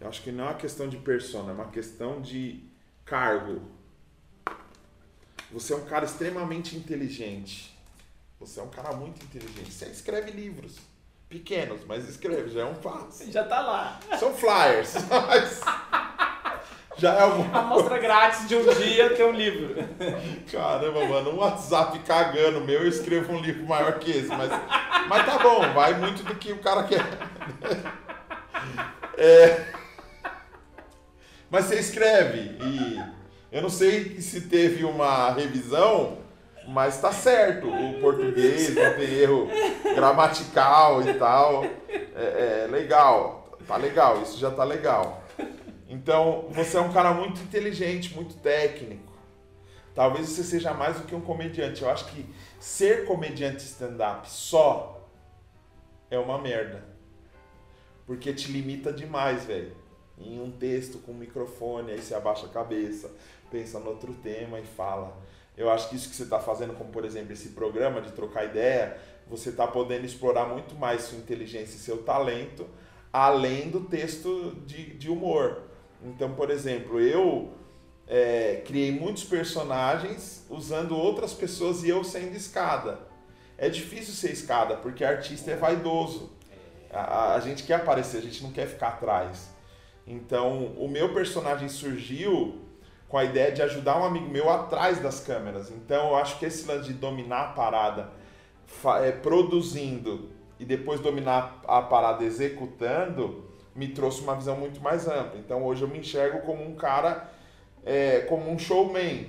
Eu 0.00 0.08
acho 0.08 0.22
que 0.22 0.30
não 0.30 0.44
é 0.44 0.48
uma 0.48 0.54
questão 0.54 0.88
de 0.88 0.96
persona, 0.96 1.50
é 1.50 1.54
uma 1.54 1.68
questão 1.70 2.20
de 2.20 2.64
cargo. 3.04 3.62
Você 5.52 5.72
é 5.72 5.76
um 5.76 5.84
cara 5.84 6.04
extremamente 6.04 6.76
inteligente. 6.76 7.76
Você 8.38 8.60
é 8.60 8.62
um 8.62 8.70
cara 8.70 8.92
muito 8.92 9.22
inteligente. 9.24 9.72
Você 9.72 9.86
escreve 9.86 10.30
livros. 10.30 10.76
Pequenos, 11.28 11.84
mas 11.86 12.08
escreve, 12.08 12.50
já 12.50 12.62
é 12.62 12.64
um 12.64 12.74
passo. 12.74 13.30
Já 13.30 13.44
tá 13.44 13.60
lá. 13.60 14.00
São 14.18 14.34
flyers, 14.34 14.94
mas 15.08 15.60
já 17.00 17.14
é 17.14 17.22
alguma 17.22 17.58
Amostra 17.58 17.98
grátis 17.98 18.46
de 18.46 18.56
um 18.56 18.74
dia 18.74 19.08
ter 19.10 19.24
um 19.24 19.32
livro. 19.32 19.74
Caramba, 20.52 21.06
mano, 21.06 21.30
um 21.30 21.38
WhatsApp 21.38 21.98
cagando 22.00 22.60
meu, 22.60 22.82
eu 22.82 22.88
escrevo 22.88 23.32
um 23.32 23.40
livro 23.40 23.66
maior 23.66 23.98
que 23.98 24.10
esse, 24.10 24.28
mas, 24.28 24.50
mas 25.08 25.24
tá 25.24 25.38
bom, 25.38 25.72
vai 25.72 25.94
muito 25.94 26.22
do 26.22 26.34
que 26.34 26.52
o 26.52 26.58
cara 26.58 26.84
quer. 26.84 27.04
É, 29.22 29.66
mas 31.50 31.66
você 31.66 31.78
escreve 31.78 32.56
e 32.62 32.98
eu 33.52 33.60
não 33.60 33.68
sei 33.68 34.18
se 34.18 34.42
teve 34.42 34.82
uma 34.82 35.30
revisão, 35.32 36.18
mas 36.66 36.98
tá 37.02 37.12
certo. 37.12 37.68
O 37.68 38.00
português 38.00 38.74
não 38.74 38.94
tem 38.94 39.12
erro 39.12 39.50
gramatical 39.94 41.02
e 41.02 41.12
tal. 41.14 41.66
É, 41.86 42.64
é 42.64 42.68
legal, 42.70 43.58
tá 43.68 43.76
legal, 43.76 44.22
isso 44.22 44.38
já 44.38 44.50
tá 44.50 44.64
legal. 44.64 45.19
Então, 45.90 46.46
você 46.50 46.76
é 46.76 46.80
um 46.80 46.92
cara 46.92 47.12
muito 47.12 47.40
inteligente, 47.40 48.14
muito 48.14 48.36
técnico. 48.36 49.12
Talvez 49.92 50.28
você 50.28 50.44
seja 50.44 50.72
mais 50.72 50.96
do 51.00 51.02
que 51.04 51.16
um 51.16 51.20
comediante. 51.20 51.82
Eu 51.82 51.90
acho 51.90 52.06
que 52.12 52.24
ser 52.60 53.06
comediante 53.06 53.64
stand-up 53.64 54.30
só 54.30 55.10
é 56.08 56.16
uma 56.16 56.38
merda. 56.38 56.84
Porque 58.06 58.32
te 58.32 58.52
limita 58.52 58.92
demais, 58.92 59.44
velho. 59.44 59.76
em 60.16 60.40
um 60.40 60.52
texto 60.52 60.98
com 60.98 61.10
um 61.10 61.16
microfone, 61.16 61.90
aí 61.90 61.98
você 61.98 62.14
abaixa 62.14 62.46
a 62.46 62.50
cabeça, 62.50 63.10
pensa 63.50 63.80
no 63.80 63.88
outro 63.88 64.12
tema 64.14 64.60
e 64.60 64.64
fala. 64.64 65.16
Eu 65.56 65.70
acho 65.70 65.88
que 65.88 65.96
isso 65.96 66.08
que 66.08 66.14
você 66.14 66.22
está 66.22 66.38
fazendo, 66.38 66.74
como 66.74 66.92
por 66.92 67.04
exemplo 67.04 67.32
esse 67.32 67.48
programa 67.48 68.00
de 68.00 68.12
trocar 68.12 68.44
ideia, 68.44 68.96
você 69.26 69.48
está 69.48 69.66
podendo 69.66 70.04
explorar 70.04 70.46
muito 70.46 70.76
mais 70.76 71.02
sua 71.02 71.18
inteligência 71.18 71.74
e 71.74 71.80
seu 71.80 72.02
talento, 72.04 72.68
além 73.12 73.70
do 73.70 73.80
texto 73.80 74.54
de, 74.66 74.94
de 74.94 75.10
humor. 75.10 75.69
Então, 76.02 76.32
por 76.34 76.50
exemplo, 76.50 77.00
eu 77.00 77.50
é, 78.06 78.62
criei 78.66 78.90
muitos 78.90 79.24
personagens 79.24 80.44
usando 80.48 80.96
outras 80.96 81.32
pessoas 81.32 81.84
e 81.84 81.88
eu 81.88 82.02
sendo 82.02 82.34
escada. 82.34 82.98
É 83.56 83.68
difícil 83.68 84.14
ser 84.14 84.32
escada, 84.32 84.76
porque 84.76 85.04
artista 85.04 85.50
é 85.50 85.56
vaidoso. 85.56 86.32
A, 86.92 87.34
a 87.34 87.40
gente 87.40 87.62
quer 87.62 87.74
aparecer, 87.74 88.18
a 88.18 88.22
gente 88.22 88.42
não 88.42 88.50
quer 88.50 88.66
ficar 88.66 88.88
atrás. 88.88 89.50
Então, 90.06 90.74
o 90.76 90.88
meu 90.88 91.12
personagem 91.14 91.68
surgiu 91.68 92.58
com 93.08 93.18
a 93.18 93.24
ideia 93.24 93.52
de 93.52 93.60
ajudar 93.62 94.00
um 94.00 94.04
amigo 94.04 94.28
meu 94.28 94.48
atrás 94.48 94.98
das 95.00 95.20
câmeras. 95.20 95.70
Então, 95.70 96.08
eu 96.10 96.16
acho 96.16 96.38
que 96.38 96.46
esse 96.46 96.66
lance 96.66 96.88
de 96.88 96.94
dominar 96.94 97.40
a 97.42 97.52
parada 97.52 98.10
é, 99.04 99.12
produzindo 99.12 100.30
e 100.58 100.64
depois 100.64 101.00
dominar 101.00 101.60
a 101.66 101.82
parada 101.82 102.24
executando 102.24 103.49
me 103.74 103.88
trouxe 103.88 104.20
uma 104.20 104.34
visão 104.34 104.56
muito 104.56 104.80
mais 104.80 105.06
ampla. 105.06 105.38
Então, 105.38 105.64
hoje 105.64 105.82
eu 105.82 105.88
me 105.88 105.98
enxergo 105.98 106.40
como 106.40 106.62
um 106.62 106.74
cara, 106.74 107.30
é, 107.84 108.20
como 108.20 108.50
um 108.50 108.58
showman. 108.58 109.26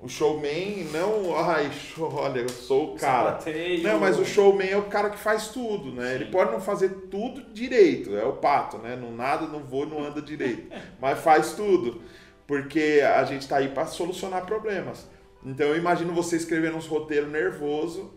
O 0.00 0.08
showman 0.08 0.84
não, 0.92 1.36
ai, 1.36 1.70
olha, 1.98 2.40
eu 2.40 2.48
sou 2.48 2.94
o 2.94 2.96
cara. 2.96 3.30
Sapateio. 3.30 3.82
Não, 3.82 3.98
mas 3.98 4.16
o 4.16 4.24
showman 4.24 4.68
é 4.68 4.76
o 4.76 4.84
cara 4.84 5.10
que 5.10 5.18
faz 5.18 5.48
tudo, 5.48 5.92
né? 5.92 6.14
Ele 6.14 6.26
pode 6.26 6.52
não 6.52 6.60
fazer 6.60 6.88
tudo 7.10 7.42
direito, 7.52 8.16
é 8.16 8.24
o 8.24 8.34
pato, 8.34 8.78
né? 8.78 8.94
Não 8.94 9.10
nada, 9.10 9.46
não 9.46 9.64
voa, 9.64 9.86
não 9.86 10.04
anda 10.04 10.22
direito, 10.22 10.72
mas 11.00 11.18
faz 11.18 11.54
tudo, 11.54 12.00
porque 12.46 13.02
a 13.02 13.24
gente 13.24 13.48
tá 13.48 13.56
aí 13.56 13.68
para 13.70 13.86
solucionar 13.86 14.46
problemas. 14.46 15.08
Então 15.44 15.66
eu 15.66 15.76
imagino 15.76 16.12
você 16.12 16.36
escrevendo 16.36 16.76
uns 16.76 16.86
roteiros 16.86 17.30
nervoso, 17.30 18.12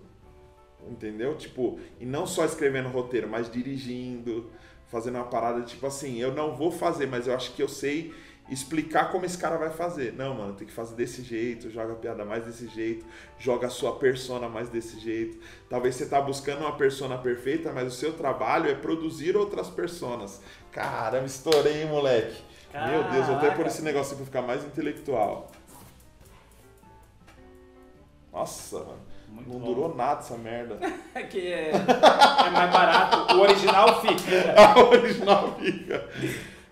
entendeu? 0.87 1.35
Tipo, 1.35 1.79
e 1.99 2.05
não 2.05 2.27
só 2.27 2.45
escrevendo 2.45 2.89
roteiro, 2.89 3.27
mas 3.27 3.51
dirigindo, 3.51 4.51
fazendo 4.91 5.15
uma 5.15 5.25
parada 5.25 5.61
tipo 5.61 5.87
assim, 5.87 6.19
eu 6.19 6.33
não 6.33 6.55
vou 6.55 6.71
fazer, 6.71 7.07
mas 7.07 7.25
eu 7.25 7.33
acho 7.33 7.53
que 7.53 7.63
eu 7.63 7.69
sei 7.69 8.13
explicar 8.49 9.09
como 9.11 9.25
esse 9.25 9.37
cara 9.37 9.57
vai 9.57 9.69
fazer. 9.69 10.11
Não, 10.13 10.35
mano, 10.35 10.53
tem 10.53 10.67
que 10.67 10.73
fazer 10.73 10.93
desse 10.95 11.23
jeito, 11.23 11.69
joga 11.69 11.93
a 11.93 11.95
piada 11.95 12.25
mais 12.25 12.43
desse 12.45 12.67
jeito, 12.67 13.05
joga 13.39 13.67
a 13.67 13.69
sua 13.69 13.95
persona 13.97 14.49
mais 14.49 14.67
desse 14.67 14.99
jeito. 14.99 15.39
Talvez 15.69 15.95
você 15.95 16.05
tá 16.05 16.19
buscando 16.19 16.59
uma 16.59 16.75
persona 16.75 17.17
perfeita, 17.17 17.71
mas 17.71 17.87
o 17.87 17.95
seu 17.95 18.11
trabalho 18.13 18.69
é 18.69 18.75
produzir 18.75 19.37
outras 19.37 19.69
personas. 19.69 20.41
Caramba, 20.71 21.25
estourei, 21.25 21.83
hein, 21.83 21.87
moleque. 21.87 22.43
Meu 22.73 23.03
Deus, 23.09 23.25
vou 23.25 23.35
até 23.35 23.47
Caraca. 23.47 23.55
por 23.55 23.67
esse 23.67 23.81
negócio 23.81 24.15
pra 24.17 24.25
ficar 24.25 24.41
mais 24.41 24.63
intelectual. 24.65 25.49
Nossa, 28.31 28.79
mano. 28.79 29.10
Muito 29.31 29.49
não 29.49 29.59
bom. 29.59 29.65
durou 29.73 29.95
nada 29.95 30.19
essa 30.19 30.37
merda. 30.37 30.77
É 31.15 31.23
que 31.23 31.47
é, 31.51 31.71
é 31.71 32.49
mais 32.49 32.71
barato. 32.71 33.33
O 33.35 33.39
original 33.41 34.01
fica. 34.01 34.53
A 34.61 34.79
original 34.79 35.55
fica. 35.59 36.09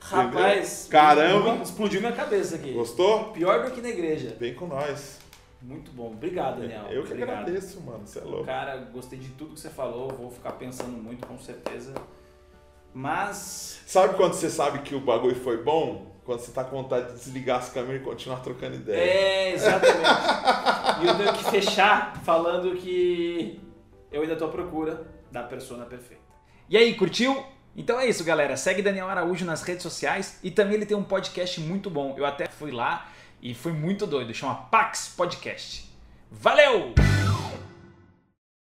Rapaz, 0.01 0.87
Caramba. 0.89 1.61
explodiu 1.63 2.01
minha 2.01 2.13
cabeça 2.13 2.55
aqui. 2.55 2.73
Gostou? 2.73 3.25
Pior 3.31 3.63
do 3.65 3.71
que 3.71 3.81
na 3.81 3.89
igreja. 3.89 4.35
Vem 4.39 4.53
com 4.55 4.67
nós. 4.67 5.19
Muito 5.61 5.91
bom. 5.91 6.07
Obrigado, 6.07 6.61
Daniel. 6.61 6.85
Eu 6.89 7.03
que 7.03 7.11
Obrigado. 7.11 7.39
agradeço, 7.41 7.81
mano. 7.81 8.05
Você 8.07 8.19
é 8.19 8.23
louco. 8.23 8.45
Cara, 8.45 8.77
gostei 8.91 9.19
de 9.19 9.29
tudo 9.29 9.53
que 9.53 9.59
você 9.59 9.69
falou. 9.69 10.09
Vou 10.09 10.31
ficar 10.31 10.53
pensando 10.53 10.91
muito, 10.97 11.27
com 11.27 11.37
certeza. 11.37 11.93
Mas. 12.93 13.81
Sabe 13.85 14.15
quando 14.15 14.33
você 14.33 14.49
sabe 14.49 14.79
que 14.79 14.95
o 14.95 14.99
bagulho 14.99 15.35
foi 15.35 15.61
bom? 15.61 16.08
Quando 16.29 16.41
você 16.41 16.51
tá 16.51 16.63
com 16.63 16.83
vontade 16.83 17.07
de 17.07 17.13
desligar 17.13 17.57
as 17.57 17.69
câmeras 17.69 18.03
e 18.03 18.05
continuar 18.05 18.41
trocando 18.41 18.75
ideia. 18.75 19.01
É, 19.01 19.51
exatamente. 19.51 19.97
e 21.01 21.07
eu 21.07 21.17
tenho 21.17 21.33
que 21.33 21.43
fechar 21.45 22.21
falando 22.23 22.75
que 22.75 23.59
eu 24.11 24.21
ainda 24.21 24.35
tô 24.35 24.45
à 24.45 24.49
procura 24.49 25.07
da 25.31 25.41
persona 25.41 25.85
perfeita. 25.85 26.21
E 26.69 26.77
aí, 26.77 26.93
curtiu? 26.93 27.43
Então 27.75 27.99
é 27.99 28.05
isso, 28.05 28.23
galera. 28.23 28.55
Segue 28.55 28.83
Daniel 28.83 29.09
Araújo 29.09 29.43
nas 29.43 29.63
redes 29.63 29.81
sociais 29.81 30.37
e 30.43 30.51
também 30.51 30.75
ele 30.75 30.85
tem 30.85 30.95
um 30.95 31.03
podcast 31.03 31.59
muito 31.61 31.89
bom. 31.89 32.13
Eu 32.15 32.27
até 32.27 32.45
fui 32.47 32.69
lá 32.69 33.09
e 33.41 33.55
foi 33.55 33.71
muito 33.71 34.05
doido. 34.05 34.31
Chama 34.31 34.53
Pax 34.53 35.11
Podcast. 35.17 35.91
Valeu! 36.29 36.93